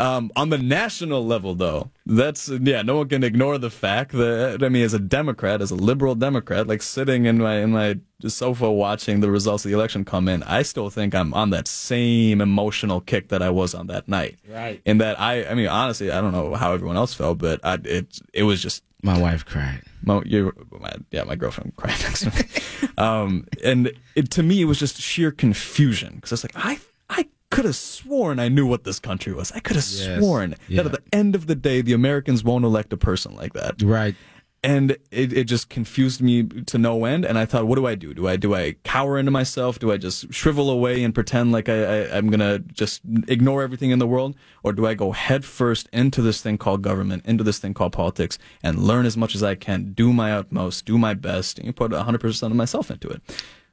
Um, 0.00 0.30
on 0.34 0.50
the 0.50 0.58
national 0.58 1.24
level, 1.24 1.54
though, 1.54 1.90
that's 2.04 2.48
yeah. 2.48 2.82
No 2.82 2.96
one 2.98 3.08
can 3.08 3.22
ignore 3.22 3.58
the 3.58 3.70
fact 3.70 4.12
that 4.12 4.62
I 4.62 4.68
mean, 4.68 4.82
as 4.84 4.94
a 4.94 4.98
Democrat, 4.98 5.62
as 5.62 5.70
a 5.70 5.76
liberal 5.76 6.14
Democrat, 6.14 6.66
like 6.66 6.82
sitting 6.82 7.26
in 7.26 7.38
my 7.38 7.56
in 7.58 7.70
my 7.70 7.98
sofa 8.26 8.70
watching 8.70 9.20
the 9.20 9.30
results 9.30 9.64
of 9.64 9.70
the 9.70 9.76
election 9.76 10.04
come 10.04 10.28
in, 10.28 10.42
I 10.44 10.62
still 10.62 10.90
think 10.90 11.14
I'm 11.14 11.32
on 11.34 11.50
that 11.50 11.68
same 11.68 12.40
emotional 12.40 13.00
kick 13.00 13.28
that 13.28 13.42
I 13.42 13.50
was 13.50 13.74
on 13.74 13.86
that 13.88 14.08
night. 14.08 14.38
Right. 14.48 14.80
In 14.84 14.98
that 14.98 15.20
I, 15.20 15.44
I 15.46 15.54
mean, 15.54 15.68
honestly, 15.68 16.10
I 16.10 16.20
don't 16.20 16.32
know 16.32 16.54
how 16.54 16.72
everyone 16.72 16.96
else 16.96 17.14
felt, 17.14 17.38
but 17.38 17.60
I, 17.62 17.78
it 17.84 18.18
it 18.32 18.42
was 18.44 18.60
just 18.62 18.82
My 19.02 19.18
wife 19.18 19.44
cried. 19.44 19.82
my, 20.02 20.22
you, 20.24 20.52
my, 20.80 20.92
yeah, 21.10 21.22
my 21.24 21.36
girlfriend 21.36 21.76
cried 21.76 22.00
next 22.00 22.20
to 22.24 22.30
me. 22.30 22.88
um, 22.98 23.46
and 23.62 23.92
it, 24.16 24.30
to 24.32 24.42
me, 24.42 24.60
it 24.62 24.64
was 24.64 24.78
just 24.78 25.00
sheer 25.00 25.30
confusion 25.30 26.14
because 26.16 26.32
I 26.32 26.34
was 26.34 26.44
like, 26.44 26.56
I 26.56 26.78
could 27.54 27.64
have 27.64 27.76
sworn 27.76 28.38
I 28.38 28.48
knew 28.48 28.66
what 28.66 28.84
this 28.84 28.98
country 28.98 29.32
was. 29.32 29.52
I 29.52 29.60
could 29.60 29.76
have 29.76 29.84
Yes. 29.88 30.18
sworn 30.18 30.54
Yeah. 30.68 30.82
that 30.82 30.94
at 30.94 31.04
the 31.04 31.16
end 31.16 31.34
of 31.34 31.46
the 31.46 31.54
day, 31.54 31.80
the 31.80 31.92
Americans 31.92 32.42
won't 32.44 32.64
elect 32.64 32.92
a 32.92 32.96
person 32.96 33.34
like 33.36 33.52
that. 33.54 33.80
Right. 33.82 34.14
And 34.62 34.92
it, 35.10 35.30
it 35.34 35.44
just 35.44 35.68
confused 35.68 36.22
me 36.22 36.42
to 36.44 36.78
no 36.78 37.04
end. 37.04 37.26
And 37.26 37.38
I 37.38 37.44
thought, 37.44 37.66
what 37.66 37.76
do 37.76 37.86
I 37.86 37.94
do? 37.94 38.14
Do 38.14 38.26
I 38.26 38.36
do 38.36 38.54
I 38.54 38.76
cower 38.82 39.18
into 39.18 39.30
myself? 39.30 39.78
Do 39.78 39.92
I 39.92 39.98
just 39.98 40.32
shrivel 40.32 40.70
away 40.70 41.04
and 41.04 41.14
pretend 41.14 41.52
like 41.52 41.68
I, 41.68 41.78
I, 42.04 42.16
I'm 42.16 42.30
gonna 42.30 42.60
just 42.60 43.02
ignore 43.28 43.62
everything 43.62 43.90
in 43.90 43.98
the 43.98 44.06
world, 44.06 44.34
or 44.62 44.72
do 44.72 44.86
I 44.86 44.94
go 44.94 45.12
head 45.12 45.44
first 45.44 45.90
into 45.92 46.22
this 46.22 46.40
thing 46.40 46.56
called 46.56 46.80
government, 46.80 47.26
into 47.26 47.44
this 47.44 47.58
thing 47.58 47.74
called 47.74 47.92
politics, 47.92 48.38
and 48.62 48.78
learn 48.78 49.04
as 49.04 49.18
much 49.18 49.34
as 49.34 49.42
I 49.42 49.54
can, 49.54 49.92
do 49.92 50.14
my 50.14 50.32
utmost, 50.32 50.86
do 50.86 50.96
my 50.96 51.12
best, 51.12 51.58
and 51.58 51.76
put 51.76 51.90
100 51.92 52.18
percent 52.22 52.50
of 52.50 52.56
myself 52.56 52.90
into 52.90 53.08
it? 53.08 53.20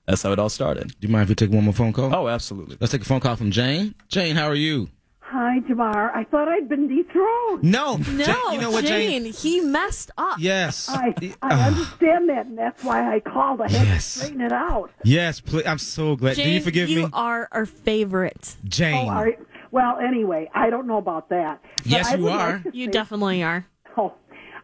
That's 0.08 0.24
how 0.24 0.32
it 0.32 0.40
all 0.40 0.50
started. 0.50 0.88
Do 1.00 1.08
you 1.08 1.10
mind 1.10 1.24
if 1.24 1.30
we 1.30 1.36
take 1.36 1.52
one 1.52 1.64
more 1.64 1.74
phone 1.74 1.94
call? 1.94 2.14
Oh, 2.14 2.28
absolutely. 2.28 2.78
Let's 2.80 2.92
take 2.92 3.02
a 3.02 3.06
phone 3.06 3.20
call 3.20 3.36
from 3.36 3.52
Jane. 3.52 3.96
Jane, 4.10 4.36
how 4.36 4.48
are 4.48 4.56
you? 4.56 4.90
Hi, 5.22 5.60
Jamar. 5.70 6.14
I 6.14 6.26
thought 6.26 6.50
I'd 6.50 6.68
been 6.68 6.90
dethroned. 6.90 7.64
No. 7.64 7.96
No, 7.96 8.26
Jane, 8.26 8.36
you 8.52 8.60
know 8.60 8.72
what, 8.72 8.84
Jane? 8.84 9.24
Jane, 9.24 9.32
he 9.34 9.62
messed 9.62 10.12
up. 10.18 10.38
Yes. 10.40 10.90
I, 10.90 11.14
I 11.20 11.34
Ah. 11.42 11.68
understand 11.68 12.28
that, 12.30 12.48
and 12.48 12.58
that's 12.58 12.84
why 12.84 13.16
I 13.16 13.22
called. 13.22 13.62
I 13.62 13.70
had 13.70 13.88
Yes. 13.88 14.14
to 14.14 14.20
straighten 14.20 14.42
it 14.42 14.52
out. 14.52 14.92
Yes, 15.06 15.40
please. 15.40 15.66
I'm 15.66 15.78
so 15.78 16.18
glad. 16.18 16.36
Jane, 16.36 16.48
Do 16.48 16.52
you 16.52 16.62
forgive 16.62 16.90
you 16.90 16.96
me? 16.98 17.02
You 17.04 17.10
are 17.14 17.48
our 17.54 17.66
favorite. 17.66 18.58
Jane. 18.66 19.08
Oh, 19.08 19.10
are, 19.10 19.30
well, 19.72 19.98
anyway, 20.00 20.50
I 20.54 20.70
don't 20.70 20.86
know 20.88 20.98
about 20.98 21.30
that. 21.30 21.62
But 21.78 21.86
Yes, 21.86 22.12
you 22.18 22.28
are. 22.28 22.62
Like 22.66 22.76
You 22.76 22.86
say- 22.88 22.92
definitely 22.92 23.42
are. 23.44 23.66
Oh, 23.96 24.14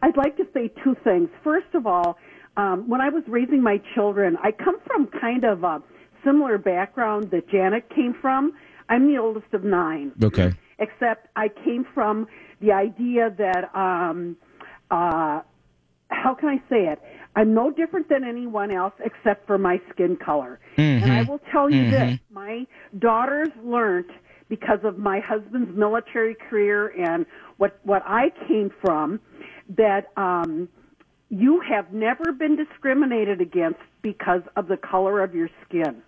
I'd 0.02 0.16
like 0.18 0.36
to 0.36 0.46
say 0.52 0.70
two 0.84 0.96
things. 1.02 1.30
First 1.42 1.68
of 1.74 1.86
all, 1.86 2.18
um, 2.58 2.88
when 2.88 3.00
I 3.00 3.08
was 3.08 3.22
raising 3.28 3.62
my 3.62 3.80
children, 3.94 4.36
I 4.42 4.50
come 4.50 4.78
from 4.84 5.06
kind 5.06 5.44
of 5.44 5.62
a 5.62 5.80
similar 6.24 6.58
background 6.58 7.30
that 7.30 7.48
Janet 7.48 7.88
came 7.94 8.14
from. 8.20 8.52
I'm 8.88 9.06
the 9.06 9.16
oldest 9.18 9.54
of 9.54 9.62
nine. 9.62 10.12
Okay. 10.22 10.52
Except 10.80 11.28
I 11.36 11.48
came 11.48 11.86
from 11.94 12.26
the 12.60 12.72
idea 12.72 13.32
that, 13.38 13.74
um, 13.76 14.36
uh, 14.90 15.40
how 16.10 16.34
can 16.34 16.48
I 16.48 16.56
say 16.68 16.88
it? 16.88 17.00
I'm 17.36 17.54
no 17.54 17.70
different 17.70 18.08
than 18.08 18.24
anyone 18.24 18.72
else 18.72 18.94
except 19.04 19.46
for 19.46 19.56
my 19.58 19.80
skin 19.92 20.16
color. 20.16 20.58
And 20.76 21.12
I 21.12 21.22
will 21.22 21.40
tell 21.52 21.70
you 21.70 21.90
this 21.90 22.18
my 22.32 22.66
daughters 22.98 23.50
learned 23.62 24.10
because 24.48 24.80
of 24.82 24.98
my 24.98 25.20
husband's 25.20 25.76
military 25.76 26.34
career 26.34 26.88
and 26.98 27.24
what, 27.58 27.78
what 27.84 28.02
I 28.04 28.32
came 28.48 28.72
from 28.80 29.20
that 29.76 30.06
um, 30.16 30.68
you 31.30 31.60
have 31.60 31.92
never 31.92 32.32
been 32.32 32.56
discriminated 32.56 33.40
against 33.40 33.80
because 34.02 34.42
of 34.56 34.68
the 34.68 34.76
color 34.76 35.22
of 35.22 35.34
your 35.34 35.50
skin. 35.66 36.02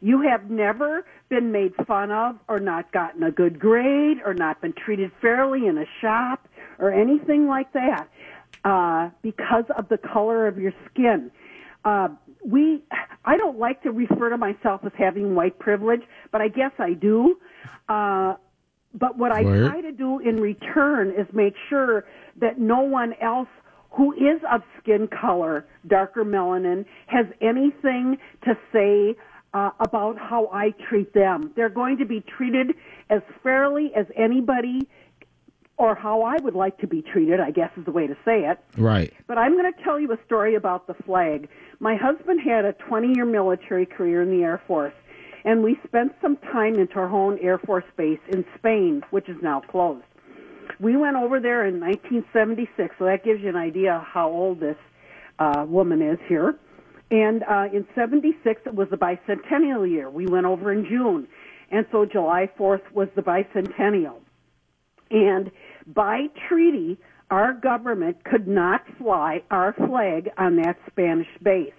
You 0.00 0.20
have 0.22 0.50
never 0.50 1.04
been 1.28 1.52
made 1.52 1.74
fun 1.86 2.10
of 2.10 2.36
or 2.48 2.58
not 2.58 2.92
gotten 2.92 3.22
a 3.22 3.30
good 3.30 3.58
grade 3.58 4.18
or 4.24 4.34
not 4.34 4.60
been 4.60 4.72
treated 4.72 5.12
fairly 5.20 5.66
in 5.66 5.78
a 5.78 5.86
shop 6.00 6.48
or 6.78 6.92
anything 6.92 7.46
like 7.46 7.72
that 7.72 8.08
uh, 8.64 9.10
because 9.22 9.64
of 9.76 9.88
the 9.88 9.98
color 9.98 10.46
of 10.46 10.58
your 10.58 10.72
skin. 10.90 11.30
Uh, 11.84 12.08
we, 12.44 12.82
I 13.24 13.36
don't 13.36 13.58
like 13.58 13.82
to 13.82 13.90
refer 13.90 14.30
to 14.30 14.36
myself 14.36 14.82
as 14.84 14.92
having 14.96 15.34
white 15.34 15.58
privilege, 15.58 16.02
but 16.30 16.40
I 16.40 16.48
guess 16.48 16.72
I 16.78 16.94
do. 16.94 17.38
Uh, 17.88 18.34
but 18.94 19.16
what 19.16 19.32
I 19.32 19.42
try 19.42 19.80
to 19.80 19.92
do 19.92 20.18
in 20.18 20.36
return 20.36 21.10
is 21.10 21.26
make 21.32 21.54
sure 21.68 22.04
that 22.40 22.58
no 22.58 22.80
one 22.80 23.14
else 23.22 23.48
who 23.92 24.12
is 24.12 24.40
of 24.50 24.62
skin 24.80 25.06
color, 25.08 25.66
darker 25.86 26.24
melanin, 26.24 26.84
has 27.06 27.26
anything 27.40 28.18
to 28.44 28.56
say 28.72 29.14
uh, 29.54 29.70
about 29.80 30.18
how 30.18 30.48
I 30.52 30.70
treat 30.88 31.12
them. 31.12 31.52
They're 31.56 31.68
going 31.68 31.98
to 31.98 32.06
be 32.06 32.20
treated 32.20 32.74
as 33.10 33.20
fairly 33.42 33.92
as 33.94 34.06
anybody, 34.16 34.88
or 35.76 35.94
how 35.94 36.22
I 36.22 36.36
would 36.42 36.54
like 36.54 36.78
to 36.78 36.86
be 36.86 37.02
treated, 37.02 37.38
I 37.38 37.50
guess 37.50 37.70
is 37.76 37.84
the 37.84 37.90
way 37.90 38.06
to 38.06 38.16
say 38.24 38.46
it. 38.46 38.58
Right. 38.78 39.12
But 39.26 39.36
I'm 39.36 39.52
going 39.52 39.70
to 39.70 39.82
tell 39.82 40.00
you 40.00 40.10
a 40.12 40.18
story 40.24 40.54
about 40.54 40.86
the 40.86 40.94
flag. 40.94 41.48
My 41.80 41.94
husband 41.96 42.40
had 42.40 42.64
a 42.64 42.72
20 42.72 43.14
year 43.14 43.26
military 43.26 43.84
career 43.84 44.22
in 44.22 44.30
the 44.30 44.42
Air 44.42 44.62
Force, 44.66 44.94
and 45.44 45.62
we 45.62 45.78
spent 45.84 46.14
some 46.22 46.36
time 46.36 46.76
in 46.76 46.86
Torrejon 46.86 47.42
Air 47.44 47.58
Force 47.58 47.84
Base 47.96 48.20
in 48.28 48.44
Spain, 48.56 49.02
which 49.10 49.28
is 49.28 49.36
now 49.42 49.60
closed. 49.60 50.04
We 50.82 50.96
went 50.96 51.14
over 51.14 51.38
there 51.38 51.64
in 51.64 51.78
1976, 51.78 52.96
so 52.98 53.04
that 53.04 53.24
gives 53.24 53.40
you 53.40 53.48
an 53.48 53.56
idea 53.56 54.04
how 54.04 54.28
old 54.28 54.58
this 54.58 54.76
uh, 55.38 55.64
woman 55.66 56.02
is 56.02 56.18
here. 56.26 56.56
And 57.12 57.44
uh, 57.44 57.68
in 57.72 57.86
76, 57.94 58.62
it 58.66 58.74
was 58.74 58.88
the 58.90 58.96
bicentennial 58.96 59.88
year. 59.88 60.10
We 60.10 60.26
went 60.26 60.44
over 60.44 60.72
in 60.72 60.84
June. 60.84 61.28
And 61.70 61.86
so 61.92 62.04
July 62.04 62.50
4th 62.58 62.82
was 62.92 63.06
the 63.14 63.22
bicentennial. 63.22 64.16
And 65.12 65.52
by 65.86 66.26
treaty, 66.48 66.98
our 67.30 67.52
government 67.52 68.24
could 68.24 68.48
not 68.48 68.82
fly 68.98 69.42
our 69.52 69.74
flag 69.74 70.30
on 70.36 70.56
that 70.56 70.78
Spanish 70.90 71.28
base. 71.44 71.72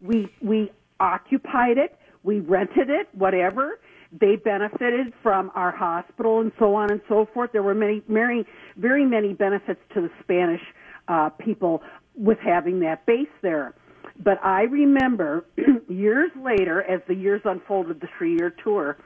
We 0.00 0.28
we 0.42 0.72
occupied 0.98 1.78
it, 1.78 1.96
we 2.24 2.40
rented 2.40 2.90
it, 2.90 3.08
whatever. 3.12 3.78
They 4.12 4.36
benefited 4.36 5.12
from 5.22 5.50
our 5.54 5.70
hospital 5.70 6.40
and 6.40 6.52
so 6.58 6.74
on 6.74 6.90
and 6.90 7.00
so 7.08 7.28
forth. 7.32 7.52
There 7.52 7.62
were 7.62 7.74
many, 7.74 8.02
very, 8.08 8.46
very 8.76 9.04
many 9.04 9.34
benefits 9.34 9.80
to 9.94 10.00
the 10.00 10.10
Spanish 10.22 10.62
uh, 11.08 11.30
people 11.30 11.82
with 12.16 12.38
having 12.38 12.80
that 12.80 13.06
base 13.06 13.28
there. 13.42 13.74
But 14.22 14.38
I 14.44 14.62
remember 14.62 15.46
years 15.88 16.30
later, 16.42 16.82
as 16.82 17.00
the 17.08 17.14
years 17.14 17.40
unfolded, 17.44 18.00
the 18.00 18.08
three-year 18.18 18.54
tour, 18.62 18.96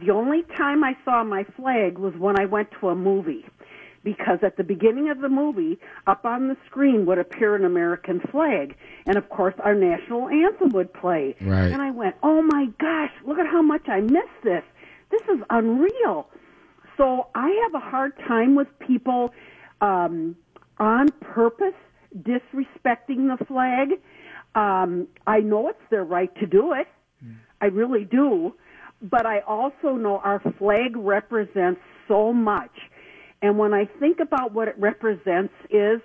the 0.00 0.10
only 0.10 0.42
time 0.56 0.82
I 0.84 0.96
saw 1.04 1.24
my 1.24 1.44
flag 1.56 1.98
was 1.98 2.14
when 2.16 2.40
I 2.40 2.46
went 2.46 2.68
to 2.80 2.88
a 2.88 2.94
movie. 2.94 3.44
Because 4.08 4.38
at 4.42 4.56
the 4.56 4.64
beginning 4.64 5.10
of 5.10 5.20
the 5.20 5.28
movie, 5.28 5.78
up 6.06 6.24
on 6.24 6.48
the 6.48 6.56
screen 6.66 7.04
would 7.04 7.18
appear 7.18 7.54
an 7.54 7.64
American 7.66 8.20
flag. 8.30 8.74
And 9.06 9.16
of 9.18 9.28
course, 9.28 9.54
our 9.66 9.74
national 9.74 10.28
anthem 10.28 10.70
would 10.70 10.90
play. 10.94 11.36
Right. 11.42 11.70
And 11.72 11.82
I 11.82 11.90
went, 11.90 12.14
oh 12.22 12.40
my 12.40 12.64
gosh, 12.80 13.10
look 13.26 13.38
at 13.38 13.46
how 13.46 13.60
much 13.60 13.86
I 13.86 14.00
missed 14.00 14.40
this. 14.42 14.64
This 15.10 15.20
is 15.34 15.40
unreal. 15.50 16.30
So 16.96 17.26
I 17.34 17.48
have 17.64 17.74
a 17.74 17.84
hard 17.84 18.12
time 18.26 18.54
with 18.54 18.68
people 18.78 19.34
um, 19.82 20.36
on 20.78 21.08
purpose 21.20 21.78
disrespecting 22.16 23.20
the 23.32 23.44
flag. 23.46 23.88
Um, 24.54 25.06
I 25.26 25.40
know 25.40 25.68
it's 25.68 25.86
their 25.90 26.04
right 26.04 26.34
to 26.36 26.46
do 26.46 26.72
it. 26.72 26.88
I 27.60 27.66
really 27.66 28.04
do. 28.04 28.54
But 29.02 29.26
I 29.26 29.40
also 29.40 29.96
know 29.96 30.16
our 30.24 30.40
flag 30.58 30.96
represents 30.96 31.82
so 32.08 32.32
much. 32.32 32.76
And 33.42 33.58
when 33.58 33.72
I 33.72 33.84
think 33.84 34.20
about 34.20 34.52
what 34.52 34.68
it 34.68 34.74
represents 34.78 35.54
is 35.70 36.00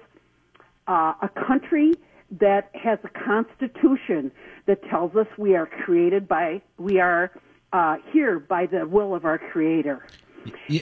uh, 0.88 1.13
a 1.22 1.30
country 1.48 1.93
that 2.39 2.69
has 2.74 3.00
a 3.04 3.10
constitution 3.10 4.32
that 4.65 4.84
tells 4.89 5.15
us 5.15 5.28
we 5.38 5.56
are 5.56 5.65
created 5.65 6.28
by, 6.28 6.62
we 6.78 7.00
are 7.00 7.32
uh, 7.72 7.98
here 8.12 8.39
by 8.39 8.65
the 8.65 8.88
will 8.88 9.15
of 9.15 9.26
our 9.26 9.38
creator. 9.38 10.06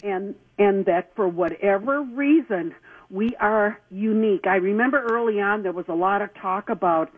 And, 0.03 0.35
and 0.57 0.85
that 0.85 1.15
for 1.15 1.27
whatever 1.27 2.01
reason, 2.01 2.73
we 3.09 3.35
are 3.39 3.79
unique. 3.89 4.47
I 4.47 4.55
remember 4.55 5.03
early 5.11 5.39
on 5.39 5.63
there 5.63 5.71
was 5.71 5.85
a 5.87 5.93
lot 5.93 6.21
of 6.21 6.33
talk 6.33 6.69
about 6.69 7.11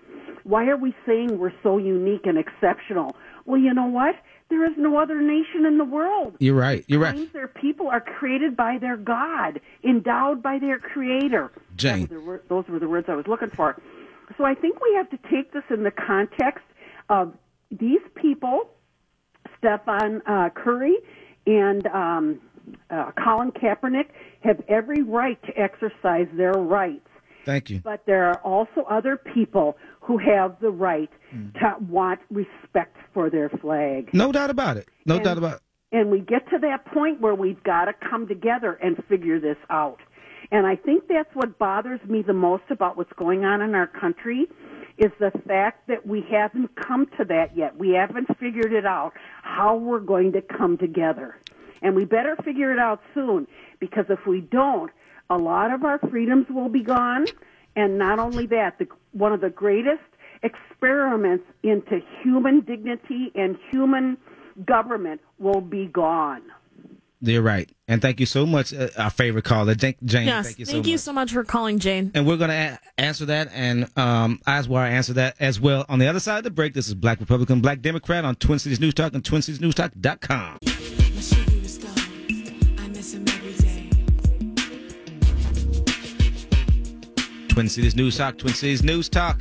why 0.43 0.68
are 0.68 0.78
we 0.78 0.93
saying 1.05 1.38
we're 1.38 1.53
so 1.62 1.78
unique 1.78 2.26
and 2.26 2.38
exceptional? 2.38 3.16
Well, 3.45 3.60
you 3.60 3.74
know 3.74 3.86
what? 3.86 4.16
There 4.54 4.66
is 4.66 4.78
no 4.78 4.99
other 4.99 5.20
nation 5.20 5.66
in 5.66 5.80
the 5.80 5.84
world. 5.84 6.36
You're 6.38 6.54
right. 6.54 6.86
You're 6.88 6.99
right. 6.99 7.34
Their 7.34 7.47
people 7.47 7.88
are 7.88 7.99
created 7.99 8.56
by 8.56 8.78
their 8.80 8.97
God, 8.97 9.60
endowed 9.84 10.43
by 10.43 10.60
their 10.60 10.78
Creator. 10.78 11.51
Jane. 11.76 12.08
Were 12.08 12.38
the 12.38 12.41
those 12.49 12.66
were 12.68 12.78
the 12.78 12.88
words 12.88 13.08
I 13.10 13.16
was 13.16 13.26
looking 13.26 13.49
for. 13.49 13.82
So 14.38 14.45
I 14.45 14.54
think 14.54 14.80
we 14.80 14.93
have 14.95 15.10
to 15.10 15.18
take 15.32 15.54
this 15.54 15.64
in 15.72 15.82
the 15.82 15.89
context 15.89 16.66
of 17.10 17.34
these 17.72 18.01
people, 18.14 18.70
Stephen 19.58 20.22
uh, 20.28 20.49
Curry 20.54 20.97
and 21.47 21.88
um, 21.88 22.39
uh, 22.91 23.10
Colin 23.24 23.51
Kaepernick, 23.54 24.10
have 24.41 24.62
every 24.68 25.01
right 25.01 25.41
to 25.47 25.60
exercise 25.60 26.28
their 26.38 26.54
rights. 26.54 27.10
Thank 27.43 27.72
you. 27.72 27.80
But 27.84 28.06
there 28.06 28.26
are 28.26 28.39
also 28.41 28.86
other 28.88 29.18
people 29.18 29.78
who 29.99 30.20
have 30.20 30.60
the 30.62 30.70
right 30.70 31.10
to 31.60 31.76
want 31.89 32.20
respect 32.30 32.97
for 33.14 33.30
their 33.30 33.49
flag. 33.49 34.09
No 34.14 34.32
doubt 34.32 34.49
about 34.49 34.78
it. 34.78 34.88
No 35.05 35.16
And- 35.16 35.24
doubt 35.24 35.38
about 35.38 35.55
it. 35.55 35.61
And 35.91 36.09
we 36.09 36.22
get 36.22 36.49
to 36.49 36.57
that 36.57 36.86
point 36.86 37.22
where 37.22 37.36
we've 37.36 37.61
got 37.64 37.86
to 37.86 37.93
come 37.93 38.28
together 38.28 38.74
and 38.82 38.97
figure 39.05 39.39
this 39.39 39.57
out. 39.70 39.99
And 40.51 40.66
I 40.66 40.76
think 40.76 41.07
that's 41.07 41.30
what 41.36 41.59
bothers 41.59 41.99
me 42.07 42.24
the 42.24 42.34
most 42.34 42.64
about 42.72 42.97
what's 42.97 43.14
going 43.14 43.45
on 43.45 43.61
in 43.61 43.76
our 43.76 43.86
country 43.88 44.47
is 44.97 45.11
the 45.20 45.32
fact 45.47 45.88
that 45.88 46.05
we 46.05 46.22
haven't 46.32 46.76
come 46.76 47.07
to 47.18 47.26
that 47.26 47.55
yet. 47.55 47.78
We 47.78 47.91
haven't 47.91 48.28
figured 48.39 48.74
it 48.74 48.86
out 48.88 49.14
how 49.43 49.76
we're 49.76 49.99
going 49.99 50.32
to 50.34 50.41
come 50.41 50.78
together. 50.78 51.38
And 51.84 51.95
we 51.95 52.05
better 52.05 52.36
figure 52.43 52.72
it 52.72 52.80
out 52.80 53.01
soon 53.14 53.47
because 53.80 54.05
if 54.09 54.26
we 54.26 54.41
don't, 54.41 54.91
a 55.30 55.38
lot 55.38 55.72
of 55.72 55.84
our 55.84 55.99
freedoms 55.99 56.47
will 56.49 56.70
be 56.70 56.84
gone. 56.84 57.26
And 57.76 57.97
not 57.97 58.20
only 58.20 58.45
that, 58.47 58.78
the, 58.80 58.88
one 59.11 59.34
of 59.34 59.41
the 59.41 59.49
greatest 59.49 60.01
experiments 60.44 61.46
into 61.64 62.00
human 62.22 62.62
dignity 62.62 63.32
and 63.36 63.58
human 63.72 64.18
government 64.66 65.22
will 65.39 65.62
be 65.62 65.88
gone. 65.88 66.41
You're 67.26 67.41
right. 67.41 67.72
And 67.88 68.02
thank 68.02 68.20
you 68.20 68.26
so 68.26 68.46
much, 68.46 68.74
uh, 68.74 68.89
our 68.98 69.10
favorite 69.10 69.46
caller, 69.46 69.76
Jane. 69.76 69.96
Jane 70.04 70.28
yes, 70.28 70.46
thank 70.48 70.60
you 70.60 70.66
thank 70.66 70.84
so 70.84 70.89
you 70.89 70.96
much. 70.96 71.02
so 71.02 71.14
much 71.14 71.32
for 71.32 71.44
calling, 71.46 71.80
Jane. 71.80 72.12
And 72.14 72.28
we're 72.28 72.36
going 72.36 72.50
to 72.50 72.56
a- 72.98 73.02
answer 73.02 73.26
that, 73.28 73.48
and 73.54 73.86
um, 73.98 74.41
Aswar 74.46 74.86
answer 74.89 75.14
that 75.14 75.36
as 75.39 75.58
well. 75.58 75.86
On 75.88 76.00
the 76.00 76.08
other 76.08 76.20
side 76.20 76.39
of 76.39 76.44
the 76.44 76.52
break, 76.52 76.74
this 76.74 76.89
is 76.89 76.96
Black 76.96 77.22
Republican, 77.22 77.62
Black 77.62 77.80
Democrat 77.82 78.26
on 78.26 78.36
Twin 78.36 78.60
Cities 78.60 78.82
News 78.82 78.94
Talk 78.94 79.14
and 79.14 79.24
TwinCitiesNewsTalk.com. 79.24 80.58
Twin 87.50 87.70
Cities 87.70 87.96
News 87.96 88.18
Talk, 88.18 88.38
Twin 88.38 88.54
Cities 88.54 88.84
News 88.84 89.10
Talk. 89.10 89.39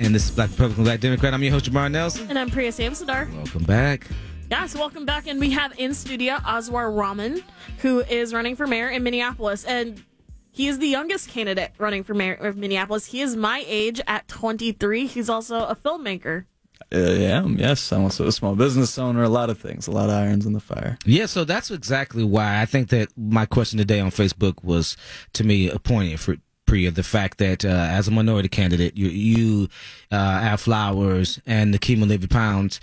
And 0.00 0.14
this 0.14 0.24
is 0.24 0.30
Black 0.30 0.48
Republican, 0.48 0.84
Black 0.84 1.00
Democrat. 1.00 1.34
I'm 1.34 1.42
your 1.42 1.52
host, 1.52 1.70
Jamar 1.70 1.92
Nelson. 1.92 2.26
And 2.30 2.38
I'm 2.38 2.48
Priya 2.48 2.70
Samsadar. 2.70 3.30
Welcome 3.34 3.64
back. 3.64 4.06
Yes, 4.50 4.74
welcome 4.74 5.04
back. 5.04 5.26
And 5.26 5.38
we 5.38 5.50
have 5.50 5.78
in 5.78 5.92
studio 5.92 6.36
Aswar 6.36 6.96
Rahman, 6.96 7.44
who 7.80 8.00
is 8.00 8.32
running 8.32 8.56
for 8.56 8.66
mayor 8.66 8.88
in 8.88 9.02
Minneapolis. 9.02 9.62
And 9.66 10.02
he 10.52 10.68
is 10.68 10.78
the 10.78 10.88
youngest 10.88 11.28
candidate 11.28 11.72
running 11.76 12.02
for 12.02 12.14
mayor 12.14 12.32
of 12.32 12.56
Minneapolis. 12.56 13.04
He 13.04 13.20
is 13.20 13.36
my 13.36 13.62
age 13.66 14.00
at 14.06 14.26
23. 14.26 15.06
He's 15.06 15.28
also 15.28 15.66
a 15.66 15.76
filmmaker. 15.76 16.46
Uh, 16.90 16.98
yeah, 16.98 17.44
yes. 17.46 17.92
I'm 17.92 18.04
also 18.04 18.26
a 18.26 18.32
small 18.32 18.56
business 18.56 18.96
owner. 18.98 19.22
A 19.22 19.28
lot 19.28 19.50
of 19.50 19.58
things, 19.58 19.86
a 19.86 19.90
lot 19.90 20.08
of 20.08 20.14
irons 20.14 20.46
in 20.46 20.54
the 20.54 20.60
fire. 20.60 20.96
Yeah, 21.04 21.26
so 21.26 21.44
that's 21.44 21.70
exactly 21.70 22.24
why 22.24 22.62
I 22.62 22.64
think 22.64 22.88
that 22.88 23.10
my 23.18 23.44
question 23.44 23.76
today 23.76 24.00
on 24.00 24.10
Facebook 24.10 24.64
was, 24.64 24.96
to 25.34 25.44
me, 25.44 25.68
a 25.68 25.78
poignant 25.78 26.20
for 26.20 26.36
Priya. 26.70 26.92
The 26.92 27.02
fact 27.02 27.38
that 27.38 27.64
uh, 27.64 27.68
as 27.68 28.06
a 28.06 28.12
minority 28.12 28.48
candidate, 28.48 28.96
you 28.96 29.08
you 29.08 29.68
uh, 30.12 30.38
have 30.38 30.60
flowers 30.60 31.40
and 31.44 31.74
Nekima 31.74 32.08
Levy-Pounds 32.08 32.78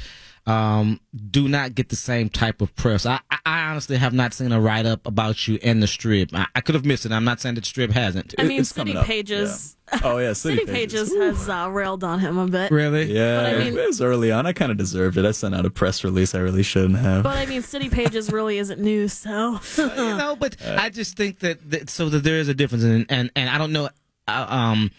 um, 0.48 1.00
do 1.30 1.48
not 1.48 1.76
get 1.76 1.90
the 1.90 1.96
same 1.96 2.30
type 2.30 2.62
of 2.62 2.76
press. 2.76 3.06
I, 3.06 3.20
I- 3.30 3.38
I 3.46 3.70
honestly 3.70 3.96
have 3.98 4.12
not 4.14 4.34
seen 4.34 4.52
a 4.52 4.60
write 4.60 4.86
up 4.86 5.06
about 5.08 5.48
you 5.48 5.58
in 5.62 5.80
the 5.80 5.86
Strib. 5.88 6.34
I, 6.34 6.48
I 6.56 6.60
could 6.62 6.76
have 6.76 6.84
missed 6.86 7.06
it. 7.06 7.12
I'm 7.14 7.24
not 7.24 7.40
saying 7.40 7.56
that 7.56 7.64
the 7.64 7.68
Strib 7.70 7.92
hasn't. 7.92 8.34
I 8.38 8.44
mean, 8.44 8.60
it's 8.60 8.70
City 8.70 8.92
coming 8.92 9.06
Pages. 9.06 9.78
yeah. 9.94 10.00
Oh 10.04 10.18
yeah, 10.18 10.34
City, 10.34 10.58
City 10.58 10.72
Pages 10.72 11.14
has 11.16 11.48
uh, 11.48 11.70
railed 11.72 12.04
on 12.04 12.20
him 12.20 12.38
a 12.38 12.48
bit. 12.48 12.72
Really? 12.72 13.06
Yeah, 13.14 13.54
I 13.56 13.58
mean- 13.60 13.78
it 13.78 13.88
was 13.88 14.02
early 14.02 14.32
on. 14.34 14.46
I 14.46 14.52
kind 14.54 14.70
of 14.72 14.78
deserved 14.78 15.18
it. 15.18 15.24
I 15.26 15.32
sent 15.32 15.56
out 15.56 15.66
a 15.66 15.70
press 15.70 16.04
release 16.04 16.36
I 16.36 16.40
really 16.40 16.64
shouldn't 16.64 16.98
have. 17.00 17.24
But 17.24 17.38
I 17.38 17.46
mean, 17.46 17.62
City 17.62 17.90
Pages 17.90 18.32
really 18.34 18.58
isn't 18.58 18.82
news, 18.82 19.14
so. 19.14 19.60
you 19.78 19.86
know, 20.18 20.36
but 20.38 20.58
I 20.66 20.90
just 20.90 21.16
think 21.16 21.40
that, 21.40 21.70
that 21.72 21.90
so 21.90 22.10
that 22.10 22.24
there 22.24 22.38
is 22.40 22.48
a 22.50 22.54
difference, 22.54 22.84
and 22.84 23.06
and, 23.10 23.32
and 23.36 23.50
I 23.50 23.58
don't 23.58 23.72
know, 23.72 23.88
uh, 24.28 24.46
um, 24.50 24.92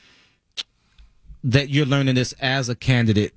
that 1.44 1.68
you're 1.68 1.86
learning 1.86 2.14
this 2.16 2.32
as 2.40 2.68
a 2.68 2.74
candidate 2.74 3.34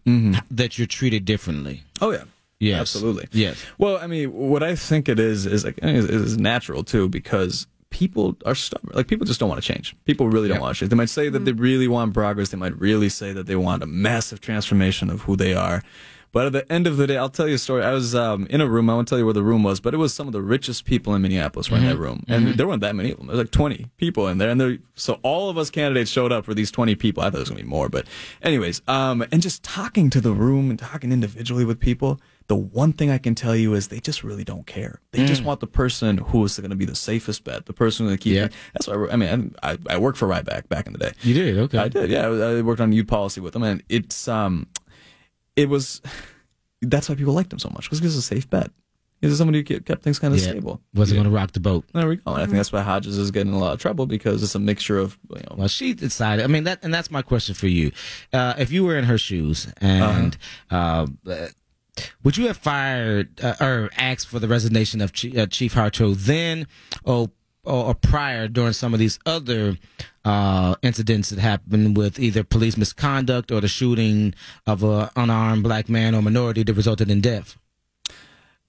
that 0.49 0.77
you're 0.77 0.87
treated 0.87 1.25
differently. 1.25 1.83
Oh 2.01 2.11
yeah. 2.11 2.23
Yes. 2.59 2.81
Absolutely. 2.81 3.27
Yes. 3.31 3.63
Well, 3.79 3.97
I 3.97 4.05
mean, 4.05 4.31
what 4.31 4.61
I 4.61 4.75
think 4.75 5.09
it 5.09 5.19
is 5.19 5.47
is 5.47 5.65
like 5.65 5.79
eh, 5.81 5.93
is, 5.93 6.05
is 6.05 6.37
natural 6.37 6.83
too 6.83 7.09
because 7.09 7.65
people 7.89 8.37
are 8.45 8.53
stubborn. 8.53 8.95
Like 8.95 9.07
people 9.07 9.25
just 9.25 9.39
don't 9.39 9.49
want 9.49 9.61
to 9.61 9.73
change. 9.73 9.95
People 10.05 10.27
really 10.29 10.47
don't 10.47 10.57
Yeah. 10.57 10.61
want 10.61 10.75
to 10.75 10.79
change. 10.79 10.89
They 10.91 10.95
might 10.95 11.09
say 11.09 11.29
that 11.29 11.45
they 11.45 11.53
mm. 11.53 11.59
really 11.59 11.87
want 11.87 12.13
progress. 12.13 12.49
They 12.49 12.57
might 12.57 12.79
really 12.79 13.09
say 13.09 13.33
that 13.33 13.47
they 13.47 13.55
want 13.55 13.81
a 13.81 13.87
massive 13.87 14.41
transformation 14.41 15.09
of 15.09 15.21
who 15.21 15.35
they 15.35 15.53
are. 15.55 15.83
But 16.31 16.45
at 16.45 16.53
the 16.53 16.71
end 16.71 16.87
of 16.87 16.97
the 16.97 17.07
day, 17.07 17.17
I'll 17.17 17.29
tell 17.29 17.47
you 17.47 17.55
a 17.55 17.57
story. 17.57 17.83
I 17.83 17.91
was 17.91 18.15
um, 18.15 18.47
in 18.49 18.61
a 18.61 18.67
room. 18.67 18.89
I 18.89 18.93
won't 18.93 19.07
tell 19.07 19.17
you 19.17 19.25
where 19.25 19.33
the 19.33 19.43
room 19.43 19.63
was, 19.63 19.79
but 19.79 19.93
it 19.93 19.97
was 19.97 20.13
some 20.13 20.27
of 20.27 20.33
the 20.33 20.41
richest 20.41 20.85
people 20.85 21.13
in 21.13 21.21
Minneapolis 21.21 21.69
were 21.69 21.77
in 21.77 21.85
that 21.85 21.97
room, 21.97 22.23
and 22.27 22.55
there 22.55 22.67
weren't 22.67 22.81
that 22.81 22.95
many 22.95 23.11
of 23.11 23.17
them. 23.17 23.27
There 23.27 23.35
was 23.35 23.45
like 23.45 23.51
20 23.51 23.87
people 23.97 24.27
in 24.27 24.37
there, 24.37 24.49
and 24.49 24.59
there. 24.59 24.77
So 24.95 25.19
all 25.23 25.49
of 25.49 25.57
us 25.57 25.69
candidates 25.69 26.09
showed 26.09 26.31
up 26.31 26.45
for 26.45 26.53
these 26.53 26.71
20 26.71 26.95
people. 26.95 27.23
I 27.23 27.29
thought 27.29 27.37
it 27.37 27.39
was 27.39 27.49
gonna 27.49 27.63
be 27.63 27.67
more, 27.67 27.89
but 27.89 28.07
anyways, 28.41 28.81
um, 28.87 29.25
and 29.31 29.41
just 29.41 29.63
talking 29.63 30.09
to 30.11 30.21
the 30.21 30.31
room 30.31 30.69
and 30.69 30.79
talking 30.79 31.11
individually 31.11 31.65
with 31.65 31.79
people. 31.79 32.19
The 32.47 32.55
one 32.55 32.91
thing 32.91 33.09
I 33.09 33.17
can 33.17 33.33
tell 33.33 33.55
you 33.55 33.73
is 33.75 33.87
they 33.87 34.01
just 34.01 34.25
really 34.25 34.43
don't 34.43 34.67
care. 34.67 34.99
They 35.11 35.25
just 35.25 35.45
want 35.45 35.61
the 35.61 35.67
person 35.67 36.17
who 36.17 36.43
is 36.43 36.59
going 36.59 36.71
to 36.71 36.75
be 36.75 36.83
the 36.83 36.95
safest 36.95 37.45
bet, 37.45 37.65
the 37.65 37.71
person 37.71 38.05
who's 38.05 38.09
going 38.09 38.17
to 38.17 38.23
keep. 38.23 38.35
Yeah. 38.35 38.47
That's 38.73 38.89
why 38.89 38.95
I, 38.95 39.13
I 39.13 39.15
mean 39.15 39.55
I, 39.63 39.77
I 39.89 39.97
worked 39.97 40.17
for 40.17 40.27
Rybak 40.27 40.67
back 40.67 40.85
in 40.85 40.91
the 40.91 40.99
day. 40.99 41.13
You 41.21 41.33
did 41.33 41.57
okay. 41.57 41.77
I 41.77 41.87
did, 41.87 42.09
yeah. 42.09 42.27
I 42.27 42.57
I 42.57 42.61
worked 42.61 42.81
on 42.81 42.91
youth 42.91 43.07
policy 43.07 43.39
with 43.39 43.53
them, 43.53 43.63
and 43.63 43.81
it's 43.87 44.27
um, 44.27 44.67
it 45.55 45.69
was. 45.69 46.01
That's 46.83 47.07
why 47.09 47.13
people 47.15 47.33
liked 47.33 47.53
him 47.53 47.59
so 47.59 47.69
much 47.69 47.83
because 47.83 47.99
he 47.99 48.05
was 48.05 48.15
a 48.15 48.21
safe 48.23 48.49
bet. 48.49 48.71
He 49.21 49.27
was 49.27 49.37
somebody 49.37 49.59
who 49.59 49.63
kept, 49.63 49.85
kept 49.85 50.01
things 50.01 50.17
kind 50.17 50.33
of 50.33 50.39
Yeah. 50.39 50.49
stable. 50.49 50.81
Wasn't 50.95 51.15
going 51.15 51.25
to 51.29 51.35
rock 51.35 51.51
the 51.51 51.59
boat. 51.59 51.85
There 51.93 52.07
we 52.09 52.15
go. 52.15 52.33
And 52.33 52.41
I 52.41 52.45
think 52.45 52.57
that's 52.57 52.71
why 52.71 52.81
Hodges 52.81 53.19
is 53.19 53.29
getting 53.29 53.53
in 53.53 53.59
a 53.59 53.59
lot 53.59 53.73
of 53.73 53.79
trouble 53.79 54.07
because 54.07 54.41
it's 54.41 54.55
a 54.55 54.59
mixture 54.59 54.97
of 54.97 55.15
you 55.29 55.43
know. 55.43 55.57
Well, 55.57 55.67
she 55.67 55.93
decided. 55.93 56.43
I 56.43 56.47
mean, 56.47 56.63
that, 56.63 56.79
and 56.81 56.91
that's 56.91 57.11
my 57.11 57.21
question 57.21 57.53
for 57.53 57.67
you. 57.67 57.91
Uh, 58.33 58.55
if 58.57 58.71
you 58.71 58.83
were 58.83 58.97
in 58.97 59.03
her 59.03 59.19
shoes, 59.19 59.67
and 59.79 60.35
uh 60.71 61.05
uh, 61.29 61.47
would 62.23 62.37
you 62.37 62.47
have 62.47 62.57
fired 62.57 63.39
uh, 63.43 63.53
or 63.61 63.91
asked 63.95 64.27
for 64.27 64.39
the 64.39 64.47
resignation 64.47 65.01
of 65.01 65.13
Chief, 65.13 65.37
uh, 65.37 65.45
Chief 65.45 65.75
Harteau 65.75 66.15
then, 66.15 66.65
or, 67.03 67.29
or 67.63 67.85
or 67.85 67.95
prior 67.95 68.47
during 68.47 68.73
some 68.73 68.93
of 68.93 68.99
these 68.99 69.19
other 69.25 69.77
uh, 70.25 70.75
incidents 70.81 71.29
that 71.29 71.39
happened 71.39 71.97
with 71.97 72.19
either 72.19 72.43
police 72.43 72.77
misconduct 72.77 73.51
or 73.51 73.61
the 73.61 73.67
shooting 73.67 74.33
of 74.65 74.83
an 74.83 75.09
unarmed 75.15 75.63
black 75.63 75.89
man 75.89 76.15
or 76.15 76.21
minority 76.21 76.63
that 76.63 76.73
resulted 76.73 77.09
in 77.09 77.21
death? 77.21 77.57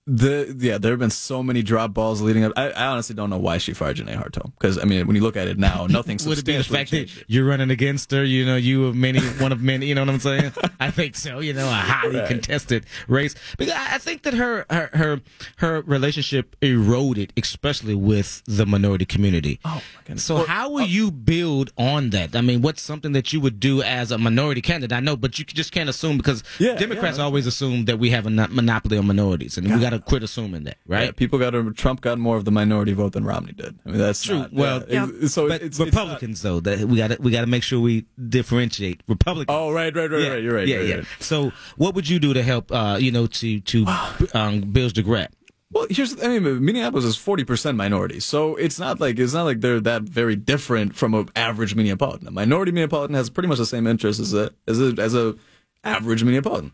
The 0.05 0.57
yeah, 0.59 0.78
there 0.78 0.90
have 0.90 0.98
been 0.98 1.11
so 1.11 1.44
many 1.44 1.62
drop 1.62 1.94
balls 1.94 2.20
leading 2.20 2.42
up. 2.42 2.53
I, 2.57 2.70
I 2.70 2.86
honestly 2.86 3.14
don't 3.14 3.30
know 3.30 3.38
why 3.38 3.59
she 3.59 3.72
fired 3.72 3.98
Janeé 3.98 4.16
Harteau 4.20 4.50
because 4.59 4.76
I 4.76 4.82
mean 4.84 5.07
when 5.07 5.14
you 5.14 5.22
look 5.22 5.36
at 5.36 5.46
it 5.46 5.61
now, 5.61 5.86
nothing 5.90 6.18
Would 6.26 6.38
it 6.38 6.44
be 6.44 6.57
the 6.57 6.64
fact 6.64 6.90
that 6.90 7.09
you're 7.28 7.46
running 7.46 7.70
against 7.70 8.11
her? 8.11 8.24
You 8.24 8.44
know, 8.44 8.57
you 8.57 8.80
were 8.80 8.92
many, 8.92 9.20
one 9.20 9.53
of 9.53 9.62
many. 9.62 9.86
You 9.86 9.94
know 9.94 10.00
what 10.00 10.09
I'm 10.11 10.18
saying? 10.18 10.53
I 10.80 10.90
think 10.90 11.14
so. 11.14 11.38
You 11.38 11.53
know, 11.53 11.68
a 11.68 11.72
highly 11.72 12.18
Right. 12.18 12.26
contested 12.26 12.84
race. 13.07 13.36
Because 13.57 13.74
I 13.74 13.98
think 13.98 14.22
that 14.24 14.34
her, 14.34 14.66
her, 14.68 14.90
her, 14.92 15.20
her 15.59 15.82
relationship 15.82 16.57
eroded, 16.61 17.32
especially 17.36 17.94
with 17.94 18.42
the 18.46 18.66
minority 18.66 19.05
community. 19.05 19.61
Oh 19.64 19.74
my 19.76 19.82
goodness. 20.05 20.24
So 20.24 20.34
Well, 20.34 20.46
how 20.46 20.68
will 20.70 20.82
uh, 20.82 20.86
you 20.86 21.12
build 21.12 21.70
on 21.78 22.11
that? 22.11 22.34
I 22.34 22.40
mean, 22.40 22.61
what's 22.61 22.82
something 22.82 23.12
that 23.12 23.32
you 23.32 23.40
would 23.40 23.61
do 23.61 23.82
as 23.82 24.11
a 24.11 24.18
minority 24.18 24.62
candidate? 24.62 24.96
I 24.96 24.98
know, 25.00 25.16
but 25.16 25.38
you 25.38 25.44
just 25.44 25.70
can't 25.70 25.88
assume 25.88 26.16
because 26.16 26.42
Yeah, 26.59 26.74
Democrats 26.74 27.18
yeah. 27.18 27.24
always 27.24 27.46
assume 27.46 27.84
that 27.84 28.00
we 28.00 28.11
have 28.11 28.26
a 28.26 28.30
monopoly 28.30 28.98
on 28.98 29.07
minorities, 29.07 29.57
and 29.57 29.72
we 29.72 29.80
got 29.80 29.91
to 29.93 30.01
quit 30.01 30.22
assuming 30.22 30.64
that, 30.64 30.78
right? 30.86 31.05
Yeah, 31.07 31.11
people 31.12 31.38
got 31.38 31.55
a, 31.55 31.72
Trump 31.72 32.01
got 32.01 32.18
more 32.18 32.36
of 32.36 32.45
the 32.45 32.51
minority 32.51 32.93
vote 32.93 33.12
than 33.12 33.24
Romney 33.24 33.53
did. 33.53 33.78
I 33.86 33.88
mean 33.90 33.99
that's 33.99 34.22
True. 34.22 34.38
not- 34.40 34.53
Well, 34.53 34.84
yeah, 34.88 35.09
it's- 35.09 35.32
so 35.32 35.49
but 35.49 35.62
it's, 35.62 35.78
it's 35.78 35.78
not- 35.78 35.86
Republicans 35.86 36.43
though, 36.43 36.61
that 36.61 36.80
we 36.80 36.97
got 36.97 37.09
to 37.12 37.16
we 37.20 37.30
got 37.30 37.43
to 37.43 37.47
make 37.47 37.62
sure 37.62 37.80
we 37.80 38.07
differentiate 38.28 39.03
Republicans. 39.09 39.55
oh 39.57 39.70
right, 39.72 39.95
right, 39.95 40.11
right, 40.11 40.30
right. 40.30 40.43
You're 40.43 40.55
right. 40.55 40.66
Yeah, 40.68 40.76
you're 40.76 40.84
yeah. 40.86 40.95
right. 40.97 41.07
So, 41.20 41.53
what 41.76 41.95
would 41.95 42.09
you 42.09 42.18
do 42.18 42.34
to 42.34 42.43
help? 42.43 42.70
Uh, 42.72 42.99
you 43.01 43.11
know, 43.12 43.26
to 43.26 43.61
to 43.61 43.86
um, 44.34 44.61
build 44.72 44.95
the 44.95 45.03
grab? 45.03 45.30
Well, 45.70 45.86
here's 45.88 46.22
I 46.22 46.28
mean, 46.38 46.64
Minneapolis 46.64 47.05
is 47.07 47.16
forty 47.16 47.45
percent 47.45 47.78
minority, 47.78 48.20
so 48.20 48.57
it's 48.57 48.78
not 48.78 49.01
like 49.01 49.18
it's 49.18 49.32
not 49.32 49.45
like 49.45 49.61
they're 49.62 49.80
that 49.80 50.03
very 50.03 50.36
different 50.36 50.95
from 50.95 51.14
an 51.14 51.30
average 51.34 51.74
Minneapolitan. 51.74 52.26
A 52.26 52.30
minority 52.30 52.72
Minneapolitan 52.72 53.14
has 53.14 53.30
pretty 53.30 53.49
much 53.49 53.59
the 53.59 53.64
same 53.66 53.86
interests 53.86 54.20
as 54.20 54.34
a 54.34 54.51
as 54.68 54.78
a 54.80 54.95
as 54.99 55.14
a 55.14 55.34
average 55.82 56.22
Minneapolitan. 56.22 56.72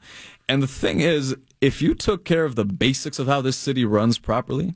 And 0.48 0.62
the 0.62 0.66
thing 0.66 0.98
is, 1.00 1.36
if 1.60 1.82
you 1.82 1.94
took 1.94 2.24
care 2.24 2.44
of 2.44 2.54
the 2.54 2.64
basics 2.64 3.18
of 3.18 3.26
how 3.26 3.40
this 3.40 3.56
city 3.56 3.84
runs 3.84 4.18
properly, 4.18 4.74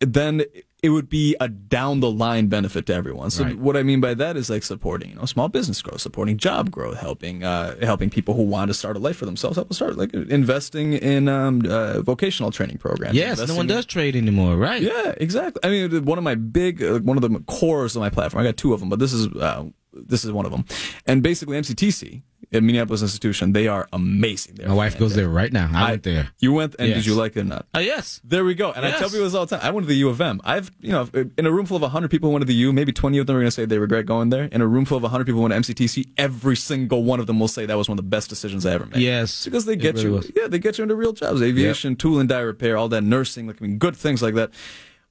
then 0.00 0.44
it 0.80 0.90
would 0.90 1.08
be 1.08 1.34
a 1.40 1.48
down 1.48 1.98
the 1.98 2.08
line 2.10 2.46
benefit 2.46 2.86
to 2.86 2.94
everyone. 2.94 3.30
So 3.32 3.42
Right. 3.42 3.58
what 3.58 3.76
I 3.76 3.82
mean 3.82 4.00
by 4.00 4.14
that 4.14 4.36
is 4.36 4.48
like 4.48 4.62
supporting, 4.62 5.10
you 5.10 5.16
know, 5.16 5.24
small 5.24 5.48
business 5.48 5.82
growth, 5.82 6.00
supporting 6.00 6.36
job 6.36 6.70
growth, 6.70 6.98
helping 6.98 7.42
uh, 7.42 7.74
helping 7.84 8.08
people 8.08 8.34
who 8.34 8.44
want 8.44 8.68
to 8.68 8.74
start 8.74 8.96
a 8.96 9.00
life 9.00 9.16
for 9.16 9.26
themselves, 9.26 9.56
help 9.56 9.66
them 9.68 9.74
start 9.74 9.96
like 9.98 10.14
investing 10.14 10.92
in 10.92 11.26
um, 11.28 11.62
uh, 11.68 12.00
vocational 12.02 12.52
training 12.52 12.78
programs. 12.78 13.16
Yes, 13.16 13.44
no 13.48 13.56
one 13.56 13.62
in- 13.62 13.74
does 13.74 13.86
trade 13.86 14.14
anymore, 14.14 14.56
right? 14.56 14.80
yeah, 14.80 15.14
exactly. 15.16 15.58
I 15.64 15.68
mean, 15.68 16.04
one 16.04 16.16
of 16.16 16.22
my 16.22 16.36
big, 16.36 16.80
uh, 16.80 17.00
one 17.00 17.16
of 17.16 17.22
the 17.28 17.40
cores 17.48 17.96
of 17.96 18.00
my 18.00 18.10
platform. 18.10 18.40
I 18.42 18.46
got 18.46 18.56
two 18.56 18.72
of 18.72 18.78
them, 18.78 18.88
but 18.88 19.00
this 19.00 19.12
is 19.12 19.26
uh, 19.34 19.64
this 20.06 20.24
is 20.24 20.32
one 20.32 20.46
of 20.46 20.52
them. 20.52 20.64
And 21.06 21.22
basically, 21.22 21.58
MCTC, 21.58 22.22
a 22.52 22.60
Minneapolis 22.62 23.02
institution, 23.02 23.52
they 23.52 23.68
are 23.68 23.86
amazing. 23.92 24.54
They're 24.54 24.68
My 24.68 24.74
wife 24.74 24.98
goes 24.98 25.14
there 25.14 25.28
right 25.28 25.52
now. 25.52 25.70
I, 25.74 25.82
I- 25.86 25.90
went 25.90 26.02
there. 26.04 26.28
You 26.38 26.52
went, 26.54 26.76
and 26.78 26.88
Yes. 26.88 26.98
did 26.98 27.06
you 27.06 27.14
like 27.14 27.36
it 27.36 27.40
or 27.40 27.44
not? 27.44 27.66
Oh 27.74 27.78
yes. 27.80 28.20
There 28.24 28.42
we 28.44 28.54
go. 28.54 28.72
And 28.72 28.86
I 28.86 28.90
tell 28.92 29.02
Yes. 29.02 29.10
people 29.10 29.24
this 29.26 29.34
all 29.34 29.44
the 29.44 29.56
time. 29.58 29.66
I 29.66 29.70
went 29.70 29.84
to 29.84 29.88
the 29.88 29.96
U 29.96 30.08
of 30.08 30.18
M. 30.20 30.40
I've, 30.44 30.70
you 30.80 30.92
know, 30.92 31.08
in 31.36 31.44
a 31.46 31.52
room 31.52 31.66
full 31.66 31.76
of 31.76 31.82
100 31.82 32.10
people 32.10 32.28
who 32.30 32.32
went 32.32 32.42
to 32.42 32.46
the 32.46 32.54
U, 32.54 32.72
maybe 32.72 32.90
20 32.92 33.18
of 33.18 33.26
them 33.26 33.36
are 33.36 33.40
going 33.40 33.48
to 33.48 33.50
say 33.50 33.66
they 33.66 33.78
regret 33.78 34.06
going 34.06 34.30
there. 34.30 34.44
In 34.44 34.62
a 34.62 34.66
room 34.66 34.86
full 34.86 34.96
of 34.96 35.02
100 35.02 35.26
people 35.26 35.42
who 35.42 35.48
went 35.48 35.64
to 35.66 35.74
MCTC, 35.74 36.06
every 36.16 36.56
single 36.56 37.04
one 37.04 37.20
of 37.20 37.26
them 37.26 37.38
will 37.38 37.48
say 37.48 37.66
that 37.66 37.76
was 37.76 37.88
one 37.88 37.98
of 37.98 38.04
the 38.04 38.08
best 38.08 38.30
decisions 38.30 38.64
I 38.64 38.72
ever 38.72 38.86
made. 38.86 39.00
Yes. 39.02 39.44
Because 39.44 39.66
they 39.66 39.76
get 39.76 39.96
really 39.96 40.06
you, 40.06 40.12
was. 40.14 40.32
yeah, 40.34 40.46
they 40.48 40.58
get 40.58 40.78
you 40.78 40.82
into 40.84 40.94
real 40.94 41.12
jobs, 41.12 41.42
aviation, 41.42 41.96
tool 41.96 42.18
and 42.18 42.28
die 42.30 42.40
repair, 42.40 42.78
all 42.78 42.88
that 42.88 43.02
nursing, 43.02 43.46
like, 43.46 43.60
I 43.60 43.66
mean, 43.66 43.76
good 43.78 43.94
things 43.96 44.22
like 44.22 44.34
that. 44.34 44.50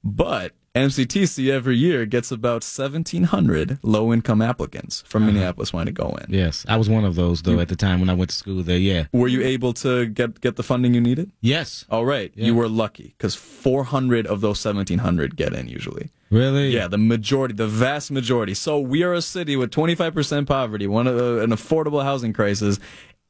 But 0.02 0.52
MCTC 0.74 1.50
every 1.50 1.76
year 1.76 2.06
gets 2.06 2.30
about 2.30 2.62
1,700 2.62 3.78
low 3.82 4.12
income 4.12 4.40
applicants 4.42 5.02
from 5.06 5.22
Uh-huh. 5.24 5.32
Minneapolis 5.32 5.72
wanting 5.72 5.94
to 5.94 6.02
go 6.02 6.10
in. 6.22 6.26
Yes, 6.32 6.64
I 6.68 6.76
was 6.76 6.88
one 6.88 7.04
of 7.04 7.14
those 7.16 7.42
though 7.42 7.58
at 7.60 7.68
the 7.68 7.76
time 7.76 8.00
when 8.00 8.08
I 8.10 8.14
went 8.14 8.30
to 8.30 8.36
school 8.36 8.62
there. 8.62 8.78
Yeah. 8.78 9.06
Were 9.12 9.28
you 9.28 9.42
able 9.42 9.72
to 9.74 10.06
get, 10.06 10.40
get 10.40 10.56
the 10.56 10.62
funding 10.62 10.94
you 10.94 11.00
needed? 11.00 11.32
Yes. 11.40 11.84
All 11.90 12.04
right. 12.04 12.30
Yeah. 12.34 12.46
You 12.46 12.54
were 12.54 12.68
lucky 12.68 13.14
because 13.18 13.34
400 13.34 14.26
of 14.26 14.40
those 14.40 14.64
1,700 14.64 15.36
get 15.36 15.52
in 15.52 15.68
usually. 15.68 16.10
Really? 16.30 16.68
Yeah, 16.68 16.88
the 16.88 16.98
majority, 16.98 17.54
the 17.54 17.66
vast 17.66 18.10
majority. 18.10 18.52
So 18.54 18.78
we 18.78 19.02
are 19.02 19.14
a 19.14 19.22
city 19.22 19.56
with 19.56 19.70
25% 19.70 20.46
poverty, 20.46 20.86
one 20.86 21.06
of 21.06 21.16
the, 21.16 21.40
an 21.40 21.50
affordable 21.50 22.02
housing 22.04 22.34
crisis, 22.34 22.78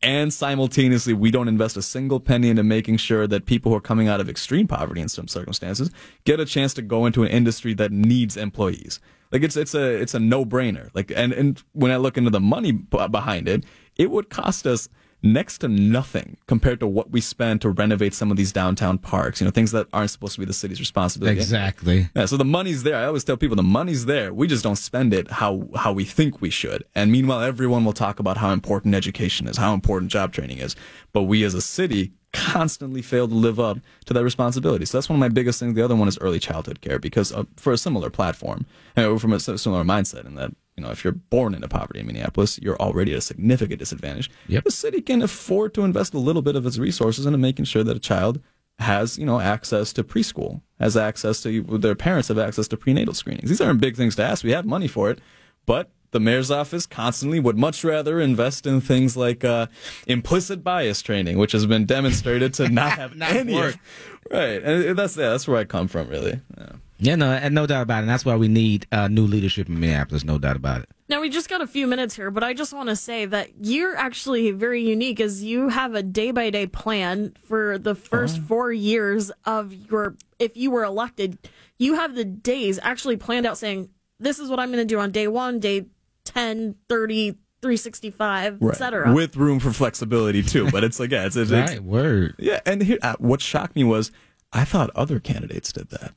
and 0.03 0.33
simultaneously 0.33 1.13
we 1.13 1.31
don't 1.31 1.49
invest 1.49 1.77
a 1.77 1.83
single 1.83 2.21
penny 2.21 2.51
into 2.51 2.63
making 2.63 2.97
sure 2.97 3.27
that 3.27 3.47
people 3.47 3.73
who 3.73 3.77
are 3.77 3.81
coming 3.81 4.09
out 4.09 4.21
of 4.21 4.29
extreme 4.29 4.67
poverty 4.67 5.01
in 5.01 5.09
some 5.09 5.27
circumstances 5.27 5.91
get 6.25 6.41
a 6.41 6.45
chance 6.45 6.73
to 6.75 6.83
go 6.83 7.07
into 7.07 7.23
an 7.23 7.29
industry 7.29 7.75
that 7.75 7.91
needs 7.91 8.37
employees. 8.37 9.01
Like 9.33 9.43
it's 9.43 9.57
it's 9.57 9.75
a 9.75 10.01
it's 10.01 10.15
a 10.15 10.21
no 10.21 10.45
brainer. 10.45 10.91
Like 10.95 11.13
and 11.15 11.33
and 11.33 11.63
when 11.73 11.91
I 11.91 11.97
look 11.97 12.17
into 12.17 12.31
the 12.31 12.41
money 12.41 12.73
b- 12.73 13.09
behind 13.09 13.49
it, 13.49 13.65
it 13.97 14.11
would 14.11 14.31
cost 14.31 14.67
us 14.67 14.89
next 15.23 15.59
to 15.59 15.69
nothing 15.69 16.37
compared 16.47 16.81
to 16.81 16.87
what 16.87 17.11
we 17.11 17.21
spend 17.21 17.61
to 17.63 17.71
renovate 17.71 18.15
some 18.15 18.31
of 18.31 18.37
these 18.37 18.53
downtown 18.53 18.99
parks. 18.99 19.41
You 19.41 19.47
know, 19.47 19.51
things 19.51 19.73
that 19.73 19.87
aren't 19.93 20.11
supposed 20.11 20.35
to 20.35 20.41
be 20.41 20.47
the 20.47 20.53
city's 20.53 20.81
responsibility. 20.81 21.37
Exactly. 21.37 22.09
Yeah, 22.15 22.27
so 22.27 22.37
the 22.37 22.45
money's 22.45 22.83
there. 22.83 22.97
I 22.97 23.05
always 23.05 23.25
tell 23.25 23.37
people 23.37 23.57
the 23.57 23.63
money's 23.63 24.07
there. 24.07 24.33
We 24.33 24.47
just 24.47 24.63
don't 24.63 24.77
spend 24.77 25.13
it 25.13 25.31
how 25.31 25.69
how 25.75 25.93
we 25.93 26.05
think 26.05 26.41
we 26.41 26.51
should. 26.51 26.85
And 26.95 27.11
meanwhile, 27.11 27.41
everyone 27.41 27.85
will 27.85 27.93
talk 27.93 28.21
about 28.21 28.37
how 28.37 28.51
important 28.51 28.95
education 28.95 29.49
is, 29.49 29.57
how 29.57 29.75
important 29.75 30.11
job 30.11 30.33
training 30.33 30.59
is. 30.59 30.77
But 31.13 31.25
we 31.25 31.45
as 31.45 31.55
a 31.55 31.63
city 31.63 32.13
constantly 32.33 33.03
fail 33.03 33.27
to 33.27 33.35
live 33.35 33.59
up 33.59 33.79
to 34.05 34.15
that 34.15 34.23
responsibility. 34.23 34.85
So 34.85 34.99
that's 34.99 35.09
one 35.09 35.17
of 35.17 35.21
my 35.21 35.31
biggest 35.31 35.61
things. 35.61 35.75
The 35.75 35.85
other 35.85 35.97
one 35.97 36.09
is 36.09 36.19
early 36.21 36.39
childhood 36.39 36.81
care 36.81 36.99
because 36.99 37.33
uh, 37.33 37.45
for 37.57 37.73
a 37.73 37.79
similar 37.79 38.11
platform, 38.11 38.67
and 38.97 39.21
from 39.21 39.33
a 39.33 39.41
similar 39.41 39.85
mindset 39.85 40.27
in 40.27 40.35
that, 40.35 40.53
you 40.79 40.85
know, 40.85 40.93
if 40.93 41.03
you're 41.03 41.13
born 41.13 41.55
into 41.55 41.67
poverty 41.67 41.99
in 41.99 42.07
Minneapolis, 42.07 42.57
you're 42.63 42.77
already 42.77 43.11
at 43.11 43.19
a 43.19 43.21
significant 43.21 43.81
disadvantage. 43.81 44.31
Yep. 44.47 44.63
The 44.63 44.71
city 44.71 45.01
can 45.01 45.23
afford 45.23 45.75
to 45.75 45.83
invest 45.83 46.15
a 46.15 46.21
little 46.21 46.41
bit 46.41 46.55
of 46.55 46.65
its 46.65 46.79
resources 46.79 47.27
into 47.27 47.37
making 47.37 47.65
sure 47.65 47.83
that 47.83 47.97
a 47.97 48.01
child 48.01 48.41
has 48.79 49.19
you 49.19 49.27
know 49.27 49.41
access 49.41 49.93
to 49.95 50.05
preschool, 50.05 50.63
has 50.79 50.97
access 50.97 51.43
to 51.43 51.63
their 51.79 51.97
parents 51.97 52.29
have 52.29 52.39
access 52.39 52.69
to 52.69 52.77
prenatal 52.77 53.13
screenings. 53.13 53.49
These 53.49 53.61
aren't 53.61 53.81
big 53.81 53.97
things 53.97 54.15
to 54.17 54.23
ask. 54.23 54.45
We 54.45 54.53
have 54.53 54.67
money 54.67 54.87
for 54.87 55.11
it, 55.11 55.19
but 55.67 55.91
the 56.13 56.21
mayor's 56.21 56.53
office 56.53 56.87
constantly 56.87 57.41
would 57.41 57.59
much 57.59 57.83
rather 57.83 58.21
invest 58.21 58.65
in 58.65 58.81
things 58.81 59.17
like 59.17 59.45
uh, 59.45 59.67
implicit 60.07 60.63
bias 60.63 61.03
training, 61.03 61.39
which 61.39 61.51
has 61.51 61.67
been 61.67 61.87
demonstrated 61.87 62.55
to 62.55 62.69
not 62.81 62.93
have 62.93 63.17
Not 63.17 63.33
any 63.33 63.53
work. 63.55 63.77
Right, 64.31 64.63
and 64.63 64.99
that's 64.99 65.17
yeah, 65.17 65.31
that's 65.31 65.49
where 65.49 65.57
I 65.57 65.65
come 65.65 65.89
from, 65.89 66.07
really. 66.09 66.41
Yeah. 66.59 66.73
Yeah, 67.01 67.15
no, 67.15 67.31
and 67.31 67.55
no 67.55 67.67
doubt 67.67 67.83
about 67.83 67.99
it. 67.99 68.01
And 68.03 68.09
that's 68.09 68.25
why 68.25 68.35
we 68.37 68.49
need 68.49 68.87
uh, 68.91 69.09
new 69.09 69.27
leadership 69.27 69.69
in 69.69 69.79
Minneapolis. 69.79 70.25
No 70.25 70.39
doubt 70.39 70.57
about 70.57 70.83
it. 70.83 70.89
Now 71.09 71.21
we 71.21 71.31
just 71.31 71.49
got 71.49 71.63
a 71.63 71.67
few 71.67 71.87
minutes 71.87 72.15
here, 72.17 72.31
but 72.31 72.43
I 72.45 72.53
just 72.55 72.73
want 72.73 72.89
to 72.89 72.97
say 72.97 73.25
that 73.25 73.65
you're 73.65 73.97
actually 73.97 74.51
very 74.51 74.83
unique 74.83 75.21
as 75.21 75.43
you 75.43 75.69
have 75.69 75.95
a 75.95 76.03
day 76.03 76.33
by 76.33 76.51
day 76.51 76.67
plan 76.67 77.35
for 77.45 77.79
the 77.79 77.95
first 77.95 78.41
four 78.41 78.73
years 78.73 79.31
of 79.45 79.73
your 79.73 80.17
if 80.39 80.57
you 80.57 80.71
were 80.71 80.85
elected, 80.85 81.39
you 81.79 81.95
have 81.95 82.15
the 82.15 82.25
days 82.25 82.79
actually 82.83 83.17
planned 83.17 83.47
out 83.47 83.57
saying, 83.59 83.89
This 84.19 84.39
is 84.39 84.51
what 84.51 84.61
I'm 84.61 84.71
gonna 84.71 84.85
do 84.85 84.99
on 84.99 85.11
day 85.13 85.29
one, 85.29 85.61
day 85.61 85.87
10, 86.25 86.75
30, 86.89 87.31
365, 87.63 88.59
Right. 88.61 88.71
etc. 88.73 89.15
With 89.15 89.37
room 89.37 89.61
for 89.61 89.73
flexibility 89.73 90.43
too, 90.43 90.71
but 90.71 90.85
it's 90.85 91.01
like 91.01 91.11
yeah, 91.11 91.25
it's, 91.27 91.37
it's, 91.37 91.51
it's 91.51 91.71
Right. 91.73 91.83
Word. 91.83 92.35
Yeah, 92.39 92.61
and 92.67 92.83
here, 92.83 92.99
uh, 93.03 93.15
what 93.19 93.41
shocked 93.41 93.77
me 93.77 93.85
was 93.85 94.11
I 94.53 94.65
thought 94.65 94.91
other 94.95 95.21
candidates 95.21 95.73
did 95.73 95.89
that. 95.91 96.13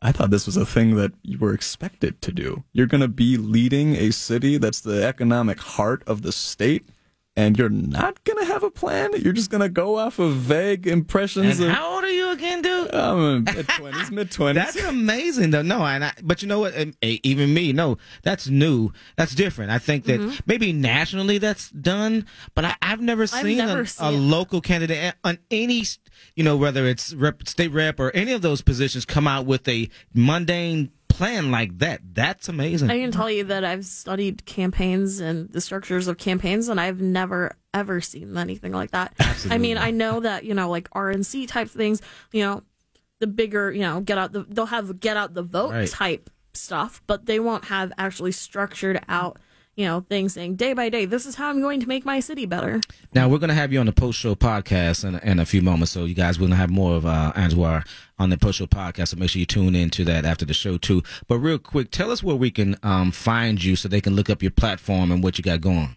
I 0.00 0.12
thought 0.12 0.30
this 0.30 0.46
was 0.46 0.56
a 0.56 0.66
thing 0.66 0.96
that 0.96 1.12
you 1.22 1.38
were 1.38 1.54
expected 1.54 2.20
to 2.22 2.32
do. 2.32 2.64
You're 2.72 2.86
going 2.86 3.00
to 3.00 3.08
be 3.08 3.36
leading 3.36 3.96
a 3.96 4.10
city 4.10 4.58
that's 4.58 4.80
the 4.80 5.04
economic 5.04 5.58
heart 5.58 6.02
of 6.06 6.22
the 6.22 6.32
state, 6.32 6.88
and 7.36 7.58
you're 7.58 7.68
not 7.68 8.22
going 8.24 8.38
to 8.38 8.44
have 8.46 8.62
a 8.62 8.70
plan. 8.70 9.10
You're 9.20 9.32
just 9.34 9.50
going 9.50 9.60
to 9.60 9.68
go 9.68 9.98
off 9.98 10.18
of 10.18 10.34
vague 10.34 10.86
impressions 10.86 11.60
And 11.60 11.68
of. 11.70 11.76
how 11.76 11.94
old 11.96 12.04
are 12.04 12.08
you 12.10 12.30
again, 12.30 12.62
dude? 12.62 12.94
I'm 12.94 13.18
in 13.18 13.44
mid 13.54 13.68
twenties, 13.68 14.10
mid 14.10 14.30
twenties. 14.30 14.64
That's 14.74 14.84
amazing, 14.86 15.50
though. 15.50 15.62
No, 15.62 15.84
and 15.84 16.04
I, 16.04 16.12
but 16.22 16.40
you 16.42 16.48
know 16.48 16.60
what? 16.60 16.74
Even 17.02 17.52
me, 17.52 17.72
no, 17.72 17.98
that's 18.22 18.48
new. 18.48 18.90
That's 19.16 19.34
different. 19.34 19.70
I 19.70 19.78
think 19.78 20.04
that 20.06 20.16
Mm-hmm. 20.20 20.36
maybe 20.46 20.72
nationally 20.72 21.36
that's 21.36 21.68
done, 21.70 22.24
but 22.54 22.64
I, 22.64 22.74
I've 22.80 23.02
never 23.02 23.26
seen 23.26 23.58
never 23.58 23.82
a, 23.82 23.86
seen 23.86 24.06
a 24.06 24.10
local 24.10 24.62
candidate 24.62 25.14
on 25.24 25.38
any, 25.50 25.84
you 26.34 26.42
know, 26.42 26.56
whether 26.56 26.86
it's 26.86 27.12
rep, 27.12 27.46
state 27.46 27.68
rep 27.72 28.00
or 28.00 28.10
any 28.12 28.32
of 28.32 28.40
those 28.40 28.62
positions, 28.62 29.04
come 29.04 29.28
out 29.28 29.44
with 29.44 29.68
a 29.68 29.90
mundane 30.14 30.90
plan 31.16 31.50
like 31.50 31.78
that. 31.78 32.00
That's 32.12 32.48
amazing. 32.48 32.90
I 32.90 32.98
can 33.00 33.10
tell 33.10 33.30
you 33.30 33.44
that 33.44 33.64
I've 33.64 33.84
studied 33.86 34.44
campaigns 34.46 35.20
and 35.20 35.50
the 35.50 35.60
structures 35.60 36.08
of 36.08 36.18
campaigns, 36.18 36.68
and 36.68 36.80
I've 36.80 37.00
never 37.00 37.56
ever 37.74 38.00
seen 38.00 38.36
anything 38.36 38.72
like 38.72 38.90
that. 38.92 39.14
I 39.50 39.58
mean, 39.58 39.78
I 39.78 39.90
know 39.90 40.20
that 40.20 40.44
you 40.44 40.54
know, 40.54 40.70
like 40.70 40.88
RNC 40.90 41.48
type 41.48 41.68
things, 41.68 42.00
you 42.32 42.42
know, 42.42 42.62
the 43.18 43.26
bigger, 43.26 43.72
you 43.72 43.80
know, 43.82 44.00
get 44.00 44.18
out 44.18 44.32
the 44.32 44.44
they'll 44.48 44.66
have 44.66 45.00
get 45.00 45.16
out 45.16 45.34
the 45.34 45.42
vote 45.42 45.72
Right. 45.72 45.88
type 45.88 46.30
stuff, 46.54 47.02
but 47.06 47.26
they 47.26 47.38
won't 47.40 47.66
have 47.66 47.92
actually 47.98 48.32
structured 48.32 49.00
out, 49.08 49.38
you 49.76 49.84
know, 49.84 50.00
things 50.08 50.32
saying 50.32 50.56
day 50.56 50.72
by 50.72 50.88
day, 50.88 51.04
this 51.04 51.26
is 51.26 51.34
how 51.34 51.50
I'm 51.50 51.60
going 51.60 51.80
to 51.80 51.86
make 51.86 52.04
my 52.04 52.18
city 52.18 52.46
better. 52.46 52.80
Now 53.14 53.28
we're 53.28 53.38
going 53.38 53.48
to 53.48 53.54
have 53.54 53.72
you 53.72 53.78
on 53.78 53.86
the 53.86 53.92
post 53.92 54.18
show 54.18 54.34
podcast 54.34 55.04
in, 55.04 55.16
in 55.28 55.38
a 55.38 55.44
few 55.44 55.60
moments, 55.60 55.92
so 55.92 56.06
you 56.06 56.14
guys 56.14 56.38
will 56.38 56.48
have 56.48 56.70
more 56.70 56.96
of 56.96 57.04
uh, 57.04 57.32
Angela 57.36 57.84
on 58.18 58.30
the 58.30 58.38
post 58.38 58.58
show 58.58 58.66
podcast. 58.66 59.08
So 59.08 59.18
make 59.18 59.30
sure 59.30 59.40
you 59.40 59.46
tune 59.46 59.74
into 59.74 60.02
that 60.04 60.24
after 60.24 60.46
the 60.46 60.54
show 60.54 60.78
too. 60.78 61.02
But 61.28 61.38
real 61.38 61.58
quick, 61.58 61.90
tell 61.90 62.10
us 62.10 62.22
where 62.22 62.36
we 62.36 62.50
can 62.50 62.76
um, 62.82 63.12
find 63.12 63.62
you 63.62 63.76
so 63.76 63.88
they 63.88 64.00
can 64.00 64.16
look 64.16 64.30
up 64.30 64.42
your 64.42 64.50
platform 64.50 65.12
and 65.12 65.22
what 65.22 65.36
you 65.36 65.44
got 65.44 65.60
going. 65.60 65.96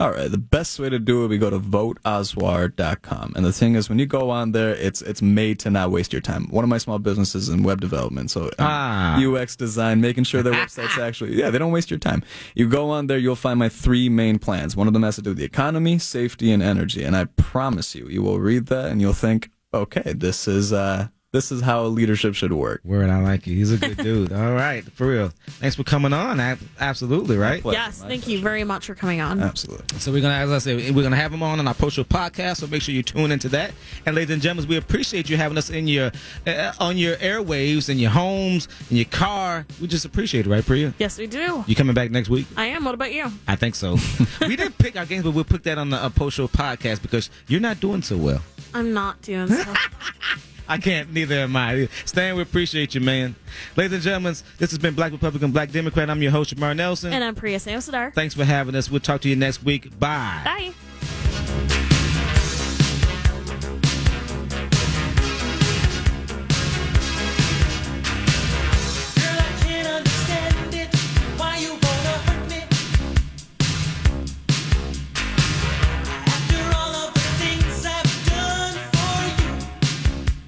All 0.00 0.10
right, 0.12 0.30
the 0.30 0.38
best 0.38 0.78
way 0.78 0.88
to 0.88 0.98
do 0.98 1.24
it, 1.24 1.28
we 1.28 1.36
go 1.36 1.50
to 1.50 1.58
voteaswar.com. 1.60 3.34
And 3.36 3.44
the 3.44 3.52
thing 3.52 3.74
is, 3.74 3.90
when 3.90 3.98
you 3.98 4.06
go 4.06 4.30
on 4.30 4.52
there, 4.52 4.74
it's 4.74 5.02
it's 5.02 5.20
made 5.20 5.58
to 5.60 5.70
not 5.70 5.90
waste 5.90 6.12
your 6.14 6.22
time. 6.22 6.46
One 6.48 6.64
of 6.64 6.70
my 6.70 6.78
small 6.78 6.98
businesses 6.98 7.50
in 7.50 7.62
web 7.62 7.82
development, 7.82 8.30
so 8.30 8.44
um, 8.44 8.50
Ah. 8.60 9.20
UX 9.22 9.56
design, 9.56 10.00
making 10.00 10.24
sure 10.24 10.42
their 10.42 10.54
websites 10.54 10.96
actually, 11.06 11.36
yeah, 11.36 11.50
they 11.50 11.58
don't 11.58 11.70
waste 11.70 11.90
your 11.90 11.98
time. 11.98 12.22
You 12.54 12.66
go 12.66 12.88
on 12.88 13.08
there, 13.08 13.18
you'll 13.18 13.36
find 13.36 13.58
my 13.58 13.68
three 13.68 14.08
main 14.08 14.38
plans. 14.38 14.74
One 14.74 14.86
of 14.86 14.94
them 14.94 15.02
has 15.02 15.16
to 15.16 15.22
do 15.22 15.30
with 15.30 15.38
the 15.38 15.44
economy, 15.44 15.98
safety, 15.98 16.50
and 16.50 16.62
energy. 16.62 17.04
And 17.04 17.14
I 17.14 17.26
promise 17.36 17.94
you, 17.94 18.08
you 18.08 18.22
will 18.22 18.40
read 18.40 18.66
that 18.68 18.86
and 18.90 19.02
you'll 19.02 19.12
think, 19.12 19.50
okay, 19.74 20.14
this 20.14 20.48
is 20.48 20.72
uh, 20.72 21.08
this 21.32 21.52
is 21.52 21.60
how 21.60 21.84
leadership 21.84 22.34
should 22.34 22.52
work. 22.52 22.80
Word, 22.84 23.08
I 23.08 23.20
like 23.22 23.46
you. 23.46 23.54
He's 23.54 23.70
a 23.70 23.76
good 23.76 23.96
dude. 23.98 24.32
All 24.32 24.52
right, 24.52 24.82
for 24.92 25.06
real. 25.06 25.32
Thanks 25.60 25.76
for 25.76 25.84
coming 25.84 26.12
on. 26.12 26.40
Ab- 26.40 26.58
Absolutely, 26.80 27.36
right? 27.36 27.62
Yes, 27.64 28.00
my 28.02 28.08
thank 28.08 28.26
you 28.26 28.40
very 28.40 28.64
much 28.64 28.86
for 28.86 28.96
coming 28.96 29.20
on. 29.20 29.40
Absolutely. 29.40 29.98
So 30.00 30.10
we're 30.10 30.22
gonna, 30.22 30.34
as 30.34 30.50
I 30.50 30.58
said, 30.58 30.94
we're 30.94 31.04
gonna 31.04 31.14
have 31.14 31.32
him 31.32 31.42
on 31.44 31.60
on 31.60 31.68
our 31.68 31.74
post 31.74 31.96
show 31.96 32.04
podcast. 32.04 32.56
So 32.56 32.66
make 32.66 32.82
sure 32.82 32.94
you 32.94 33.04
tune 33.04 33.30
into 33.30 33.48
that. 33.50 33.70
And 34.06 34.16
ladies 34.16 34.32
and 34.34 34.42
gentlemen, 34.42 34.68
we 34.68 34.76
appreciate 34.76 35.30
you 35.30 35.36
having 35.36 35.56
us 35.56 35.70
in 35.70 35.86
your 35.86 36.10
uh, 36.48 36.72
on 36.80 36.96
your 36.98 37.14
airwaves, 37.16 37.88
in 37.88 37.98
your 37.98 38.10
homes, 38.10 38.66
in 38.90 38.96
your 38.96 39.06
car. 39.06 39.66
We 39.80 39.86
just 39.86 40.04
appreciate 40.04 40.46
it, 40.46 40.50
right, 40.50 40.66
Priya? 40.66 40.94
Yes, 40.98 41.16
we 41.16 41.28
do. 41.28 41.62
You 41.68 41.76
coming 41.76 41.94
back 41.94 42.10
next 42.10 42.28
week? 42.28 42.46
I 42.56 42.66
am. 42.66 42.84
What 42.84 42.94
about 42.94 43.12
you? 43.12 43.30
I 43.46 43.54
think 43.54 43.76
so. 43.76 43.98
we 44.40 44.56
didn't 44.56 44.78
pick 44.78 44.96
our 44.96 45.06
games, 45.06 45.22
but 45.22 45.30
we'll 45.30 45.44
put 45.44 45.62
that 45.62 45.78
on 45.78 45.90
the 45.90 45.96
uh, 45.96 46.10
post 46.10 46.38
show 46.38 46.48
podcast 46.48 47.02
because 47.02 47.30
you're 47.46 47.60
not 47.60 47.78
doing 47.78 48.02
so 48.02 48.16
well. 48.16 48.42
I'm 48.74 48.92
not 48.92 49.22
doing 49.22 49.46
so. 49.46 49.74
I 50.70 50.78
can't, 50.78 51.12
neither 51.12 51.34
am 51.34 51.56
I. 51.56 51.88
Stan, 52.04 52.36
we 52.36 52.42
appreciate 52.42 52.94
you, 52.94 53.00
man. 53.00 53.34
Ladies 53.76 53.94
and 53.94 54.02
gentlemen, 54.02 54.34
this 54.58 54.70
has 54.70 54.78
been 54.78 54.94
Black 54.94 55.10
Republican, 55.10 55.50
Black 55.50 55.72
Democrat. 55.72 56.08
I'm 56.08 56.22
your 56.22 56.30
host, 56.30 56.54
Jamar 56.54 56.76
Nelson. 56.76 57.12
and 57.12 57.24
I'm 57.24 57.34
Priya 57.34 57.58
Samsadar. 57.58 58.14
Thanks 58.14 58.34
for 58.34 58.44
having 58.44 58.76
us. 58.76 58.88
We'll 58.88 59.00
talk 59.00 59.20
to 59.22 59.28
you 59.28 59.34
next 59.34 59.64
week. 59.64 59.98
Bye. 59.98 60.42
Bye. 60.44 61.79